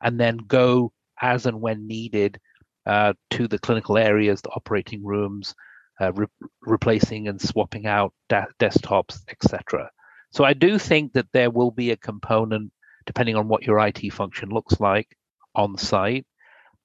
and 0.00 0.20
then 0.20 0.36
go 0.36 0.92
as 1.20 1.46
and 1.46 1.60
when 1.60 1.88
needed 1.88 2.38
uh, 2.86 3.12
to 3.30 3.48
the 3.48 3.58
clinical 3.58 3.98
areas, 3.98 4.40
the 4.40 4.50
operating 4.50 5.04
rooms, 5.04 5.54
uh, 6.00 6.12
re- 6.12 6.26
replacing 6.62 7.28
and 7.28 7.40
swapping 7.40 7.86
out 7.86 8.12
da- 8.28 8.46
desktops, 8.58 9.22
etc. 9.30 9.90
So 10.30 10.44
I 10.44 10.52
do 10.52 10.78
think 10.78 11.12
that 11.14 11.28
there 11.32 11.50
will 11.50 11.70
be 11.70 11.90
a 11.90 11.96
component, 11.96 12.72
depending 13.06 13.36
on 13.36 13.48
what 13.48 13.62
your 13.62 13.78
IT 13.86 14.12
function 14.12 14.50
looks 14.50 14.78
like, 14.80 15.08
on 15.54 15.76
site 15.76 16.26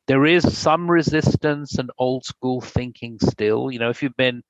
there 0.07 0.25
is 0.25 0.57
some 0.57 0.89
resistance 0.89 1.77
and 1.77 1.89
old 1.97 2.25
school 2.25 2.61
thinking 2.61 3.17
still. 3.19 3.71
You 3.71 3.79
know, 3.79 3.89
if 3.89 4.03
you've 4.03 4.17
been 4.17 4.43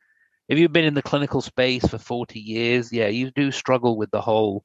if 0.50 0.58
you've 0.60 0.74
been 0.74 0.86
in 0.86 0.94
the 0.94 1.02
clinical 1.02 1.42
space 1.42 1.86
for 1.88 1.98
40 1.98 2.40
years, 2.40 2.92
yeah, 2.92 3.08
you 3.08 3.32
do 3.32 3.52
struggle 3.52 3.98
with 3.98 4.12
the 4.12 4.22
whole 4.22 4.64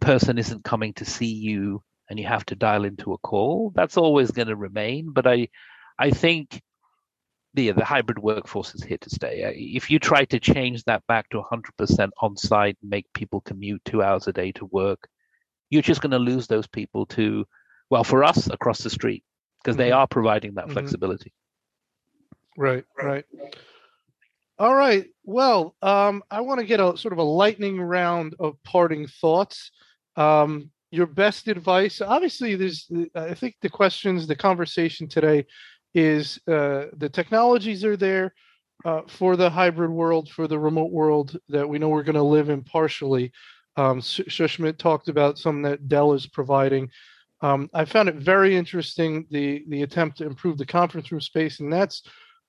person 0.00 0.38
isn't 0.38 0.64
coming 0.64 0.92
to 0.94 1.04
see 1.04 1.32
you 1.32 1.82
and 2.10 2.18
you 2.18 2.26
have 2.26 2.44
to 2.46 2.54
dial 2.54 2.84
into 2.84 3.14
a 3.14 3.18
call. 3.18 3.72
That's 3.74 3.96
always 3.96 4.30
going 4.30 4.48
to 4.48 4.56
remain, 4.56 5.12
but 5.12 5.26
I 5.26 5.48
I 5.98 6.10
think 6.10 6.60
the 7.56 7.72
the 7.72 7.84
hybrid 7.84 8.20
workforce 8.20 8.74
is 8.74 8.84
here 8.84 8.98
to 8.98 9.10
stay. 9.10 9.42
If 9.74 9.90
you 9.90 9.98
try 9.98 10.24
to 10.26 10.38
change 10.38 10.84
that 10.84 11.04
back 11.08 11.28
to 11.30 11.42
100% 11.42 12.10
on 12.20 12.36
site, 12.36 12.76
make 12.82 13.12
people 13.12 13.40
commute 13.40 13.82
2 13.86 14.02
hours 14.02 14.28
a 14.28 14.32
day 14.32 14.52
to 14.52 14.66
work, 14.66 15.08
you're 15.70 15.82
just 15.82 16.00
going 16.00 16.12
to 16.12 16.18
lose 16.18 16.46
those 16.46 16.68
people 16.68 17.06
to 17.06 17.44
well, 17.90 18.04
for 18.04 18.24
us 18.24 18.48
across 18.48 18.80
the 18.80 18.90
street 18.90 19.24
because 19.62 19.76
they 19.76 19.90
mm-hmm. 19.90 19.98
are 19.98 20.06
providing 20.06 20.54
that 20.54 20.64
mm-hmm. 20.66 20.74
flexibility. 20.74 21.32
Right, 22.56 22.84
right. 23.00 23.24
All 24.58 24.74
right. 24.74 25.06
Well, 25.24 25.74
um, 25.82 26.22
I 26.30 26.40
want 26.40 26.60
to 26.60 26.66
get 26.66 26.80
a 26.80 26.96
sort 26.96 27.12
of 27.12 27.18
a 27.18 27.22
lightning 27.22 27.80
round 27.80 28.34
of 28.38 28.54
parting 28.64 29.06
thoughts. 29.06 29.70
Um, 30.16 30.70
your 30.90 31.06
best 31.06 31.48
advice. 31.48 32.00
Obviously, 32.00 32.54
there's. 32.54 32.90
I 33.14 33.34
think 33.34 33.56
the 33.60 33.68
questions, 33.68 34.26
the 34.26 34.36
conversation 34.36 35.08
today, 35.08 35.44
is 35.96 36.38
uh, 36.46 36.84
the 36.98 37.08
technologies 37.10 37.82
are 37.82 37.96
there 37.96 38.34
uh, 38.84 39.00
for 39.08 39.34
the 39.34 39.48
hybrid 39.48 39.90
world, 39.90 40.28
for 40.28 40.46
the 40.46 40.58
remote 40.58 40.92
world 40.92 41.38
that 41.48 41.66
we 41.66 41.78
know 41.78 41.88
we're 41.88 42.02
going 42.02 42.14
to 42.14 42.22
live 42.22 42.50
in 42.50 42.62
partially. 42.62 43.32
Um, 43.76 44.00
Shushmit 44.00 44.76
talked 44.76 45.08
about 45.08 45.38
some 45.38 45.62
that 45.62 45.88
Dell 45.88 46.12
is 46.12 46.26
providing. 46.26 46.90
Um, 47.40 47.70
I 47.72 47.86
found 47.86 48.10
it 48.10 48.16
very 48.16 48.54
interesting 48.54 49.26
the 49.30 49.64
the 49.68 49.82
attempt 49.82 50.18
to 50.18 50.26
improve 50.26 50.58
the 50.58 50.66
conference 50.66 51.10
room 51.10 51.22
space, 51.22 51.60
and 51.60 51.72
that's 51.72 52.02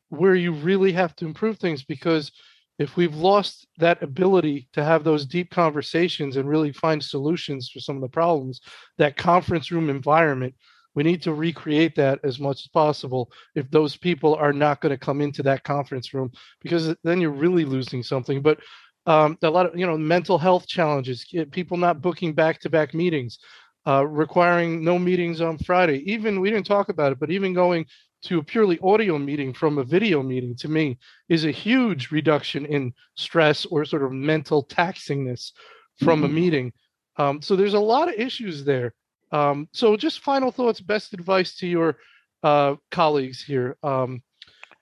where 0.09 0.35
you 0.35 0.51
really 0.51 0.91
have 0.91 1.15
to 1.15 1.25
improve 1.25 1.57
things 1.57 1.83
because 1.83 2.31
if 2.79 2.97
we've 2.97 3.15
lost 3.15 3.65
that 3.77 4.03
ability 4.03 4.67
to 4.73 4.83
have 4.83 5.03
those 5.03 5.25
deep 5.25 5.49
conversations 5.49 6.35
and 6.35 6.47
really 6.47 6.71
find 6.73 7.03
solutions 7.03 7.69
for 7.69 7.79
some 7.79 7.95
of 7.95 8.01
the 8.01 8.09
problems, 8.09 8.61
that 8.97 9.17
conference 9.17 9.71
room 9.71 9.89
environment, 9.89 10.53
we 10.97 11.03
need 11.03 11.21
to 11.21 11.31
recreate 11.31 11.95
that 11.95 12.19
as 12.23 12.39
much 12.39 12.61
as 12.61 12.67
possible 12.69 13.31
if 13.53 13.69
those 13.69 13.95
people 13.95 14.33
are 14.33 14.51
not 14.51 14.81
going 14.81 14.89
to 14.89 14.97
come 14.97 15.21
into 15.21 15.43
that 15.43 15.63
conference 15.63 16.11
room 16.11 16.31
because 16.59 16.95
then 17.03 17.21
you're 17.21 17.29
really 17.29 17.65
losing 17.65 18.01
something. 18.01 18.41
But 18.41 18.57
um, 19.05 19.37
a 19.43 19.49
lot 19.51 19.67
of 19.67 19.77
you 19.77 19.85
know 19.85 19.95
mental 19.95 20.39
health 20.39 20.65
challenges, 20.65 21.23
people 21.51 21.77
not 21.77 22.01
booking 22.01 22.33
back 22.33 22.59
to 22.61 22.71
back 22.71 22.95
meetings, 22.95 23.37
uh, 23.85 24.07
requiring 24.07 24.83
no 24.83 24.97
meetings 24.97 25.39
on 25.39 25.59
Friday. 25.59 25.99
Even 26.11 26.41
we 26.41 26.49
didn't 26.49 26.65
talk 26.65 26.89
about 26.89 27.11
it, 27.11 27.19
but 27.19 27.29
even 27.29 27.53
going 27.53 27.85
to 28.23 28.39
a 28.39 28.43
purely 28.43 28.79
audio 28.81 29.19
meeting 29.19 29.53
from 29.53 29.77
a 29.77 29.83
video 29.83 30.23
meeting 30.23 30.55
to 30.55 30.67
me 30.67 30.97
is 31.29 31.45
a 31.45 31.51
huge 31.51 32.09
reduction 32.09 32.65
in 32.65 32.91
stress 33.13 33.65
or 33.65 33.85
sort 33.85 34.03
of 34.03 34.11
mental 34.11 34.65
taxingness 34.65 35.51
from 35.99 36.21
mm-hmm. 36.21 36.25
a 36.25 36.39
meeting. 36.41 36.73
Um, 37.17 37.39
so 37.39 37.55
there's 37.55 37.75
a 37.75 37.79
lot 37.79 38.09
of 38.09 38.15
issues 38.15 38.65
there. 38.65 38.95
Um, 39.31 39.67
so 39.73 39.97
just 39.97 40.21
final 40.21 40.51
thoughts, 40.51 40.79
best 40.79 41.13
advice 41.13 41.55
to 41.57 41.67
your 41.67 41.97
uh, 42.43 42.75
colleagues 42.91 43.43
here. 43.43 43.77
Um, 43.83 44.23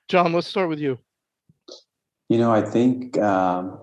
John, 0.08 0.34
let's 0.34 0.48
start 0.48 0.70
with 0.70 0.80
you. 0.80 1.00
You 2.30 2.38
know, 2.38 2.52
I 2.52 2.62
think 2.62 3.18
um, 3.18 3.80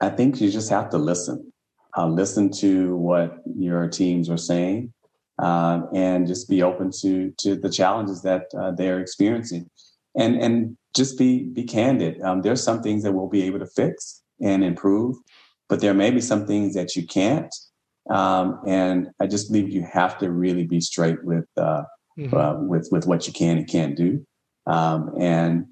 I 0.00 0.10
think 0.10 0.40
you 0.40 0.50
just 0.50 0.70
have 0.70 0.90
to 0.90 0.98
listen. 0.98 1.52
Uh, 1.96 2.06
listen 2.06 2.50
to 2.50 2.96
what 2.96 3.38
your 3.56 3.88
teams 3.88 4.30
are 4.30 4.36
saying 4.36 4.92
uh, 5.40 5.82
and 5.94 6.26
just 6.26 6.48
be 6.48 6.62
open 6.62 6.90
to 7.00 7.32
to 7.38 7.56
the 7.56 7.70
challenges 7.70 8.22
that 8.22 8.44
uh, 8.58 8.70
they're 8.72 9.00
experiencing, 9.00 9.68
and 10.16 10.36
and 10.36 10.76
just 10.94 11.18
be 11.18 11.44
be 11.44 11.64
candid. 11.64 12.20
Um, 12.22 12.42
there's 12.42 12.62
some 12.62 12.82
things 12.82 13.02
that 13.02 13.12
we'll 13.12 13.28
be 13.28 13.42
able 13.42 13.58
to 13.58 13.66
fix 13.66 14.22
and 14.40 14.62
improve, 14.62 15.16
but 15.68 15.80
there 15.80 15.94
may 15.94 16.10
be 16.10 16.20
some 16.20 16.46
things 16.46 16.74
that 16.74 16.94
you 16.94 17.06
can't. 17.06 17.54
Um, 18.10 18.60
and 18.66 19.08
I 19.20 19.26
just 19.26 19.50
believe 19.50 19.70
you 19.70 19.86
have 19.90 20.18
to 20.18 20.30
really 20.30 20.66
be 20.66 20.80
straight 20.80 21.22
with 21.24 21.46
uh, 21.56 21.84
mm-hmm. 22.18 22.36
Uh, 22.36 22.54
with 22.60 22.88
with 22.90 23.06
what 23.06 23.26
you 23.26 23.32
can 23.32 23.58
and 23.58 23.68
can't 23.68 23.96
do, 23.96 24.24
um, 24.66 25.12
and 25.18 25.66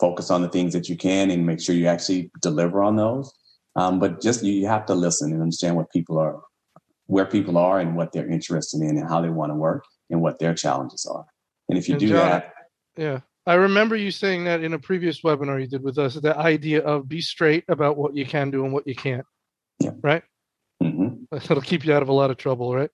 focus 0.00 0.30
on 0.30 0.42
the 0.42 0.48
things 0.48 0.72
that 0.72 0.88
you 0.88 0.96
can 0.96 1.30
and 1.30 1.46
make 1.46 1.60
sure 1.60 1.74
you 1.74 1.86
actually 1.86 2.30
deliver 2.40 2.82
on 2.82 2.96
those. 2.96 3.32
Um, 3.76 3.98
but 4.00 4.20
just 4.20 4.42
you 4.42 4.66
have 4.66 4.86
to 4.86 4.94
listen 4.94 5.32
and 5.32 5.42
understand 5.42 5.76
what 5.76 5.90
people 5.90 6.18
are 6.18 6.40
where 7.08 7.26
people 7.26 7.58
are 7.58 7.80
and 7.80 7.96
what 7.96 8.12
they're 8.12 8.28
interested 8.30 8.82
in 8.82 8.98
and 8.98 9.08
how 9.08 9.20
they 9.20 9.30
want 9.30 9.50
to 9.50 9.54
work 9.54 9.84
and 10.10 10.20
what 10.20 10.38
their 10.38 10.54
challenges 10.54 11.06
are. 11.10 11.24
And 11.68 11.78
if 11.78 11.88
you 11.88 11.94
and 11.94 12.00
do 12.00 12.08
John, 12.08 12.28
that, 12.28 12.52
yeah. 12.96 13.20
I 13.46 13.54
remember 13.54 13.96
you 13.96 14.10
saying 14.10 14.44
that 14.44 14.62
in 14.62 14.74
a 14.74 14.78
previous 14.78 15.22
webinar 15.22 15.58
you 15.58 15.66
did 15.66 15.82
with 15.82 15.96
us, 15.96 16.14
the 16.14 16.36
idea 16.36 16.82
of 16.82 17.08
be 17.08 17.22
straight 17.22 17.64
about 17.68 17.96
what 17.96 18.14
you 18.14 18.26
can 18.26 18.50
do 18.50 18.64
and 18.64 18.74
what 18.74 18.86
you 18.86 18.94
can't. 18.94 19.24
Yeah. 19.80 19.92
Right? 20.02 20.22
That'll 21.30 21.60
keep 21.60 21.84
you 21.84 21.92
out 21.92 22.02
of 22.02 22.08
a 22.08 22.12
lot 22.12 22.30
of 22.30 22.36
trouble, 22.36 22.74
right? 22.74 22.90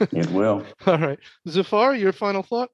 it 0.00 0.30
will. 0.30 0.64
All 0.86 0.98
right. 0.98 1.18
Zafar, 1.48 1.94
your 1.94 2.12
final 2.12 2.42
thought? 2.42 2.70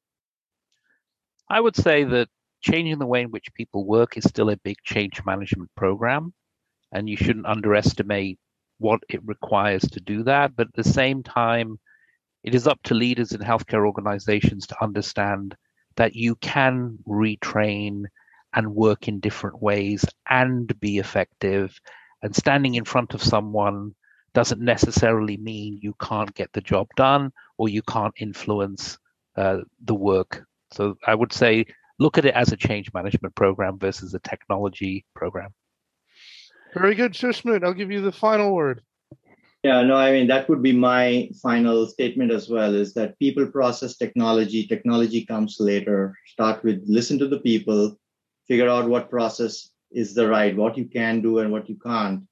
I 1.48 1.60
would 1.60 1.76
say 1.76 2.04
that 2.04 2.28
changing 2.60 2.98
the 2.98 3.06
way 3.06 3.22
in 3.22 3.30
which 3.30 3.54
people 3.54 3.86
work 3.86 4.16
is 4.16 4.24
still 4.24 4.50
a 4.50 4.56
big 4.56 4.76
change 4.84 5.24
management 5.24 5.70
program, 5.76 6.34
and 6.92 7.08
you 7.08 7.16
shouldn't 7.16 7.46
underestimate 7.46 8.38
what 8.78 9.00
it 9.08 9.20
requires 9.24 9.82
to 9.82 10.00
do 10.00 10.22
that. 10.24 10.54
But 10.56 10.68
at 10.68 10.74
the 10.74 10.84
same 10.84 11.22
time, 11.22 11.78
it 12.44 12.54
is 12.54 12.66
up 12.66 12.82
to 12.84 12.94
leaders 12.94 13.32
in 13.32 13.40
healthcare 13.40 13.86
organizations 13.86 14.66
to 14.66 14.82
understand 14.82 15.56
that 15.96 16.14
you 16.14 16.36
can 16.36 16.98
retrain 17.06 18.04
and 18.54 18.74
work 18.74 19.08
in 19.08 19.20
different 19.20 19.60
ways 19.60 20.04
and 20.28 20.78
be 20.80 20.98
effective. 20.98 21.78
And 22.22 22.34
standing 22.34 22.74
in 22.74 22.84
front 22.84 23.14
of 23.14 23.22
someone 23.22 23.94
doesn't 24.34 24.60
necessarily 24.60 25.36
mean 25.36 25.78
you 25.80 25.94
can't 26.00 26.34
get 26.34 26.52
the 26.52 26.60
job 26.60 26.88
done 26.96 27.32
or 27.56 27.68
you 27.68 27.82
can't 27.82 28.14
influence 28.18 28.98
uh, 29.36 29.58
the 29.84 29.94
work. 29.94 30.44
So 30.72 30.96
I 31.06 31.14
would 31.14 31.32
say 31.32 31.66
look 31.98 32.18
at 32.18 32.24
it 32.24 32.34
as 32.34 32.52
a 32.52 32.56
change 32.56 32.92
management 32.92 33.34
program 33.34 33.78
versus 33.78 34.14
a 34.14 34.20
technology 34.20 35.04
program. 35.14 35.54
Very 36.74 36.94
good, 36.94 37.12
Shushmit. 37.12 37.64
I'll 37.64 37.72
give 37.72 37.90
you 37.90 38.00
the 38.00 38.12
final 38.12 38.54
word. 38.54 38.82
Yeah, 39.64 39.82
no, 39.82 39.96
I 39.96 40.12
mean, 40.12 40.28
that 40.28 40.48
would 40.48 40.62
be 40.62 40.72
my 40.72 41.30
final 41.42 41.86
statement 41.86 42.30
as 42.30 42.48
well 42.48 42.74
is 42.74 42.94
that 42.94 43.18
people 43.18 43.46
process 43.46 43.96
technology, 43.96 44.66
technology 44.66 45.24
comes 45.24 45.56
later. 45.58 46.14
Start 46.26 46.62
with 46.62 46.84
listen 46.86 47.18
to 47.18 47.26
the 47.26 47.40
people, 47.40 47.98
figure 48.46 48.68
out 48.68 48.88
what 48.88 49.10
process 49.10 49.70
is 49.90 50.14
the 50.14 50.28
right, 50.28 50.56
what 50.56 50.78
you 50.78 50.84
can 50.84 51.20
do 51.22 51.40
and 51.40 51.50
what 51.50 51.68
you 51.68 51.76
can't. 51.84 52.27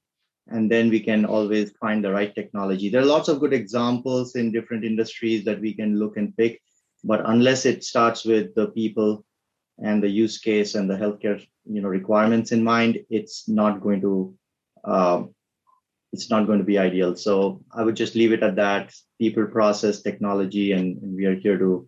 And 0.49 0.71
then 0.71 0.89
we 0.89 0.99
can 0.99 1.25
always 1.25 1.71
find 1.81 2.03
the 2.03 2.11
right 2.11 2.33
technology. 2.33 2.89
There 2.89 3.01
are 3.01 3.05
lots 3.05 3.27
of 3.27 3.39
good 3.39 3.53
examples 3.53 4.35
in 4.35 4.51
different 4.51 4.85
industries 4.85 5.43
that 5.45 5.59
we 5.59 5.73
can 5.73 5.99
look 5.99 6.17
and 6.17 6.35
pick. 6.37 6.61
But 7.03 7.21
unless 7.25 7.65
it 7.65 7.83
starts 7.83 8.25
with 8.25 8.55
the 8.55 8.67
people 8.67 9.25
and 9.79 10.01
the 10.01 10.09
use 10.09 10.37
case 10.39 10.75
and 10.75 10.89
the 10.89 10.95
healthcare 10.95 11.39
you 11.65 11.81
know 11.81 11.87
requirements 11.87 12.51
in 12.51 12.63
mind 12.63 12.99
it's 13.09 13.47
not 13.47 13.81
going 13.81 14.01
to 14.01 14.33
uh, 14.83 15.23
it's 16.13 16.29
not 16.29 16.47
going 16.47 16.59
to 16.59 16.65
be 16.65 16.77
ideal 16.77 17.15
so 17.15 17.61
i 17.73 17.83
would 17.83 17.95
just 17.95 18.15
leave 18.15 18.31
it 18.31 18.43
at 18.43 18.55
that 18.55 18.93
people 19.19 19.45
process 19.45 20.01
technology 20.01 20.71
and, 20.71 21.01
and 21.03 21.15
we 21.15 21.25
are 21.25 21.35
here 21.35 21.57
to 21.57 21.87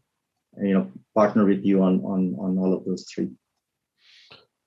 you 0.61 0.73
know 0.73 0.91
partner 1.15 1.45
with 1.45 1.63
you 1.63 1.81
on 1.81 2.01
on 2.01 2.35
on 2.39 2.57
all 2.57 2.73
of 2.73 2.85
those 2.85 3.05
three 3.05 3.29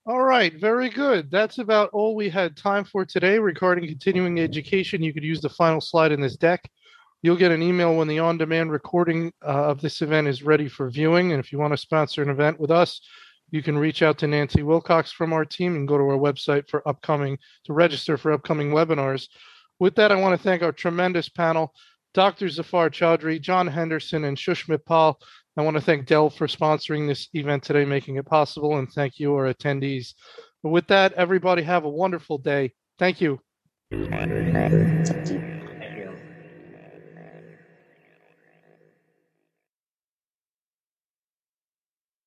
all 0.05 0.23
right, 0.23 0.53
very 0.59 0.89
good. 0.89 1.31
That's 1.31 1.59
about 1.59 1.91
all 1.93 2.17
we 2.17 2.29
had 2.29 2.57
time 2.57 2.85
for 2.85 3.05
today 3.05 3.39
regarding 3.39 3.87
continuing 3.87 4.41
education. 4.41 5.03
You 5.03 5.15
could 5.15 5.23
use 5.23 5.41
the 5.41 5.49
final 5.49 5.81
slide 5.81 6.11
in 6.11 6.21
this 6.21 6.37
deck. 6.37 6.69
You'll 7.23 7.37
get 7.37 7.53
an 7.53 7.63
email 7.63 7.95
when 7.97 8.09
the 8.09 8.19
on 8.19 8.37
demand 8.37 8.73
recording 8.73 9.33
uh, 9.47 9.67
of 9.69 9.81
this 9.81 10.03
event 10.03 10.27
is 10.27 10.43
ready 10.43 10.69
for 10.69 10.91
viewing. 10.91 11.31
And 11.31 11.39
if 11.39 11.53
you 11.53 11.59
want 11.59 11.73
to 11.73 11.77
sponsor 11.77 12.21
an 12.21 12.31
event 12.31 12.59
with 12.59 12.73
us, 12.73 13.01
you 13.53 13.63
can 13.63 13.79
reach 13.79 14.03
out 14.03 14.19
to 14.19 14.27
Nancy 14.27 14.65
Wilcox 14.65 15.13
from 15.13 15.33
our 15.33 15.45
team 15.45 15.77
and 15.77 15.87
go 15.87 15.97
to 15.97 16.05
our 16.05 16.19
website 16.19 16.69
for 16.69 16.87
upcoming 16.89 17.39
to 17.65 17.73
register 17.73 18.17
for 18.17 18.33
upcoming 18.33 18.71
webinars. 18.71 19.29
With 19.79 19.95
that, 19.97 20.11
I 20.11 20.17
want 20.17 20.37
to 20.37 20.43
thank 20.43 20.63
our 20.63 20.73
tremendous 20.73 21.29
panel, 21.29 21.75
Dr. 22.13 22.49
Zafar 22.49 22.91
Chaudhry, 22.91 23.41
John 23.41 23.69
Henderson, 23.69 24.25
and 24.25 24.37
Shushmit 24.37 24.85
Pal. 24.85 25.21
I 25.57 25.63
want 25.63 25.77
to 25.77 25.83
thank 25.83 26.07
Dell 26.07 26.31
for 26.31 26.47
sponsoring 26.47 27.07
this 27.07 27.29
event 27.35 27.63
today, 27.63 27.85
making 27.85 28.17
it 28.17 28.27
possible, 28.27 28.79
and 28.79 28.91
thank 28.91 29.19
you, 29.19 29.35
our 29.35 29.53
attendees. 29.53 30.15
But 30.63 30.71
with 30.71 30.87
that, 30.89 31.13
everybody 31.15 31.63
have 31.63 31.85
a 31.85 31.91
wonderful 31.91 32.39
day. 32.39 32.73
Thank 32.99 33.21
you. 33.21 33.41
Thank 35.05 35.31
you. 35.31 35.52